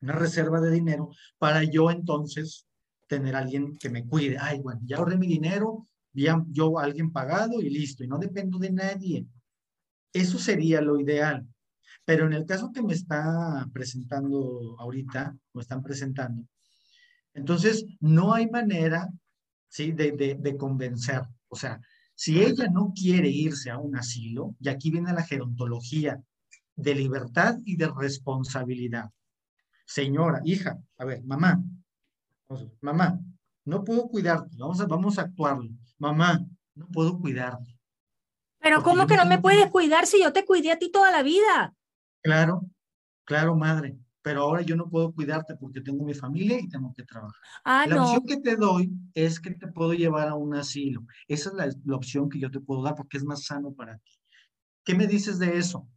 una 0.00 0.12
reserva 0.12 0.60
de 0.60 0.70
dinero 0.70 1.10
para 1.38 1.62
yo 1.64 1.90
entonces 1.90 2.66
tener 3.06 3.36
alguien 3.36 3.76
que 3.76 3.90
me 3.90 4.06
cuide. 4.06 4.38
Ay, 4.40 4.60
bueno, 4.60 4.80
ya 4.84 4.96
ahorré 4.96 5.18
mi 5.18 5.26
dinero, 5.26 5.86
ya 6.12 6.42
yo 6.48 6.78
alguien 6.78 7.12
pagado 7.12 7.60
y 7.60 7.68
listo, 7.68 8.02
y 8.02 8.08
no 8.08 8.18
dependo 8.18 8.58
de 8.58 8.72
nadie. 8.72 9.26
Eso 10.12 10.38
sería 10.38 10.80
lo 10.80 10.98
ideal. 10.98 11.46
Pero 12.04 12.26
en 12.26 12.32
el 12.32 12.44
caso 12.44 12.72
que 12.72 12.82
me 12.82 12.94
está 12.94 13.66
presentando 13.72 14.76
ahorita, 14.78 15.36
me 15.54 15.60
están 15.60 15.82
presentando, 15.82 16.44
entonces 17.34 17.84
no 18.00 18.34
hay 18.34 18.48
manera, 18.48 19.08
¿sí? 19.68 19.92
De, 19.92 20.12
de, 20.12 20.34
de 20.34 20.56
convencer. 20.56 21.22
O 21.48 21.56
sea, 21.56 21.80
si 22.14 22.40
ella 22.42 22.68
no 22.68 22.92
quiere 22.94 23.28
irse 23.28 23.70
a 23.70 23.78
un 23.78 23.96
asilo, 23.96 24.54
y 24.60 24.68
aquí 24.68 24.90
viene 24.90 25.12
la 25.12 25.22
gerontología 25.22 26.20
de 26.76 26.94
libertad 26.94 27.56
y 27.64 27.76
de 27.76 27.88
responsabilidad. 27.88 29.10
Señora, 29.86 30.40
hija, 30.44 30.78
a 30.98 31.04
ver, 31.04 31.22
mamá, 31.24 31.62
mamá, 32.80 33.18
no 33.64 33.84
puedo 33.84 34.08
cuidarte, 34.08 34.56
vamos 34.58 34.80
a, 34.80 34.86
vamos 34.86 35.18
a 35.18 35.22
actuarlo. 35.22 35.70
Mamá, 35.98 36.44
no 36.74 36.88
puedo 36.88 37.18
cuidarte. 37.18 37.78
Pero 38.58 38.82
¿cómo 38.82 39.06
que 39.06 39.16
no 39.16 39.26
me 39.26 39.38
puedes 39.38 39.70
cuidar 39.70 40.06
si 40.06 40.22
yo 40.22 40.32
te 40.32 40.44
cuidé 40.44 40.72
a 40.72 40.78
ti 40.78 40.90
toda 40.90 41.10
la 41.10 41.22
vida? 41.22 41.74
Claro, 42.22 42.66
claro, 43.24 43.56
madre, 43.56 43.96
pero 44.22 44.42
ahora 44.42 44.62
yo 44.62 44.76
no 44.76 44.88
puedo 44.88 45.12
cuidarte 45.12 45.56
porque 45.56 45.80
tengo 45.80 46.04
mi 46.04 46.14
familia 46.14 46.60
y 46.60 46.68
tengo 46.68 46.92
que 46.94 47.04
trabajar. 47.04 47.40
Ah, 47.64 47.86
la 47.88 47.96
no. 47.96 48.02
opción 48.04 48.26
que 48.26 48.36
te 48.38 48.56
doy 48.56 48.92
es 49.14 49.40
que 49.40 49.52
te 49.52 49.68
puedo 49.68 49.94
llevar 49.94 50.28
a 50.28 50.34
un 50.34 50.54
asilo. 50.54 51.02
Esa 51.26 51.50
es 51.50 51.54
la, 51.54 51.68
la 51.84 51.96
opción 51.96 52.28
que 52.28 52.38
yo 52.38 52.50
te 52.50 52.60
puedo 52.60 52.82
dar 52.82 52.94
porque 52.94 53.16
es 53.16 53.24
más 53.24 53.44
sano 53.44 53.72
para 53.72 53.96
ti. 53.98 54.12
¿Qué 54.84 54.94
me 54.94 55.06
dices 55.06 55.38
de 55.38 55.56
eso? 55.56 55.88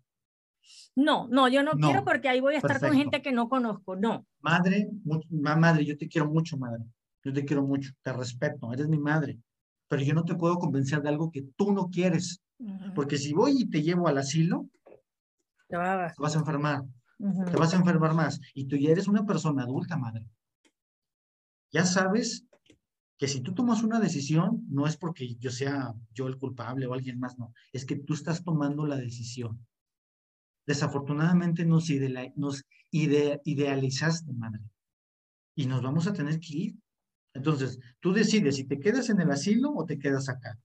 No, 0.95 1.27
no, 1.27 1.47
yo 1.47 1.63
no, 1.63 1.73
No, 1.73 1.87
quiero 1.87 2.03
porque 2.03 2.29
ahí 2.29 2.39
voy 2.39 2.55
a 2.55 2.57
estar 2.57 2.79
con 2.79 2.93
gente 2.93 3.21
que 3.21 3.31
no 3.31 3.49
conozco. 3.49 3.95
No. 3.95 4.25
Madre, 4.41 4.89
madre, 5.29 5.85
yo 5.85 5.97
te 5.97 6.07
quiero 6.07 6.29
mucho, 6.29 6.57
madre. 6.57 6.83
Yo 7.23 7.33
te 7.33 7.45
quiero 7.45 7.63
mucho, 7.65 7.91
te 8.01 8.13
respeto, 8.13 8.71
eres 8.73 8.87
mi 8.87 8.99
madre. 8.99 9.39
Pero 9.87 10.03
yo 10.03 10.13
no 10.13 10.23
te 10.23 10.35
puedo 10.35 10.57
convencer 10.57 11.01
de 11.01 11.09
algo 11.09 11.31
que 11.31 11.43
tú 11.55 11.71
no 11.73 11.89
quieres. 11.89 12.41
Porque 12.95 13.17
si 13.17 13.33
voy 13.33 13.61
y 13.61 13.69
te 13.69 13.81
llevo 13.81 14.07
al 14.07 14.17
asilo, 14.17 14.69
Te 15.67 15.77
va 15.77 16.05
a- 16.05 16.13
te 16.13 16.21
vas 16.21 16.35
a 16.35 16.39
enfermar, 16.39 16.83
te 17.51 17.57
vas 17.57 17.73
a 17.73 17.77
enfermar 17.77 18.13
más. 18.13 18.39
Y 18.53 18.65
tú 18.67 18.75
ya 18.75 18.89
eres 18.91 19.07
una 19.07 19.25
persona 19.25 19.63
adulta, 19.63 19.97
madre. 19.97 20.25
Ya 21.71 21.85
sabes 21.85 22.45
que 23.17 23.27
si 23.27 23.41
tú 23.41 23.53
tomas 23.53 23.83
una 23.83 23.99
decisión, 23.99 24.65
no 24.69 24.85
es 24.85 24.97
porque 24.97 25.35
yo 25.35 25.49
sea 25.51 25.93
yo 26.13 26.27
el 26.27 26.37
culpable 26.37 26.85
o 26.87 26.93
alguien 26.93 27.19
más, 27.19 27.37
no. 27.37 27.53
Es 27.71 27.85
que 27.85 27.95
tú 27.95 28.13
estás 28.13 28.43
tomando 28.43 28.85
la 28.85 28.97
decisión. 28.97 29.65
Desafortunadamente 30.65 31.65
nos, 31.65 31.89
idea- 31.89 32.31
nos 32.35 32.63
ide- 32.91 33.41
idealizaste, 33.45 34.31
madre. 34.33 34.61
Y 35.55 35.65
nos 35.65 35.81
vamos 35.81 36.07
a 36.07 36.13
tener 36.13 36.39
que 36.39 36.57
ir. 36.57 36.75
Entonces, 37.33 37.79
tú 37.99 38.13
decides 38.13 38.55
si 38.55 38.65
te 38.65 38.79
quedas 38.79 39.09
en 39.09 39.19
el 39.21 39.31
asilo 39.31 39.71
o 39.73 39.85
te 39.85 39.97
quedas 39.97 40.29
acá. 40.29 40.57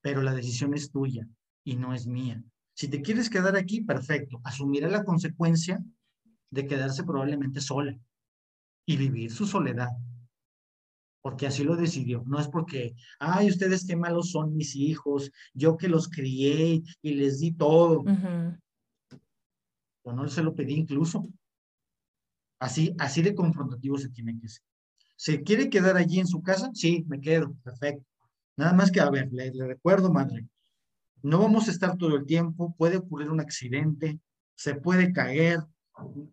Pero 0.00 0.22
la 0.22 0.34
decisión 0.34 0.74
es 0.74 0.90
tuya 0.90 1.26
y 1.64 1.76
no 1.76 1.94
es 1.94 2.06
mía. 2.06 2.42
Si 2.78 2.86
te 2.86 3.02
quieres 3.02 3.28
quedar 3.28 3.56
aquí, 3.56 3.80
perfecto. 3.80 4.40
Asumirá 4.44 4.88
la 4.88 5.02
consecuencia 5.02 5.84
de 6.48 6.64
quedarse 6.64 7.02
probablemente 7.02 7.60
sola 7.60 7.98
y 8.86 8.96
vivir 8.96 9.32
su 9.32 9.48
soledad. 9.48 9.88
Porque 11.20 11.48
así 11.48 11.64
lo 11.64 11.74
decidió. 11.74 12.22
No 12.24 12.38
es 12.38 12.46
porque, 12.46 12.94
ay, 13.18 13.48
ustedes 13.48 13.84
qué 13.84 13.96
malos 13.96 14.30
son 14.30 14.54
mis 14.54 14.76
hijos, 14.76 15.32
yo 15.54 15.76
que 15.76 15.88
los 15.88 16.08
crié 16.08 16.80
y 17.02 17.14
les 17.14 17.40
di 17.40 17.50
todo. 17.50 18.02
Ujú. 18.02 18.56
O 20.04 20.12
no 20.12 20.28
se 20.28 20.44
lo 20.44 20.54
pedí 20.54 20.74
incluso. 20.74 21.28
Así, 22.60 22.94
así 23.00 23.22
de 23.22 23.34
confrontativo 23.34 23.98
se 23.98 24.10
tiene 24.10 24.38
que 24.38 24.48
ser. 24.48 24.62
¿Se 25.16 25.42
quiere 25.42 25.68
quedar 25.68 25.96
allí 25.96 26.20
en 26.20 26.28
su 26.28 26.44
casa? 26.44 26.70
Sí, 26.74 27.04
me 27.08 27.20
quedo, 27.20 27.54
perfecto. 27.54 28.06
Nada 28.56 28.72
más 28.72 28.92
que, 28.92 29.00
a 29.00 29.10
ver, 29.10 29.32
le, 29.32 29.50
le 29.52 29.66
recuerdo, 29.66 30.12
madre, 30.12 30.46
no 31.22 31.38
vamos 31.38 31.68
a 31.68 31.70
estar 31.70 31.96
todo 31.96 32.16
el 32.16 32.26
tiempo, 32.26 32.74
puede 32.76 32.96
ocurrir 32.96 33.30
un 33.30 33.40
accidente, 33.40 34.20
se 34.54 34.74
puede 34.74 35.12
caer, 35.12 35.60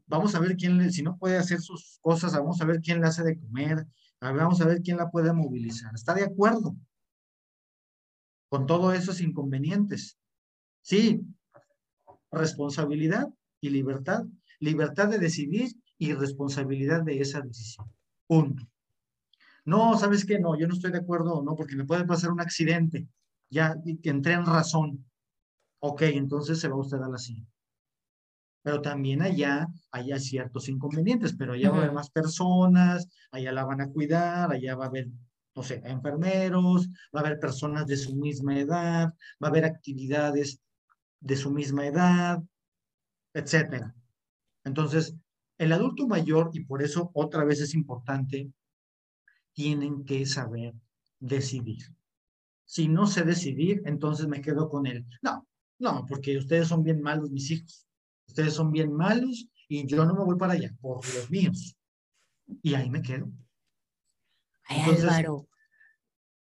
vamos 0.08 0.36
a 0.36 0.40
ver 0.40 0.56
quién, 0.56 0.92
si 0.92 1.02
no 1.04 1.18
puede 1.18 1.38
hacer 1.38 1.60
sus 1.62 2.00
cosas, 2.02 2.34
vamos 2.34 2.62
a 2.62 2.66
ver 2.66 2.82
quién 2.82 3.02
le 3.02 3.08
hace 3.08 3.24
de 3.24 3.40
comer, 3.40 3.86
vamos 4.20 4.62
a 4.62 4.66
ver 4.66 4.82
quién 4.82 4.98
la 4.98 5.10
puede 5.10 5.34
movilizar. 5.34 5.94
¿Está 5.94 6.14
de 6.14 6.24
acuerdo 6.24 6.76
con 8.50 8.66
todos 8.66 8.96
esos 8.96 9.22
inconvenientes? 9.22 10.18
Sí, 10.82 11.22
responsabilidad 12.32 13.28
y 13.62 13.70
libertad, 13.70 14.26
libertad 14.60 15.08
de 15.10 15.20
decidir 15.20 15.76
y 15.98 16.14
responsabilidad 16.14 17.04
de 17.04 17.20
esa 17.20 17.42
decisión. 17.42 17.92
Punto. 18.28 18.68
No, 19.66 19.98
¿sabes 19.98 20.26
qué? 20.26 20.40
No, 20.40 20.58
yo 20.58 20.68
no 20.68 20.76
estoy 20.76 20.92
de 20.92 21.00
acuerdo, 21.00 21.42
no, 21.42 21.56
porque 21.56 21.76
me 21.76 21.86
puede 21.86 22.06
pasar 22.06 22.32
un 22.32 22.40
accidente. 22.40 23.08
Ya 23.56 23.74
que 24.04 24.10
entré 24.10 24.34
en 24.34 24.46
razón. 24.46 25.06
Ok, 25.80 26.02
entonces 26.02 26.60
se 26.60 26.68
va 26.68 26.76
usted 26.76 27.02
a 27.02 27.08
la 27.08 27.18
silla. 27.18 27.48
Pero 28.64 28.82
también 28.82 29.22
allá, 29.22 29.68
allá 29.92 30.20
ciertos 30.20 30.68
inconvenientes, 30.68 31.34
pero 31.38 31.54
allá 31.54 31.70
va 31.70 31.78
a 31.78 31.80
haber 31.80 31.94
más 31.94 32.10
personas, 32.10 33.08
allá 33.32 33.54
la 33.54 33.64
van 33.64 33.80
a 33.80 33.90
cuidar, 33.90 34.52
allá 34.52 34.76
va 34.76 34.86
a 34.86 34.88
haber, 34.90 35.08
no 35.56 35.64
sé, 35.64 35.82
enfermeros, 35.86 36.90
va 37.16 37.20
a 37.20 37.24
haber 37.24 37.40
personas 37.40 37.86
de 37.86 37.96
su 37.96 38.14
misma 38.18 38.60
edad, 38.60 39.14
va 39.42 39.48
a 39.48 39.52
haber 39.52 39.64
actividades 39.64 40.60
de 41.22 41.36
su 41.38 41.50
misma 41.50 41.88
edad, 41.88 42.44
etcétera. 43.34 43.96
Entonces, 44.66 45.16
el 45.58 45.72
adulto 45.72 46.08
mayor, 46.08 46.50
y 46.52 46.66
por 46.66 46.84
eso 46.84 47.10
otra 47.14 47.46
vez 47.46 47.62
es 47.62 47.74
importante, 47.74 48.52
tienen 49.54 50.04
que 50.04 50.26
saber 50.26 50.74
decidir. 51.20 51.96
Si 52.66 52.88
no 52.88 53.06
sé 53.08 53.24
decidir, 53.24 53.82
entonces 53.86 54.28
me 54.28 54.42
quedo 54.42 54.70
con 54.70 54.86
él. 54.88 55.06
No, 55.22 55.48
no, 55.80 56.06
porque 56.08 56.38
ustedes 56.38 56.68
son 56.68 56.84
bien 56.84 57.02
malos, 57.02 57.30
mis 57.32 57.50
hijos. 57.52 57.88
Ustedes 58.28 58.54
son 58.54 58.72
bien 58.72 58.92
malos 58.92 59.48
y 59.68 59.86
yo 59.88 60.04
no 60.06 60.16
me 60.16 60.24
voy 60.24 60.38
para 60.38 60.54
allá 60.54 60.74
por 60.82 60.98
los 61.14 61.30
míos. 61.30 61.76
Y 62.62 62.74
ahí 62.74 62.90
me 62.90 63.02
quedo. 63.02 63.30
Ay, 64.66 64.80
Entonces- 64.80 65.04
Álvaro, 65.06 65.48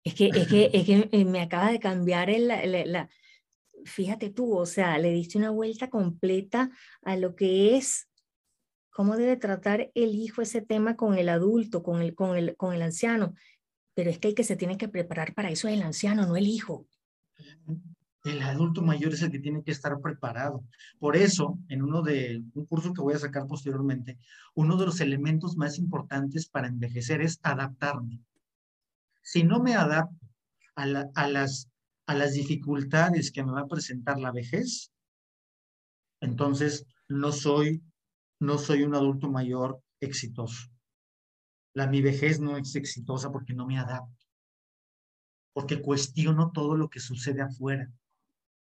es 0.05 0.15
que, 0.15 0.29
es 0.29 0.47
que, 0.49 0.71
es 0.73 0.87
que 0.87 1.09
eh, 1.13 1.25
me 1.25 1.41
acaba 1.41 1.71
de 1.71 1.81
cambiar 1.81 2.31
el, 2.31 2.49
la, 2.49 2.65
la- 2.67 2.87
la- 2.87 3.11
fíjate 3.85 4.31
tú, 4.31 4.57
o 4.57 4.67
sea, 4.67 4.97
le 4.99 5.11
diste 5.11 5.39
una 5.39 5.51
vuelta 5.51 5.91
completa 5.91 6.71
a 7.03 7.17
lo 7.17 7.35
que 7.35 7.77
es, 7.77 8.09
cómo 8.91 9.17
debe 9.17 9.37
tratar 9.37 9.91
el 9.95 10.15
hijo 10.15 10.41
ese 10.43 10.61
tema 10.63 10.95
con 10.97 11.19
el 11.19 11.29
adulto, 11.29 11.83
con 11.83 12.01
el, 12.01 12.15
con 12.15 12.37
el, 12.37 12.57
con 12.57 12.75
el 12.75 12.83
anciano. 12.83 13.35
Pero 13.95 14.11
es 14.11 14.19
que 14.19 14.29
el 14.29 14.35
que 14.35 14.45
se 14.45 14.57
tiene 14.57 14.77
que 14.79 14.89
preparar 14.89 15.35
para 15.35 15.51
eso 15.51 15.69
es 15.69 15.75
el 15.75 15.83
anciano, 15.83 16.27
no 16.27 16.37
el 16.37 16.47
hijo. 16.47 16.87
El 18.25 18.41
adulto 18.43 18.83
mayor 18.83 19.13
es 19.15 19.23
el 19.23 19.31
que 19.33 19.41
tiene 19.41 19.63
que 19.65 19.73
estar 19.73 20.01
preparado. 20.01 20.65
Por 20.99 21.17
eso, 21.17 21.59
en 21.69 21.83
uno 21.83 22.03
de 22.03 22.43
un 22.55 22.67
curso 22.67 22.93
que 22.95 23.03
voy 23.03 23.15
a 23.15 23.19
sacar 23.19 23.47
posteriormente, 23.47 24.19
uno 24.55 24.77
de 24.77 24.87
los 24.87 25.01
elementos 25.01 25.57
más 25.57 25.79
importantes 25.79 26.49
para 26.49 26.69
envejecer 26.69 27.21
es 27.21 27.41
adaptarme. 27.43 28.21
Si 29.23 29.43
no 29.43 29.61
me 29.61 29.75
adapto 29.75 30.17
a, 30.77 30.87
la- 30.87 31.11
a 31.15 31.29
las, 31.29 31.69
a 32.07 32.15
las 32.15 32.33
dificultades 32.35 33.33
que 33.33 33.45
me 33.45 33.53
va 33.53 33.63
a 33.63 33.69
presentar 33.69 34.19
la 34.19 34.31
vejez, 34.33 34.93
entonces 36.21 36.87
no 37.09 37.33
soy, 37.33 37.83
no 38.39 38.57
soy 38.59 38.85
un 38.85 38.95
adulto 38.95 39.29
mayor 39.31 39.83
exitoso. 40.01 40.72
La 41.75 41.87
mi 41.87 42.03
vejez 42.03 42.41
no 42.41 42.57
es 42.57 42.75
exitosa 42.77 43.31
porque 43.31 43.55
no 43.55 43.67
me 43.67 43.79
adapto, 43.79 44.27
porque 45.55 45.81
cuestiono 45.81 46.51
todo 46.53 46.77
lo 46.77 46.89
que 46.89 47.01
sucede 47.01 47.41
afuera, 47.43 47.91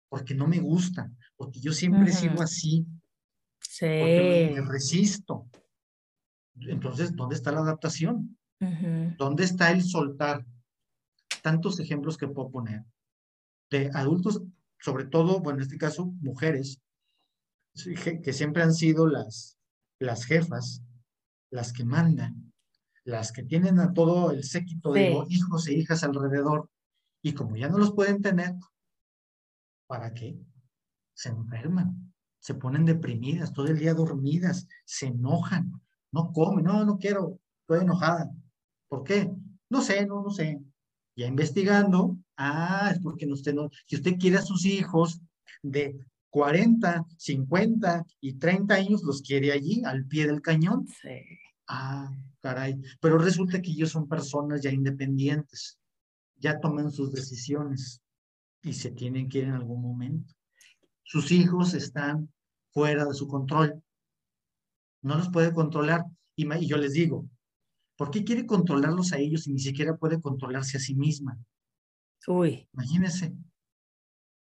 porque 0.09 0.35
no 0.35 0.47
me 0.47 0.59
gusta, 0.59 1.11
porque 1.37 1.61
yo 1.61 1.73
siempre 1.73 2.11
he 2.11 2.13
sido 2.13 2.35
Ujú. 2.35 2.43
así, 2.43 2.87
Sí. 3.61 3.87
porque 4.01 4.51
me, 4.55 4.61
me 4.61 4.69
resisto. 4.69 5.49
Entonces, 6.61 7.15
¿dónde 7.17 7.35
está 7.35 7.51
la 7.53 7.61
adaptación? 7.61 8.39
¿Dónde 9.19 9.45
está 9.45 9.71
el 9.71 9.83
soltar? 9.83 10.47
Tantos 11.43 11.79
ejemplos 11.81 12.17
que 12.17 12.29
puedo 12.29 12.51
poner 12.51 12.85
de 13.71 13.91
adultos, 13.93 14.41
sobre 14.79 15.05
todo, 15.07 15.41
bueno, 15.41 15.59
en 15.59 15.65
este 15.65 15.77
caso, 15.79 16.07
mujeres, 16.21 16.81
que 18.23 18.33
siempre 18.33 18.63
han 18.63 18.73
sido 18.73 19.07
las, 19.07 19.59
las 19.99 20.25
jefas, 20.25 20.83
las 21.51 21.73
que 21.73 21.85
mandan, 21.85 22.54
las 23.05 23.33
que 23.33 23.43
tienen 23.43 23.79
a 23.79 23.93
todo 23.93 24.31
el 24.31 24.45
séquito 24.45 24.93
de 24.93 25.09
Sí. 25.29 25.35
hijos 25.37 25.67
e 25.69 25.75
hijas 25.75 26.03
alrededor, 26.05 26.71
y 27.23 27.33
como 27.33 27.57
ya 27.57 27.69
no 27.69 27.79
los 27.79 27.93
pueden 27.93 28.21
tener, 28.23 28.55
¿para 29.87 30.13
qué? 30.15 30.39
Se 31.15 31.29
enferman, 31.29 32.13
se 32.41 32.55
ponen 32.55 32.85
deprimidas, 32.85 33.53
todo 33.53 33.67
el 33.67 33.79
día 33.79 33.95
dormidas, 33.95 34.67
se 34.85 35.07
enojan, 35.07 35.73
no 36.13 36.33
comen, 36.33 36.65
no, 36.65 36.85
no 36.85 36.99
quiero, 36.99 37.41
estoy 37.61 37.83
enojada. 37.83 38.31
¿Por 38.89 39.05
qué? 39.05 39.31
No 39.71 39.81
sé, 39.83 40.07
no, 40.07 40.23
no 40.23 40.31
sé. 40.31 40.61
Ya 41.17 41.27
investigando, 41.27 42.17
ah, 42.37 42.91
es 42.93 43.01
porque 43.01 43.27
usted 43.27 43.55
no, 43.55 43.71
si 43.87 43.97
usted 43.97 44.17
quiere 44.19 44.39
a 44.39 44.43
sus 44.43 44.65
hijos 44.65 45.21
de 45.63 45.97
40, 46.31 47.07
50 47.17 48.05
y 48.21 48.35
30 48.35 48.75
años, 48.75 49.03
los 49.05 49.23
quiere 49.23 49.53
allí, 49.53 49.83
al 49.85 50.07
pie 50.07 50.27
del 50.27 50.43
cañón. 50.43 50.87
Sí. 50.87 51.21
Ah, 51.67 52.11
caray. 52.41 52.81
Pero 53.01 53.19
resulta 53.19 53.61
que 53.61 53.71
ellos 53.71 53.91
son 53.91 54.09
personas 54.09 54.61
ya 54.61 54.71
independientes, 54.71 55.79
ya 56.37 56.61
toman 56.61 56.91
sus 56.91 57.13
decisiones 57.13 58.03
y 58.63 58.73
se 58.73 58.91
tienen 58.91 59.29
que 59.29 59.39
ir 59.39 59.45
en 59.45 59.55
algún 59.55 59.83
momento. 59.83 60.35
sus 61.07 61.31
hijos 61.33 61.75
están 61.75 62.33
fuera 62.73 63.05
de 63.05 63.15
su 63.15 63.29
control. 63.29 63.83
No 65.03 65.17
los 65.17 65.29
puede 65.29 65.53
controlar. 65.53 66.05
Y, 66.35 66.67
yo 66.67 66.77
les 66.79 66.95
digo, 66.95 67.29
¿por 67.97 68.11
qué 68.11 68.25
quiere 68.25 68.47
controlarlos 68.47 69.13
a 69.13 69.19
ellos 69.19 69.47
y 69.47 69.53
ni 69.53 69.61
siquiera 69.61 69.97
puede 69.97 70.21
controlarse 70.21 70.79
a 70.79 70.81
sí 70.81 70.95
misma? 70.95 71.39
Uy. 72.27 72.67
Imagínense. 72.73 73.35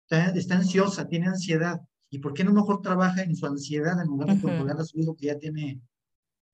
Está, 0.08 0.56
ansiosa, 0.56 1.08
tiene 1.08 1.28
ansiedad. 1.28 1.80
¿Y 2.10 2.18
por 2.18 2.32
qué 2.32 2.44
no 2.44 2.52
mejor 2.52 2.80
trabaja 2.80 3.22
en 3.22 3.34
su 3.34 3.46
ansiedad 3.46 4.00
en 4.00 4.06
lugar 4.06 4.34
de 4.34 4.40
controlar 4.40 4.80
a 4.80 4.84
su 4.84 4.98
hijo 4.98 5.16
que 5.16 5.26
ya 5.26 5.38
tiene 5.38 5.80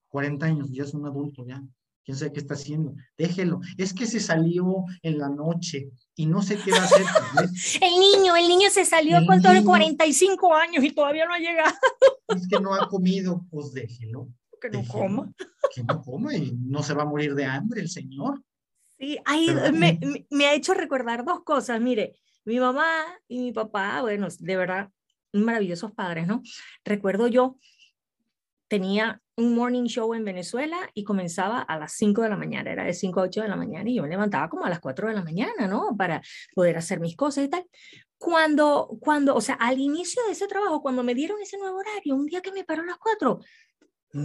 40 0.09 0.47
años, 0.47 0.69
ya 0.71 0.85
es 0.85 0.95
un 0.95 1.07
adulto, 1.07 1.45
ya? 1.47 1.63
quién 2.09 2.17
sabe 2.17 2.33
qué 2.33 2.41
está 2.41 2.55
haciendo, 2.55 2.95
déjelo. 3.19 3.61
Es 3.77 3.93
que 3.93 4.07
se 4.07 4.19
salió 4.19 4.87
en 5.03 5.19
la 5.19 5.29
noche 5.29 5.91
y 6.15 6.25
no 6.25 6.41
sé 6.41 6.57
qué 6.57 6.71
va 6.71 6.79
a 6.79 6.85
hacer. 6.85 7.05
el 7.83 8.01
niño, 8.01 8.35
el 8.35 8.49
niño 8.49 8.71
se 8.71 8.87
salió 8.87 9.19
con 9.27 9.43
todo 9.43 9.63
45 9.63 10.55
años 10.55 10.83
y 10.83 10.93
todavía 10.93 11.27
no 11.27 11.35
ha 11.35 11.39
llegado. 11.39 11.75
es 12.35 12.49
que 12.49 12.61
no 12.61 12.75
ha 12.75 12.89
comido, 12.89 13.45
pues 13.51 13.75
déjelo. 13.75 14.27
Que 14.59 14.71
no 14.71 14.83
coma. 14.89 15.31
Que 15.75 15.85
no 15.85 16.01
coma 16.01 16.35
y 16.35 16.53
no 16.53 16.83
se 16.83 16.95
va 16.95 17.03
a 17.03 17.07
morir 17.07 17.35
de 17.35 17.45
hambre 17.45 17.83
el 17.83 17.91
señor. 17.91 18.43
Sí, 18.99 19.19
me, 19.75 20.01
me, 20.31 20.47
ha 20.47 20.55
hecho 20.55 20.73
recordar 20.73 21.27
dos 21.27 21.45
cosas. 21.45 21.79
Mire, 21.79 22.17
mi 22.47 22.59
mamá 22.59 22.89
y 23.29 23.39
mi 23.39 23.53
papá, 23.53 24.01
bueno, 24.01 24.29
de 24.39 24.57
verdad, 24.57 24.91
maravillosos 25.35 25.93
padres, 25.93 26.27
¿no? 26.27 26.41
Recuerdo 26.87 27.27
yo, 27.27 27.59
tenía 28.67 29.21
un 29.39 29.55
morning 29.55 29.85
show 29.85 30.13
en 30.15 30.25
Venezuela 30.25 30.77
y 30.95 31.05
comenzaba 31.05 31.63
a 31.63 31.79
las 31.79 31.93
5 31.93 32.23
de 32.23 32.29
la 32.29 32.37
mañana, 32.37 32.73
era 32.73 32.85
de 32.85 32.93
5 32.93 33.21
a 33.21 33.23
8 33.23 33.43
de 33.43 33.49
la 33.49 33.55
mañana 33.55 33.89
y 33.89 33.95
yo 33.95 34.03
me 34.03 34.09
levantaba 34.09 34.49
como 34.49 34.65
a 34.65 34.69
las 34.69 34.81
4 34.81 35.09
de 35.09 35.15
la 35.15 35.23
mañana, 35.23 35.69
¿no? 35.69 35.97
Para 35.97 36.21
poder 36.57 36.77
hacer 36.77 36.99
mis 36.99 37.15
cosas 37.15 37.45
y 37.45 37.49
tal. 37.49 37.65
Cuando, 38.19 38.99
cuando, 39.01 39.37
o 39.37 39.41
sea, 39.41 39.55
al 39.55 39.79
inicio 39.79 40.25
de 40.25 40.33
ese 40.33 40.49
trabajo, 40.49 40.83
cuando 40.83 41.05
me 41.05 41.15
dieron 41.15 41.41
ese 41.41 41.57
nuevo 41.57 41.79
horario, 41.79 42.17
un 42.17 42.27
día 42.27 42.41
que 42.41 42.51
me 42.51 42.65
paró 42.65 42.83
a 42.83 42.87
las 42.87 42.99
4, 42.99 43.39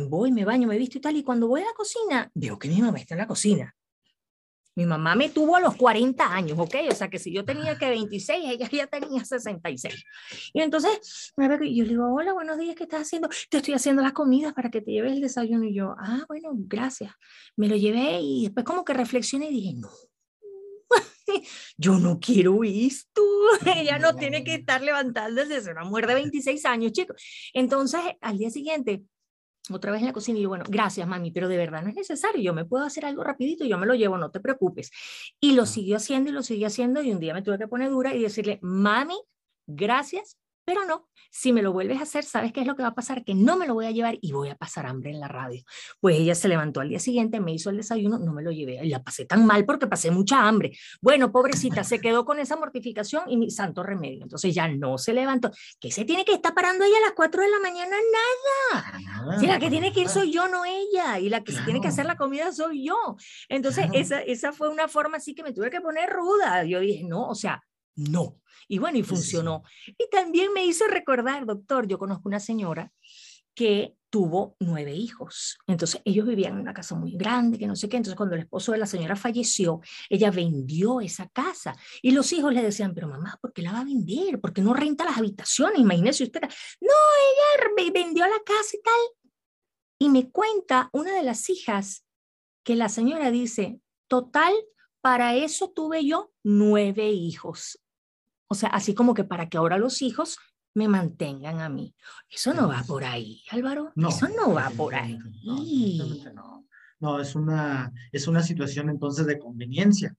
voy, 0.09 0.31
me 0.31 0.45
baño, 0.45 0.67
me 0.67 0.79
visto 0.79 0.97
y 0.97 1.01
tal, 1.01 1.15
y 1.15 1.23
cuando 1.23 1.47
voy 1.47 1.61
a 1.61 1.65
la 1.65 1.73
cocina, 1.73 2.31
veo 2.33 2.57
que 2.57 2.67
mi 2.67 2.81
mamá 2.81 2.97
está 2.97 3.13
en 3.13 3.19
la 3.19 3.27
cocina. 3.27 3.75
Mi 4.75 4.85
mamá 4.85 5.15
me 5.15 5.29
tuvo 5.29 5.55
a 5.55 5.59
los 5.59 5.75
40 5.75 6.33
años, 6.33 6.57
¿ok? 6.57 6.75
O 6.89 6.95
sea 6.95 7.09
que 7.09 7.19
si 7.19 7.31
yo 7.31 7.45
tenía 7.45 7.77
que 7.77 7.89
26, 7.89 8.45
ella 8.45 8.69
ya 8.71 8.87
tenía 8.87 9.23
66. 9.23 10.03
Y 10.53 10.61
entonces, 10.61 11.33
yo 11.37 11.47
le 11.47 11.57
digo, 11.59 12.13
hola, 12.13 12.33
buenos 12.33 12.57
días, 12.57 12.75
¿qué 12.75 12.83
estás 12.83 13.01
haciendo? 13.01 13.29
Te 13.49 13.57
estoy 13.57 13.75
haciendo 13.75 14.01
las 14.01 14.13
comidas 14.13 14.53
para 14.53 14.71
que 14.71 14.81
te 14.81 14.91
lleves 14.91 15.13
el 15.13 15.21
desayuno. 15.21 15.65
Y 15.65 15.75
yo, 15.75 15.95
ah, 15.99 16.25
bueno, 16.27 16.49
gracias. 16.53 17.13
Me 17.55 17.67
lo 17.67 17.75
llevé 17.75 18.19
y 18.21 18.43
después 18.45 18.65
como 18.65 18.83
que 18.83 18.93
reflexioné 18.93 19.49
y 19.49 19.53
dije, 19.53 19.73
no, 19.75 19.89
yo 21.77 21.99
no 21.99 22.19
quiero 22.19 22.63
esto. 22.63 23.21
Ella 23.75 23.99
no 23.99 24.15
tiene 24.15 24.43
que 24.43 24.55
estar 24.55 24.81
levantándose, 24.81 25.57
es 25.57 25.67
una 25.67 25.83
mujer 25.83 26.07
de 26.07 26.15
26 26.15 26.65
años, 26.65 26.91
chicos. 26.91 27.21
Entonces, 27.53 28.01
al 28.21 28.37
día 28.37 28.49
siguiente, 28.49 29.03
otra 29.71 29.91
vez 29.91 30.01
en 30.01 30.07
la 30.07 30.13
cocina 30.13 30.37
y 30.37 30.41
digo, 30.41 30.49
bueno, 30.49 30.65
gracias 30.67 31.07
mami, 31.07 31.31
pero 31.31 31.47
de 31.47 31.57
verdad 31.57 31.81
no 31.81 31.89
es 31.89 31.95
necesario, 31.95 32.41
yo 32.41 32.53
me 32.53 32.65
puedo 32.65 32.85
hacer 32.85 33.05
algo 33.05 33.23
rapidito, 33.23 33.65
yo 33.65 33.77
me 33.77 33.85
lo 33.85 33.95
llevo, 33.95 34.17
no 34.17 34.31
te 34.31 34.39
preocupes. 34.39 34.91
Y 35.39 35.53
lo 35.53 35.65
siguió 35.65 35.97
haciendo 35.97 36.29
y 36.29 36.33
lo 36.33 36.43
siguió 36.43 36.67
haciendo 36.67 37.01
y 37.01 37.11
un 37.11 37.19
día 37.19 37.33
me 37.33 37.41
tuve 37.41 37.57
que 37.57 37.67
poner 37.67 37.89
dura 37.89 38.13
y 38.13 38.21
decirle, 38.21 38.59
mami, 38.61 39.15
gracias, 39.67 40.37
pero 40.65 40.85
no, 40.85 41.09
si 41.31 41.51
me 41.51 41.61
lo 41.61 41.73
vuelves 41.73 41.99
a 41.99 42.03
hacer, 42.03 42.23
¿sabes 42.23 42.53
qué 42.53 42.61
es 42.61 42.67
lo 42.67 42.75
que 42.75 42.83
va 42.83 42.89
a 42.89 42.95
pasar? 42.95 43.23
Que 43.23 43.33
no 43.33 43.57
me 43.57 43.67
lo 43.67 43.73
voy 43.73 43.85
a 43.85 43.91
llevar 43.91 44.17
y 44.21 44.31
voy 44.31 44.49
a 44.49 44.55
pasar 44.55 44.85
hambre 44.85 45.09
en 45.09 45.19
la 45.19 45.27
radio. 45.27 45.63
Pues 45.99 46.17
ella 46.19 46.35
se 46.35 46.47
levantó 46.47 46.79
al 46.79 46.89
día 46.89 46.99
siguiente, 46.99 47.39
me 47.39 47.53
hizo 47.53 47.69
el 47.69 47.77
desayuno, 47.77 48.19
no 48.19 48.33
me 48.33 48.43
lo 48.43 48.51
llevé. 48.51 48.79
Y 48.83 48.89
la 48.89 49.01
pasé 49.01 49.25
tan 49.25 49.45
mal 49.45 49.65
porque 49.65 49.87
pasé 49.87 50.11
mucha 50.11 50.47
hambre. 50.47 50.77
Bueno, 51.01 51.31
pobrecita, 51.31 51.83
se 51.83 51.99
quedó 51.99 52.23
con 52.23 52.39
esa 52.39 52.55
mortificación 52.55 53.23
y 53.27 53.37
mi 53.37 53.49
santo 53.49 53.83
remedio. 53.83 54.23
Entonces 54.23 54.53
ya 54.53 54.67
no 54.67 54.97
se 54.97 55.13
levantó. 55.13 55.51
¿Qué 55.79 55.91
se 55.91 56.05
tiene 56.05 56.23
que 56.23 56.33
estar 56.33 56.53
parando 56.53 56.85
ella 56.85 56.97
a 56.97 57.07
las 57.07 57.13
4 57.13 57.41
de 57.41 57.49
la 57.49 57.59
mañana? 57.59 57.95
Nada. 58.71 59.39
Si 59.39 59.47
la 59.47 59.59
que 59.59 59.69
tiene 59.69 59.91
que 59.91 60.01
ir 60.01 60.09
soy 60.09 60.31
yo, 60.31 60.47
no 60.47 60.65
ella. 60.65 61.19
Y 61.19 61.29
la 61.29 61.43
que 61.43 61.51
se 61.51 61.61
tiene 61.63 61.81
que 61.81 61.87
hacer 61.87 62.05
la 62.05 62.15
comida 62.15 62.51
soy 62.51 62.85
yo. 62.85 63.17
Entonces 63.49 63.87
esa, 63.93 64.21
esa 64.21 64.53
fue 64.53 64.69
una 64.69 64.87
forma 64.87 65.17
así 65.17 65.33
que 65.33 65.43
me 65.43 65.51
tuve 65.51 65.69
que 65.69 65.81
poner 65.81 66.09
ruda. 66.09 66.63
Yo 66.63 66.79
dije, 66.79 67.03
no, 67.03 67.27
o 67.27 67.35
sea, 67.35 67.63
no. 67.95 68.37
Y 68.67 68.77
bueno, 68.77 68.97
y 68.97 69.03
funcionó. 69.03 69.63
Y 69.87 70.09
también 70.09 70.53
me 70.53 70.65
hizo 70.65 70.87
recordar, 70.87 71.45
doctor, 71.45 71.87
yo 71.87 71.97
conozco 71.97 72.29
una 72.29 72.39
señora 72.39 72.91
que 73.55 73.95
tuvo 74.09 74.55
nueve 74.59 74.93
hijos. 74.93 75.57
Entonces 75.67 76.01
ellos 76.05 76.27
vivían 76.27 76.53
en 76.53 76.59
una 76.59 76.73
casa 76.73 76.95
muy 76.95 77.13
grande, 77.13 77.57
que 77.57 77.67
no 77.67 77.75
sé 77.75 77.89
qué. 77.89 77.97
Entonces 77.97 78.15
cuando 78.15 78.35
el 78.35 78.41
esposo 78.41 78.71
de 78.71 78.77
la 78.77 78.85
señora 78.85 79.15
falleció, 79.15 79.81
ella 80.09 80.29
vendió 80.31 81.01
esa 81.01 81.27
casa. 81.29 81.75
Y 82.01 82.11
los 82.11 82.31
hijos 82.33 82.53
le 82.53 82.61
decían, 82.61 82.93
pero 82.93 83.07
mamá, 83.07 83.37
¿por 83.41 83.53
qué 83.53 83.61
la 83.61 83.71
va 83.71 83.79
a 83.79 83.85
vender? 83.85 84.39
¿Por 84.39 84.53
qué 84.53 84.61
no 84.61 84.73
renta 84.73 85.05
las 85.05 85.17
habitaciones? 85.17 85.79
Imagínese 85.79 86.25
usted. 86.25 86.41
No, 86.81 86.89
ella 87.77 87.91
vendió 87.91 88.25
la 88.25 88.39
casa 88.45 88.77
y 88.77 88.81
tal. 88.81 89.01
Y 89.99 90.09
me 90.09 90.29
cuenta 90.29 90.89
una 90.93 91.15
de 91.15 91.23
las 91.23 91.49
hijas 91.49 92.05
que 92.63 92.75
la 92.75 92.89
señora 92.89 93.31
dice, 93.31 93.79
total, 94.07 94.53
para 95.01 95.35
eso 95.35 95.71
tuve 95.71 96.05
yo 96.05 96.31
nueve 96.43 97.09
hijos. 97.09 97.79
O 98.53 98.55
sea, 98.55 98.69
así 98.69 98.93
como 98.93 99.15
que 99.15 99.23
para 99.23 99.49
que 99.49 99.57
ahora 99.57 99.79
los 99.79 100.03
hijos 100.03 100.37
me 100.75 100.87
mantengan 100.87 101.59
a 101.59 101.69
mí. 101.69 101.95
Eso 102.29 102.53
no 102.53 102.67
va 102.67 102.83
por 102.83 103.03
ahí, 103.03 103.41
Álvaro. 103.49 103.91
No, 103.95 104.09
Eso 104.09 104.27
no 104.29 104.53
va 104.53 104.69
por 104.69 104.93
ahí. 104.93 105.17
No, 105.43 106.63
no. 106.99 107.19
es, 107.19 107.33
una, 107.33 107.91
es 108.11 108.27
una 108.27 108.43
situación 108.43 108.91
entonces 108.91 109.25
de 109.25 109.39
conveniencia. 109.39 110.15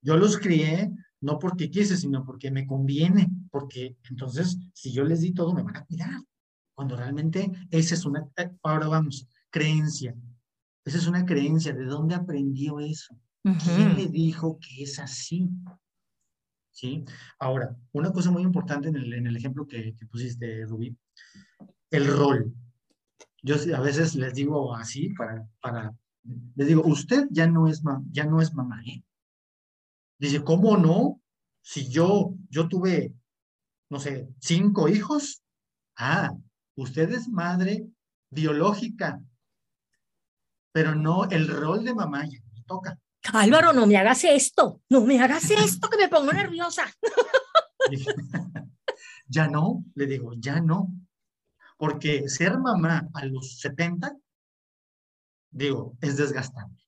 Yo 0.00 0.16
los 0.16 0.38
crié 0.38 0.90
no 1.20 1.38
porque 1.38 1.70
quise, 1.70 1.98
sino 1.98 2.24
porque 2.24 2.50
me 2.50 2.66
conviene, 2.66 3.28
porque 3.50 3.98
entonces 4.08 4.56
si 4.72 4.90
yo 4.90 5.04
les 5.04 5.20
di 5.20 5.34
todo 5.34 5.52
me 5.52 5.62
van 5.62 5.76
a 5.76 5.84
cuidar. 5.84 6.22
Cuando 6.74 6.96
realmente 6.96 7.52
esa 7.70 7.96
es 7.96 8.06
una, 8.06 8.26
ahora 8.62 8.88
vamos, 8.88 9.28
creencia. 9.50 10.16
Esa 10.86 10.96
es 10.96 11.06
una 11.06 11.26
creencia. 11.26 11.74
¿De 11.74 11.84
dónde 11.84 12.14
aprendió 12.14 12.80
eso? 12.80 13.14
¿Quién 13.42 13.94
le 13.94 14.06
dijo 14.06 14.58
que 14.58 14.84
es 14.84 14.98
así? 14.98 15.50
¿Sí? 16.76 17.06
Ahora, 17.38 17.74
una 17.92 18.12
cosa 18.12 18.30
muy 18.30 18.42
importante 18.42 18.88
en 18.88 18.96
el, 18.96 19.10
en 19.14 19.26
el 19.26 19.34
ejemplo 19.34 19.66
que, 19.66 19.96
pusiste, 20.10 20.66
Rubí, 20.66 20.94
el 21.90 22.06
rol. 22.06 22.52
Yo 23.42 23.54
a 23.74 23.80
veces 23.80 24.14
les 24.14 24.34
digo 24.34 24.74
así, 24.74 25.08
para, 25.14 25.48
para, 25.62 25.96
les 26.54 26.68
digo, 26.68 26.82
usted 26.84 27.28
ya 27.30 27.46
no 27.46 27.66
es, 27.66 27.82
ya 28.10 28.26
no 28.26 28.42
es 28.42 28.52
mamá, 28.52 28.82
¿eh? 28.84 29.02
Dice, 30.18 30.44
¿cómo 30.44 30.76
no? 30.76 31.22
Si 31.62 31.88
yo, 31.88 32.34
yo 32.50 32.68
tuve, 32.68 33.14
no 33.88 33.98
sé, 33.98 34.28
cinco 34.38 34.90
hijos, 34.90 35.42
ah, 35.96 36.30
usted 36.74 37.10
es 37.10 37.26
madre 37.26 37.86
biológica, 38.28 39.18
pero 40.72 40.94
no 40.94 41.24
el 41.30 41.48
rol 41.48 41.86
de 41.86 41.94
mamá 41.94 42.26
ya 42.26 42.38
me 42.52 42.62
toca. 42.64 42.98
Álvaro, 43.32 43.72
no 43.72 43.86
me 43.86 43.96
hagas 43.96 44.24
esto, 44.24 44.82
no 44.90 45.02
me 45.02 45.20
hagas 45.20 45.50
esto, 45.50 45.88
que 45.88 45.96
me 45.96 46.08
pongo 46.08 46.32
nerviosa. 46.32 46.84
ya 49.28 49.48
no, 49.48 49.84
le 49.94 50.06
digo, 50.06 50.32
ya 50.36 50.60
no. 50.60 50.92
Porque 51.76 52.28
ser 52.28 52.58
mamá 52.58 53.08
a 53.12 53.24
los 53.26 53.60
70, 53.60 54.16
digo, 55.50 55.96
es 56.00 56.16
desgastante. 56.16 56.84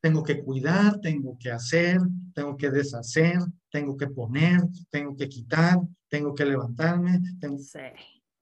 Tengo 0.00 0.22
que 0.22 0.42
cuidar, 0.42 1.00
tengo 1.00 1.36
que 1.38 1.50
hacer, 1.50 2.00
tengo 2.34 2.56
que 2.56 2.70
deshacer, 2.70 3.38
tengo 3.70 3.96
que 3.96 4.06
poner, 4.06 4.60
tengo 4.90 5.16
que 5.16 5.28
quitar, 5.28 5.80
tengo 6.08 6.34
que 6.34 6.44
levantarme. 6.44 7.20
Tengo... 7.40 7.58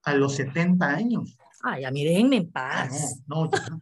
A 0.04 0.14
los 0.14 0.36
70 0.36 0.86
años. 0.86 1.36
Ay, 1.62 1.84
a 1.84 1.90
mí 1.90 2.04
déjenme 2.04 2.36
en 2.36 2.50
ah, 2.54 2.86
paz. 2.88 3.22
no, 3.26 3.44
no, 3.46 3.50
ya. 3.50 3.80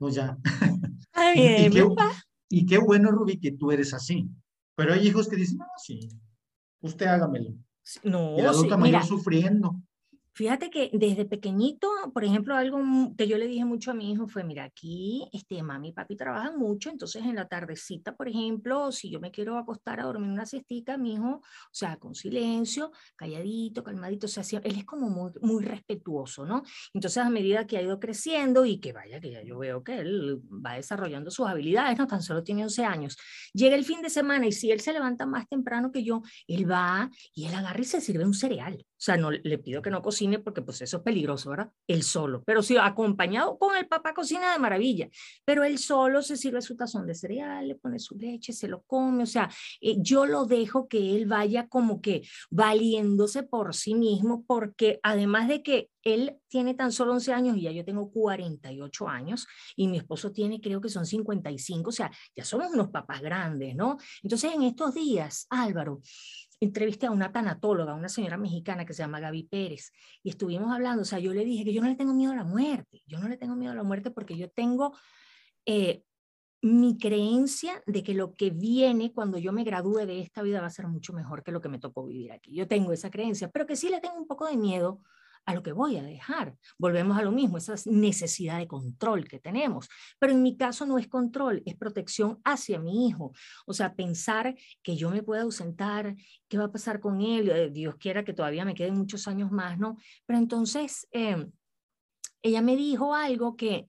No, 0.00 0.08
ya. 0.10 0.38
y, 1.34 2.66
qué, 2.66 2.78
bueno, 2.78 3.10
Rubí, 3.10 3.38
que 3.38 3.52
tú 3.52 3.70
eres 3.70 3.92
así. 3.94 4.28
Pero 4.74 4.94
hay 4.94 5.06
hijos 5.06 5.28
que 5.28 5.36
dicen, 5.36 5.58
no, 5.58 5.66
sí, 5.76 6.08
usted 6.80 7.06
hágamelo. 7.06 7.54
No, 8.02 8.38
y 8.38 8.42
la 8.42 8.50
adulta 8.50 8.76
mayor 8.76 9.04
sufriendo. 9.04 9.74
Fíjate 10.38 10.70
que 10.70 10.88
desde 10.92 11.24
pequeñito, 11.24 11.88
por 12.14 12.22
ejemplo, 12.24 12.54
algo 12.54 12.78
que 13.18 13.26
yo 13.26 13.38
le 13.38 13.48
dije 13.48 13.64
mucho 13.64 13.90
a 13.90 13.94
mi 13.94 14.12
hijo 14.12 14.28
fue, 14.28 14.44
mira, 14.44 14.62
aquí 14.62 15.28
este, 15.32 15.60
mami 15.64 15.88
y 15.88 15.92
papi 15.92 16.14
trabajan 16.14 16.56
mucho, 16.56 16.90
entonces 16.90 17.24
en 17.24 17.34
la 17.34 17.48
tardecita, 17.48 18.14
por 18.14 18.28
ejemplo, 18.28 18.92
si 18.92 19.10
yo 19.10 19.18
me 19.18 19.32
quiero 19.32 19.58
acostar 19.58 19.98
a 19.98 20.04
dormir 20.04 20.30
una 20.30 20.46
siestica, 20.46 20.96
mi 20.96 21.14
hijo, 21.14 21.28
o 21.28 21.42
sea, 21.72 21.96
con 21.96 22.14
silencio, 22.14 22.92
calladito, 23.16 23.82
calmadito, 23.82 24.26
o 24.26 24.28
sea, 24.28 24.44
él 24.62 24.76
es 24.76 24.84
como 24.84 25.10
muy, 25.10 25.32
muy 25.40 25.64
respetuoso, 25.64 26.46
¿no? 26.46 26.62
Entonces 26.94 27.18
a 27.20 27.30
medida 27.30 27.66
que 27.66 27.76
ha 27.76 27.82
ido 27.82 27.98
creciendo 27.98 28.64
y 28.64 28.78
que 28.78 28.92
vaya, 28.92 29.18
que 29.18 29.32
ya 29.32 29.42
yo 29.42 29.58
veo 29.58 29.82
que 29.82 29.98
él 29.98 30.40
va 30.64 30.74
desarrollando 30.74 31.32
sus 31.32 31.48
habilidades, 31.48 31.98
no 31.98 32.06
tan 32.06 32.22
solo 32.22 32.44
tiene 32.44 32.62
11 32.62 32.84
años, 32.84 33.16
llega 33.54 33.74
el 33.74 33.84
fin 33.84 34.02
de 34.02 34.08
semana 34.08 34.46
y 34.46 34.52
si 34.52 34.70
él 34.70 34.78
se 34.78 34.92
levanta 34.92 35.26
más 35.26 35.48
temprano 35.48 35.90
que 35.90 36.04
yo, 36.04 36.22
él 36.46 36.70
va 36.70 37.10
y 37.34 37.46
él 37.46 37.54
agarra 37.56 37.80
y 37.80 37.84
se 37.86 38.00
sirve 38.00 38.24
un 38.24 38.34
cereal. 38.34 38.86
O 38.98 39.00
sea, 39.00 39.16
no 39.16 39.30
le 39.30 39.58
pido 39.58 39.80
que 39.80 39.90
no 39.90 40.02
cocine 40.02 40.40
porque 40.40 40.60
pues 40.60 40.82
eso 40.82 40.96
es 40.96 41.02
peligroso, 41.04 41.50
¿verdad? 41.50 41.70
Él 41.86 42.02
solo, 42.02 42.42
pero 42.44 42.62
sí 42.62 42.76
acompañado 42.76 43.56
con 43.56 43.76
el 43.76 43.86
papá 43.86 44.12
cocina 44.12 44.52
de 44.52 44.58
maravilla, 44.58 45.08
pero 45.44 45.62
él 45.62 45.78
solo 45.78 46.20
se 46.20 46.36
sirve 46.36 46.60
su 46.60 46.76
tazón 46.76 47.06
de 47.06 47.14
cereal, 47.14 47.68
le 47.68 47.76
pone 47.76 48.00
su 48.00 48.16
leche, 48.16 48.52
se 48.52 48.66
lo 48.66 48.82
come, 48.82 49.22
o 49.22 49.26
sea, 49.26 49.48
eh, 49.80 49.96
yo 49.98 50.26
lo 50.26 50.46
dejo 50.46 50.88
que 50.88 51.14
él 51.14 51.26
vaya 51.26 51.68
como 51.68 52.00
que 52.00 52.22
valiéndose 52.50 53.44
por 53.44 53.72
sí 53.72 53.94
mismo 53.94 54.44
porque 54.48 54.98
además 55.04 55.46
de 55.46 55.62
que 55.62 55.90
él 56.02 56.36
tiene 56.48 56.74
tan 56.74 56.90
solo 56.90 57.12
11 57.12 57.32
años 57.32 57.56
y 57.56 57.62
ya 57.62 57.72
yo 57.72 57.84
tengo 57.84 58.10
48 58.10 59.08
años 59.08 59.46
y 59.76 59.88
mi 59.88 59.98
esposo 59.98 60.32
tiene 60.32 60.60
creo 60.60 60.80
que 60.80 60.88
son 60.88 61.06
55, 61.06 61.88
o 61.88 61.92
sea, 61.92 62.10
ya 62.34 62.44
somos 62.44 62.72
unos 62.72 62.88
papás 62.90 63.20
grandes, 63.20 63.76
¿no? 63.76 63.98
Entonces 64.22 64.52
en 64.54 64.62
estos 64.62 64.94
días, 64.94 65.46
Álvaro, 65.50 66.00
entrevisté 66.60 67.06
a 67.06 67.10
una 67.10 67.32
tanatóloga, 67.32 67.94
una 67.94 68.08
señora 68.08 68.36
mexicana 68.36 68.84
que 68.84 68.92
se 68.92 69.02
llama 69.02 69.20
Gaby 69.20 69.44
Pérez, 69.44 69.92
y 70.22 70.30
estuvimos 70.30 70.72
hablando, 70.72 71.02
o 71.02 71.04
sea, 71.04 71.18
yo 71.18 71.32
le 71.32 71.44
dije 71.44 71.64
que 71.64 71.72
yo 71.72 71.82
no 71.82 71.88
le 71.88 71.96
tengo 71.96 72.14
miedo 72.14 72.32
a 72.32 72.36
la 72.36 72.44
muerte, 72.44 73.02
yo 73.06 73.18
no 73.18 73.28
le 73.28 73.36
tengo 73.36 73.54
miedo 73.56 73.72
a 73.72 73.76
la 73.76 73.84
muerte 73.84 74.10
porque 74.10 74.36
yo 74.36 74.50
tengo 74.50 74.96
eh, 75.66 76.02
mi 76.60 76.98
creencia 76.98 77.82
de 77.86 78.02
que 78.02 78.14
lo 78.14 78.34
que 78.34 78.50
viene 78.50 79.12
cuando 79.12 79.38
yo 79.38 79.52
me 79.52 79.64
gradúe 79.64 80.06
de 80.06 80.20
esta 80.20 80.42
vida 80.42 80.60
va 80.60 80.66
a 80.66 80.70
ser 80.70 80.88
mucho 80.88 81.12
mejor 81.12 81.44
que 81.44 81.52
lo 81.52 81.60
que 81.60 81.68
me 81.68 81.78
tocó 81.78 82.04
vivir 82.04 82.32
aquí. 82.32 82.54
Yo 82.54 82.66
tengo 82.66 82.92
esa 82.92 83.10
creencia, 83.10 83.48
pero 83.50 83.66
que 83.66 83.76
sí 83.76 83.88
le 83.88 84.00
tengo 84.00 84.16
un 84.16 84.26
poco 84.26 84.46
de 84.46 84.56
miedo 84.56 85.00
a 85.48 85.54
lo 85.54 85.62
que 85.62 85.72
voy 85.72 85.96
a 85.96 86.02
dejar. 86.02 86.54
Volvemos 86.76 87.16
a 87.16 87.22
lo 87.22 87.32
mismo, 87.32 87.56
esa 87.56 87.74
necesidad 87.86 88.58
de 88.58 88.68
control 88.68 89.26
que 89.26 89.40
tenemos. 89.40 89.88
Pero 90.18 90.34
en 90.34 90.42
mi 90.42 90.58
caso 90.58 90.84
no 90.84 90.98
es 90.98 91.08
control, 91.08 91.62
es 91.64 91.74
protección 91.74 92.38
hacia 92.44 92.78
mi 92.78 93.08
hijo. 93.08 93.32
O 93.66 93.72
sea, 93.72 93.94
pensar 93.94 94.54
que 94.82 94.94
yo 94.94 95.08
me 95.08 95.22
pueda 95.22 95.42
ausentar, 95.42 96.14
qué 96.48 96.58
va 96.58 96.64
a 96.64 96.72
pasar 96.72 97.00
con 97.00 97.22
él, 97.22 97.48
eh, 97.48 97.70
Dios 97.70 97.96
quiera 97.96 98.26
que 98.26 98.34
todavía 98.34 98.66
me 98.66 98.74
queden 98.74 98.96
muchos 98.96 99.26
años 99.26 99.50
más, 99.50 99.78
¿no? 99.78 99.96
Pero 100.26 100.38
entonces, 100.38 101.08
em, 101.12 101.50
ella 102.42 102.60
me 102.60 102.76
dijo 102.76 103.14
algo 103.14 103.56
que, 103.56 103.86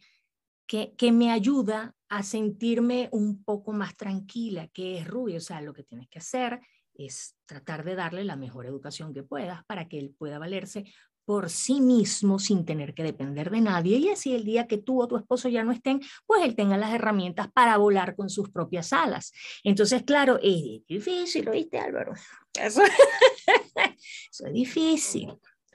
que, 0.65 0.93
que 0.95 1.11
me 1.11 1.29
ayuda 1.29 1.93
a 2.07 2.23
sentirme 2.23 3.09
un 3.11 3.43
poco 3.43 3.73
más 3.73 3.97
tranquila, 3.97 4.69
que 4.69 4.99
es 4.99 5.05
Rubio, 5.05 5.37
o 5.37 5.41
sea, 5.41 5.59
lo 5.59 5.73
que 5.73 5.83
tienes 5.83 6.07
que 6.07 6.19
hacer 6.19 6.61
es 6.93 7.37
tratar 7.45 7.83
de 7.83 7.95
darle 7.95 8.23
la 8.23 8.35
mejor 8.35 8.65
educación 8.65 9.13
que 9.13 9.23
puedas 9.23 9.63
para 9.65 9.87
que 9.87 9.97
él 9.97 10.13
pueda 10.17 10.37
valerse 10.37 10.85
por 11.29 11.51
sí 11.51 11.79
mismo 11.79 12.39
sin 12.39 12.65
tener 12.65 12.95
que 12.95 13.03
depender 13.03 13.51
de 13.51 13.61
nadie 13.61 13.97
y 13.97 14.09
así 14.09 14.33
el 14.33 14.43
día 14.43 14.65
que 14.65 14.79
tú 14.79 14.99
o 14.99 15.07
tu 15.07 15.15
esposo 15.15 15.47
ya 15.47 15.63
no 15.63 15.71
estén, 15.71 16.01
pues 16.25 16.43
él 16.43 16.55
tenga 16.55 16.75
las 16.75 16.91
herramientas 16.91 17.51
para 17.51 17.77
volar 17.77 18.15
con 18.15 18.31
sus 18.31 18.49
propias 18.49 18.93
alas. 18.93 19.31
Entonces, 19.63 20.01
claro, 20.01 20.39
es 20.41 20.83
difícil, 20.87 21.47
¿oíste 21.47 21.77
Álvaro? 21.77 22.13
Eso, 22.59 22.81
eso 24.31 24.47
es 24.47 24.53
difícil, 24.53 25.31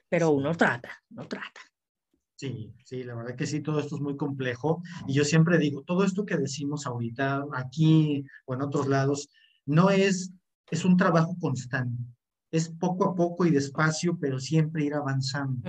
pero 0.08 0.30
uno 0.30 0.56
trata, 0.56 1.00
uno 1.10 1.28
trata. 1.28 1.60
Sí, 2.34 2.74
sí, 2.84 3.04
la 3.04 3.14
verdad 3.14 3.36
que 3.36 3.46
sí, 3.46 3.60
todo 3.60 3.78
esto 3.78 3.94
es 3.94 4.02
muy 4.02 4.16
complejo 4.16 4.82
y 5.06 5.12
yo 5.12 5.24
siempre 5.24 5.56
digo, 5.58 5.82
todo 5.82 6.02
esto 6.02 6.26
que 6.26 6.36
decimos 6.36 6.84
ahorita 6.84 7.44
aquí 7.52 8.24
o 8.46 8.54
en 8.54 8.62
otros 8.62 8.88
lados, 8.88 9.30
no 9.66 9.90
es, 9.90 10.32
es 10.68 10.84
un 10.84 10.96
trabajo 10.96 11.36
constante 11.40 12.02
es 12.56 12.68
poco 12.68 13.04
a 13.04 13.14
poco 13.14 13.44
y 13.44 13.50
despacio, 13.50 14.16
pero 14.16 14.38
siempre 14.38 14.84
ir 14.84 14.94
avanzando. 14.94 15.60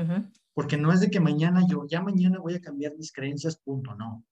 Porque 0.54 0.78
no 0.78 0.94
es 0.94 1.00
de 1.00 1.10
que 1.10 1.20
mañana 1.20 1.66
yo, 1.68 1.88
ya 1.88 2.02
mañana 2.02 2.40
voy 2.40 2.54
a 2.54 2.62
cambiar 2.62 2.96
mis 2.96 3.12
creencias, 3.12 3.58
punto, 3.58 3.96
no. 3.96 4.24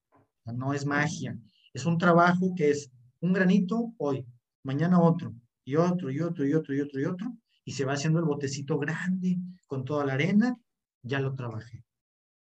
No 0.46 0.74
es 0.74 0.86
magia. 0.86 1.36
Es 1.74 1.86
un 1.86 1.98
trabajo 1.98 2.54
que 2.56 2.70
es 2.70 2.92
un 3.22 3.34
granito 3.34 3.94
hoy, 3.98 4.26
mañana 4.64 5.02
otro, 5.02 5.34
y 5.66 5.78
otro, 5.78 6.12
y 6.12 6.20
otro, 6.20 6.46
y 6.46 6.54
otro, 6.54 6.76
y 6.76 6.82
otro, 6.82 7.02
y 7.02 7.06
otro, 7.06 7.38
y 7.66 7.72
se 7.72 7.86
va 7.86 7.94
haciendo 7.94 8.20
el 8.20 8.26
botecito 8.26 8.78
grande 8.78 9.40
con 9.66 9.84
toda 9.84 10.06
la 10.06 10.14
arena, 10.14 10.56
ya 11.02 11.20
lo 11.20 11.34
trabajé. 11.34 11.84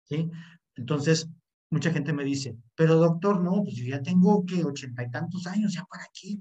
¿Sí? 0.05 0.29
Entonces, 0.75 1.29
mucha 1.71 1.93
gente 1.93 2.13
me 2.13 2.25
dice, 2.25 2.57
pero 2.75 2.97
doctor, 2.97 3.41
no, 3.41 3.63
pues 3.63 3.77
yo 3.77 3.85
ya 3.85 4.03
tengo 4.03 4.45
que 4.45 4.65
ochenta 4.65 5.05
y 5.05 5.11
tantos 5.11 5.47
años, 5.47 5.73
¿ya 5.73 5.85
para 5.85 6.07
qué? 6.13 6.41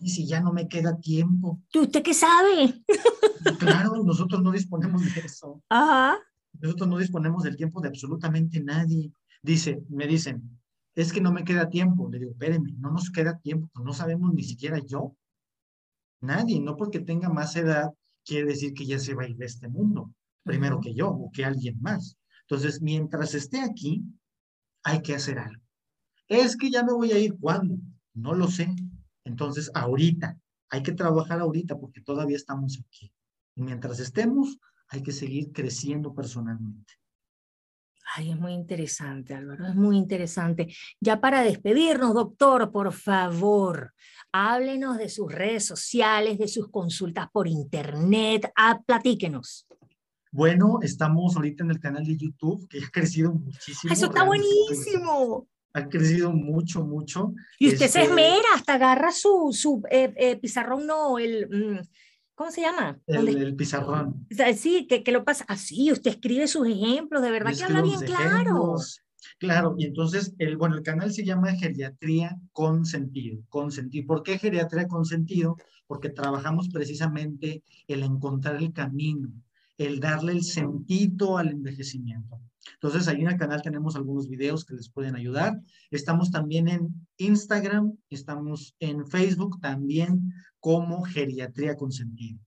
Y 0.00 0.10
si 0.10 0.26
ya 0.26 0.40
no 0.40 0.52
me 0.52 0.68
queda 0.68 0.98
tiempo. 0.98 1.62
¿Y 1.72 1.80
usted 1.80 2.02
qué 2.02 2.14
sabe? 2.14 2.82
Claro, 3.58 4.02
nosotros 4.04 4.42
no 4.42 4.52
disponemos 4.52 5.02
de 5.02 5.20
eso. 5.20 5.62
Ajá. 5.68 6.18
Nosotros 6.60 6.88
no 6.88 6.98
disponemos 6.98 7.42
del 7.42 7.56
tiempo 7.56 7.80
de 7.80 7.88
absolutamente 7.88 8.60
nadie. 8.60 9.12
Dice, 9.42 9.82
me 9.88 10.06
dicen, 10.06 10.60
es 10.94 11.12
que 11.12 11.20
no 11.20 11.32
me 11.32 11.44
queda 11.44 11.68
tiempo. 11.68 12.08
Le 12.10 12.18
digo, 12.18 12.32
espérenme, 12.32 12.74
no 12.78 12.90
nos 12.90 13.10
queda 13.10 13.38
tiempo, 13.38 13.68
pues 13.72 13.84
no 13.84 13.92
sabemos 13.92 14.32
ni 14.34 14.42
siquiera 14.42 14.78
yo. 14.78 15.16
Nadie, 16.20 16.60
no 16.60 16.76
porque 16.76 17.00
tenga 17.00 17.30
más 17.30 17.56
edad, 17.56 17.90
quiere 18.24 18.48
decir 18.48 18.74
que 18.74 18.84
ya 18.84 18.98
se 18.98 19.14
va 19.14 19.22
a 19.22 19.28
ir 19.28 19.36
de 19.36 19.46
este 19.46 19.68
mundo, 19.68 20.12
primero 20.42 20.80
que 20.80 20.94
yo 20.94 21.08
o 21.08 21.30
que 21.30 21.44
alguien 21.44 21.80
más. 21.80 22.16
Entonces, 22.42 22.82
mientras 22.82 23.34
esté 23.34 23.60
aquí, 23.60 24.02
hay 24.82 25.00
que 25.00 25.14
hacer 25.14 25.38
algo. 25.38 25.62
Es 26.28 26.56
que 26.56 26.70
ya 26.70 26.84
me 26.84 26.92
voy 26.92 27.12
a 27.12 27.18
ir, 27.18 27.38
¿cuándo? 27.38 27.76
No 28.14 28.34
lo 28.34 28.48
sé. 28.48 28.74
Entonces, 29.24 29.70
ahorita, 29.74 30.38
hay 30.70 30.82
que 30.82 30.92
trabajar 30.92 31.40
ahorita 31.40 31.78
porque 31.78 32.00
todavía 32.00 32.36
estamos 32.36 32.80
aquí. 32.84 33.12
Y 33.56 33.62
mientras 33.62 33.98
estemos, 34.00 34.58
hay 34.88 35.02
que 35.02 35.12
seguir 35.12 35.52
creciendo 35.52 36.14
personalmente. 36.14 36.94
Ay, 38.16 38.30
es 38.30 38.38
muy 38.40 38.52
interesante, 38.52 39.34
Álvaro, 39.34 39.68
es 39.68 39.76
muy 39.76 39.96
interesante. 39.96 40.74
Ya 41.00 41.20
para 41.20 41.42
despedirnos, 41.42 42.12
doctor, 42.12 42.72
por 42.72 42.92
favor, 42.92 43.94
háblenos 44.32 44.98
de 44.98 45.08
sus 45.08 45.30
redes 45.30 45.64
sociales, 45.64 46.38
de 46.38 46.48
sus 46.48 46.68
consultas 46.70 47.28
por 47.32 47.46
internet, 47.46 48.50
ah, 48.56 48.80
platíquenos. 48.84 49.68
Bueno, 50.32 50.78
estamos 50.82 51.36
ahorita 51.36 51.62
en 51.64 51.70
el 51.70 51.80
canal 51.80 52.04
de 52.04 52.16
YouTube, 52.16 52.68
que 52.68 52.78
ha 52.78 52.90
crecido 52.90 53.32
muchísimo. 53.32 53.92
Eso 53.92 54.06
está 54.06 54.24
buenísimo 54.24 55.46
ha 55.72 55.88
crecido 55.88 56.32
mucho, 56.32 56.84
mucho. 56.84 57.34
Y 57.58 57.68
usted 57.68 57.88
se 57.88 58.00
este 58.00 58.02
esmera, 58.02 58.48
hasta 58.54 58.74
agarra 58.74 59.12
su, 59.12 59.50
su 59.52 59.82
eh, 59.90 60.12
eh, 60.16 60.36
pizarrón, 60.36 60.86
no, 60.86 61.18
el, 61.18 61.48
mm, 61.48 61.78
¿cómo 62.34 62.50
se 62.50 62.62
llama? 62.62 62.98
El, 63.06 63.54
pizarrón. 63.56 64.26
Sí, 64.56 64.86
que, 64.86 65.02
que, 65.02 65.12
lo 65.12 65.24
pasa 65.24 65.44
así, 65.48 65.92
usted 65.92 66.12
escribe 66.12 66.48
sus 66.48 66.66
ejemplos, 66.66 67.22
de 67.22 67.30
verdad 67.30 67.54
que 67.56 67.64
habla 67.64 67.82
bien 67.82 68.00
claro. 68.00 68.76
Claro, 69.38 69.74
y 69.78 69.86
entonces, 69.86 70.34
el, 70.38 70.56
bueno, 70.56 70.76
el 70.76 70.82
canal 70.82 71.12
se 71.12 71.24
llama 71.24 71.54
Geriatría 71.54 72.38
con 72.52 72.84
Sentido. 72.84 73.42
Con 73.48 73.70
sentido. 73.70 74.06
¿Por 74.06 74.22
qué 74.22 74.38
Geriatría 74.38 74.86
con 74.86 75.04
Sentido? 75.04 75.56
Porque 75.86 76.10
trabajamos 76.10 76.68
precisamente 76.68 77.62
el 77.88 78.02
encontrar 78.02 78.56
el 78.56 78.72
camino, 78.72 79.30
el 79.80 79.98
darle 79.98 80.32
el 80.32 80.44
sentido 80.44 81.38
al 81.38 81.48
envejecimiento. 81.48 82.38
Entonces, 82.74 83.08
ahí 83.08 83.22
en 83.22 83.28
el 83.28 83.38
canal 83.38 83.62
tenemos 83.62 83.96
algunos 83.96 84.28
videos 84.28 84.66
que 84.66 84.74
les 84.74 84.90
pueden 84.90 85.16
ayudar. 85.16 85.58
Estamos 85.90 86.30
también 86.30 86.68
en 86.68 87.08
Instagram, 87.16 87.96
estamos 88.10 88.76
en 88.78 89.06
Facebook 89.06 89.58
también 89.60 90.34
como 90.58 91.02
Geriatría 91.02 91.76
con 91.76 91.92
Sentido. 91.92 92.38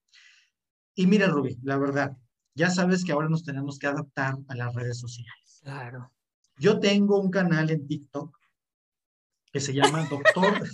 Y 0.93 1.07
mira, 1.07 1.27
Rubí, 1.27 1.57
la 1.63 1.79
verdad, 1.79 2.15
ya 2.53 2.69
sabes 2.69 3.03
que 3.03 3.13
ahora 3.13 3.29
nos 3.29 3.43
tenemos 3.43 3.79
que 3.79 3.87
adaptar 3.87 4.37
a 4.47 4.55
las 4.55 4.75
redes 4.75 4.99
sociales. 4.99 5.59
Claro. 5.63 6.11
Yo 6.59 6.79
tengo 6.79 7.19
un 7.19 7.31
canal 7.31 7.71
en 7.71 7.87
TikTok 7.87 8.37
que 9.51 9.59
se 9.59 9.73
llama 9.73 10.07
Doctor, 10.09 10.69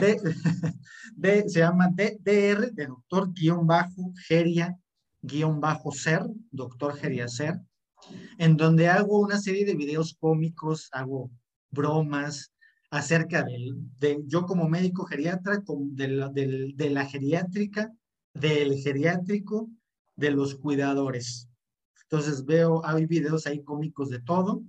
de, 1.16 1.46
se 1.46 1.58
llama 1.58 1.90
DR, 1.94 2.72
de 2.72 2.86
Doctor 2.86 3.34
guion 5.22 5.60
bajo 5.60 5.92
Ser, 5.92 6.22
Doctor 6.50 6.96
Geria 6.96 7.28
Ser 7.28 7.60
en 8.38 8.56
donde 8.56 8.88
hago 8.88 9.20
una 9.20 9.38
serie 9.38 9.64
de 9.64 9.74
videos 9.74 10.16
cómicos, 10.18 10.88
hago 10.92 11.30
bromas 11.70 12.52
acerca 12.90 13.42
del, 13.42 13.76
de 13.98 14.22
yo 14.26 14.44
como 14.44 14.68
médico 14.68 15.04
geriatra, 15.04 15.62
de, 15.66 16.72
de 16.74 16.90
la 16.90 17.06
geriátrica, 17.06 17.92
del 18.34 18.76
geriátrico, 18.78 19.70
de 20.16 20.30
los 20.30 20.56
cuidadores. 20.56 21.48
Entonces 22.02 22.44
veo, 22.44 22.84
hay 22.84 23.06
videos 23.06 23.46
ahí 23.46 23.62
cómicos 23.62 24.10
de 24.10 24.20
todo, 24.20 24.62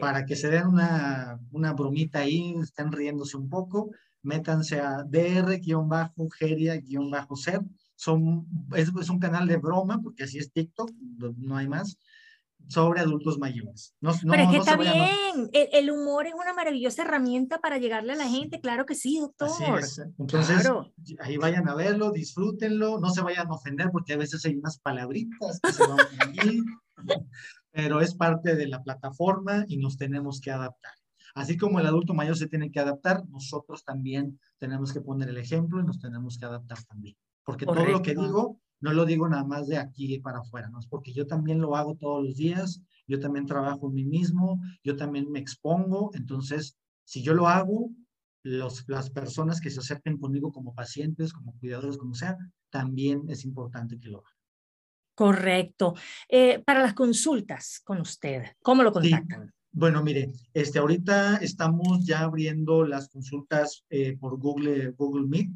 para 0.00 0.24
que 0.24 0.36
se 0.36 0.48
den 0.48 0.66
una, 0.66 1.40
una 1.50 1.72
bromita 1.72 2.20
ahí, 2.20 2.54
estén 2.62 2.92
riéndose 2.92 3.36
un 3.36 3.48
poco, 3.48 3.90
métanse 4.22 4.80
a 4.80 5.02
dr-geria-ser, 5.02 7.60
son, 8.02 8.48
es, 8.74 8.90
es, 9.00 9.10
un 9.10 9.20
canal 9.20 9.46
de 9.46 9.58
broma, 9.58 10.00
porque 10.02 10.24
así 10.24 10.38
es 10.38 10.52
TikTok, 10.52 10.90
no 11.36 11.56
hay 11.56 11.68
más, 11.68 11.98
sobre 12.66 13.00
adultos 13.00 13.38
mayores. 13.38 13.94
No, 14.00 14.12
Pero 14.28 14.42
es 14.42 14.50
que 14.50 14.56
está 14.56 14.76
bien, 14.76 15.50
el, 15.52 15.90
humor 15.90 16.26
es 16.26 16.34
una 16.34 16.52
maravillosa 16.52 17.02
herramienta 17.02 17.60
para 17.60 17.78
llegarle 17.78 18.14
a 18.14 18.16
la 18.16 18.28
gente, 18.28 18.60
claro 18.60 18.86
que 18.86 18.96
sí, 18.96 19.20
doctor. 19.20 19.50
Entonces, 20.18 20.68
ahí 21.20 21.36
vayan 21.36 21.68
a 21.68 21.76
verlo, 21.76 22.10
disfrútenlo, 22.10 22.98
no 22.98 23.10
se 23.10 23.22
vayan 23.22 23.46
a 23.46 23.54
ofender 23.54 23.90
porque 23.92 24.14
a 24.14 24.16
veces 24.18 24.44
hay 24.46 24.56
unas 24.56 24.78
palabritas 24.80 25.60
que 25.62 25.72
se 25.72 25.86
van 25.86 26.00
a 26.00 26.06
pero 27.70 28.00
es 28.00 28.14
parte 28.14 28.56
de 28.56 28.66
la 28.66 28.82
plataforma 28.82 29.64
y 29.68 29.76
nos 29.76 29.96
tenemos 29.96 30.40
que 30.40 30.50
adaptar. 30.50 30.92
Así 31.34 31.56
como 31.56 31.78
el 31.78 31.86
adulto 31.86 32.14
mayor 32.14 32.36
se 32.36 32.48
tiene 32.48 32.70
que 32.70 32.80
adaptar, 32.80 33.22
nosotros 33.28 33.84
también 33.84 34.40
tenemos 34.58 34.92
que 34.92 35.00
poner 35.00 35.28
el 35.28 35.38
ejemplo 35.38 35.80
y 35.80 35.84
nos 35.84 36.00
tenemos 36.00 36.36
que 36.36 36.46
adaptar 36.46 36.82
también. 36.84 37.16
Porque 37.44 37.66
todo 37.66 37.84
lo 37.84 38.02
que 38.02 38.14
digo 38.14 38.60
No 38.80 38.92
lo 38.92 39.04
digo 39.04 39.28
nada 39.28 39.44
más 39.44 39.68
de 39.68 39.78
aquí 39.78 40.18
para 40.18 40.40
afuera, 40.40 40.68
¿no? 40.68 40.78
Es 40.80 40.86
porque 40.86 41.12
yo 41.12 41.26
también 41.26 41.60
lo 41.60 41.76
hago 41.76 41.94
todos 41.94 42.24
los 42.24 42.36
días, 42.36 42.82
yo 43.06 43.20
también 43.20 43.46
trabajo 43.46 43.88
en 43.88 43.94
mí 43.94 44.04
mismo, 44.04 44.60
yo 44.82 44.96
también 44.96 45.30
me 45.30 45.38
expongo, 45.38 46.10
entonces, 46.14 46.76
si 47.04 47.22
yo 47.22 47.34
lo 47.34 47.46
hago, 47.46 47.90
los, 48.42 48.84
las 48.88 49.08
personas 49.10 49.60
que 49.60 49.70
se 49.70 49.80
acerquen 49.80 50.18
conmigo 50.18 50.52
como 50.52 50.74
pacientes, 50.74 51.32
como 51.32 51.56
cuidadores, 51.60 51.96
como 51.96 52.14
sea, 52.14 52.36
también 52.70 53.22
es 53.28 53.44
importante 53.44 54.00
que 54.00 54.08
lo 54.08 54.18
hagan. 54.18 54.32
Correcto. 55.14 55.94
Eh, 56.28 56.60
para 56.64 56.82
las 56.82 56.94
consultas 56.94 57.80
con 57.84 58.00
usted, 58.00 58.44
¿cómo 58.62 58.82
lo 58.82 58.92
contactan? 58.92 59.52
Bueno, 59.70 60.02
mire, 60.02 60.32
este, 60.52 60.78
ahorita 60.78 61.36
estamos 61.36 62.04
ya 62.04 62.20
abriendo 62.20 62.84
las 62.84 63.08
consultas 63.08 63.84
eh, 63.88 64.16
por 64.18 64.38
Google, 64.38 64.90
Google 64.90 65.26
Meet 65.26 65.50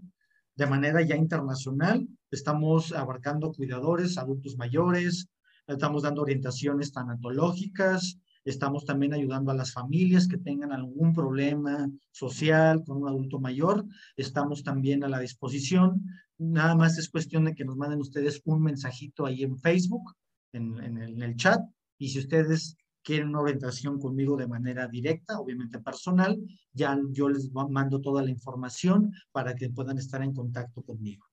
de 0.57 0.67
manera 0.67 1.03
ya 1.03 1.17
internacional. 1.17 2.09
Estamos 2.31 2.93
abarcando 2.93 3.53
cuidadores, 3.53 4.19
adultos 4.19 4.57
mayores, 4.57 5.29
estamos 5.67 6.03
dando 6.03 6.23
orientaciones 6.23 6.93
tanatológicas, 6.93 8.19
estamos 8.45 8.85
también 8.85 9.13
ayudando 9.13 9.51
a 9.51 9.55
las 9.55 9.73
familias 9.73 10.27
que 10.27 10.39
tengan 10.39 10.73
algún 10.73 11.13
problema 11.13 11.91
social 12.11 12.83
con 12.85 13.03
un 13.03 13.09
adulto 13.09 13.39
mayor. 13.39 13.85
Estamos 14.17 14.63
también 14.63 15.05
a 15.05 15.09
la 15.09 15.21
disposición. 15.21 16.05
Nada 16.39 16.75
más 16.75 16.99
es 16.99 17.11
cuestión 17.11 17.45
de 17.45 17.55
que 17.55 17.65
nos 17.65 17.77
manden 17.77 18.01
ustedes 18.01 18.41
un 18.45 18.63
mensajito 18.63 19.27
ahí 19.27 19.43
en 19.43 19.59
Facebook, 19.59 20.15
en, 20.53 20.79
en, 20.83 20.99
el, 20.99 21.15
en 21.15 21.23
el 21.23 21.37
chat. 21.37 21.61
Y 21.99 22.11
si 22.11 22.19
ustedes 22.21 22.77
quieren 23.07 23.29
una 23.29 23.41
orientación 23.41 24.01
conmigo 24.01 24.37
de 24.37 24.49
manera 24.49 24.89
directa, 24.89 25.39
obviamente 25.39 25.79
personal, 25.79 26.37
ya 26.73 26.99
yo 27.13 27.29
les 27.29 27.53
mando 27.53 28.01
toda 28.01 28.21
la 28.21 28.31
información 28.31 29.13
para 29.31 29.55
que 29.55 29.71
puedan 29.71 29.97
estar 29.97 30.25
en 30.25 30.35
contacto 30.35 30.83
conmigo. 30.83 31.25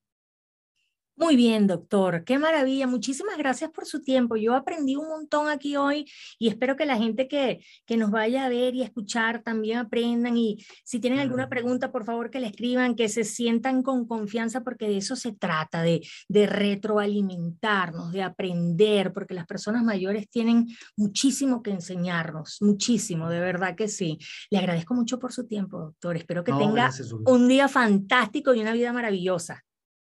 Muy 1.16 1.36
bien, 1.36 1.68
doctor. 1.68 2.24
Qué 2.24 2.40
maravilla. 2.40 2.88
Muchísimas 2.88 3.38
gracias 3.38 3.70
por 3.70 3.86
su 3.86 4.02
tiempo. 4.02 4.34
Yo 4.34 4.54
aprendí 4.56 4.96
un 4.96 5.08
montón 5.08 5.48
aquí 5.48 5.76
hoy 5.76 6.10
y 6.40 6.48
espero 6.48 6.74
que 6.74 6.86
la 6.86 6.96
gente 6.96 7.28
que, 7.28 7.64
que 7.86 7.96
nos 7.96 8.10
vaya 8.10 8.44
a 8.44 8.48
ver 8.48 8.74
y 8.74 8.82
a 8.82 8.86
escuchar 8.86 9.42
también 9.42 9.78
aprendan. 9.78 10.36
Y 10.36 10.58
si 10.82 10.98
tienen 10.98 11.20
alguna 11.20 11.48
pregunta, 11.48 11.92
por 11.92 12.04
favor 12.04 12.30
que 12.30 12.40
le 12.40 12.48
escriban, 12.48 12.96
que 12.96 13.08
se 13.08 13.22
sientan 13.22 13.84
con 13.84 14.08
confianza, 14.08 14.62
porque 14.62 14.88
de 14.88 14.96
eso 14.96 15.14
se 15.14 15.32
trata, 15.32 15.82
de, 15.82 16.04
de 16.28 16.46
retroalimentarnos, 16.46 18.10
de 18.10 18.22
aprender, 18.22 19.12
porque 19.12 19.34
las 19.34 19.46
personas 19.46 19.84
mayores 19.84 20.28
tienen 20.28 20.66
muchísimo 20.96 21.62
que 21.62 21.70
enseñarnos, 21.70 22.58
muchísimo, 22.60 23.30
de 23.30 23.38
verdad 23.38 23.76
que 23.76 23.86
sí. 23.86 24.18
Le 24.50 24.58
agradezco 24.58 24.94
mucho 24.94 25.20
por 25.20 25.32
su 25.32 25.46
tiempo, 25.46 25.78
doctor. 25.78 26.16
Espero 26.16 26.42
que 26.42 26.52
tenga 26.52 26.90
un 27.26 27.46
día 27.46 27.68
fantástico 27.68 28.52
y 28.52 28.60
una 28.60 28.72
vida 28.72 28.92
maravillosa. 28.92 29.63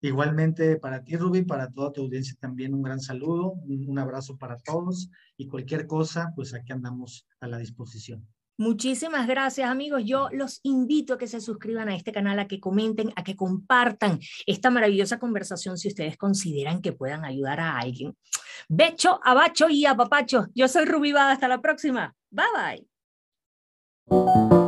Igualmente 0.01 0.77
para 0.77 1.03
ti, 1.03 1.15
Ruby, 1.15 1.43
para 1.43 1.71
toda 1.71 1.91
tu 1.91 2.01
audiencia 2.01 2.35
también 2.39 2.73
un 2.73 2.83
gran 2.83 2.99
saludo, 2.99 3.53
un, 3.65 3.97
abrazo 3.97 4.37
para 4.37 4.57
todos 4.57 5.09
y 5.37 5.47
cualquier 5.47 5.87
cosa, 5.87 6.31
pues 6.35 6.53
aquí 6.53 6.71
andamos 6.71 7.27
a 7.39 7.47
la 7.47 7.57
disposición. 7.57 8.27
Muchísimas 8.59 9.27
gracias 9.27 9.69
amigos. 9.69 10.03
Yo 10.05 10.29
los 10.31 10.59
invito 10.63 11.13
a 11.13 11.17
que 11.17 11.27
se 11.27 11.41
suscriban 11.41 11.89
a 11.89 11.95
este 11.95 12.11
canal, 12.11 12.39
a 12.39 12.47
que 12.47 12.59
comenten, 12.59 13.11
a 13.15 13.23
que 13.23 13.35
compartan 13.35 14.19
esta 14.47 14.71
maravillosa 14.71 15.19
conversación 15.19 15.77
si 15.77 15.89
ustedes 15.89 16.17
consideran 16.17 16.81
que 16.81 16.93
puedan 16.93 17.23
ayudar 17.23 17.59
a 17.59 17.77
alguien. 17.77 18.15
Becho, 18.67 19.19
abacho 19.23 19.69
y 19.69 19.85
apapacho. 19.85 20.47
Yo 20.55 20.67
soy 20.67 20.85
Ruby 20.85 21.11
Bada. 21.11 21.33
Hasta 21.33 21.47
la 21.47 21.61
próxima. 21.61 22.15
Bye 22.31 22.87
bye. 24.09 24.66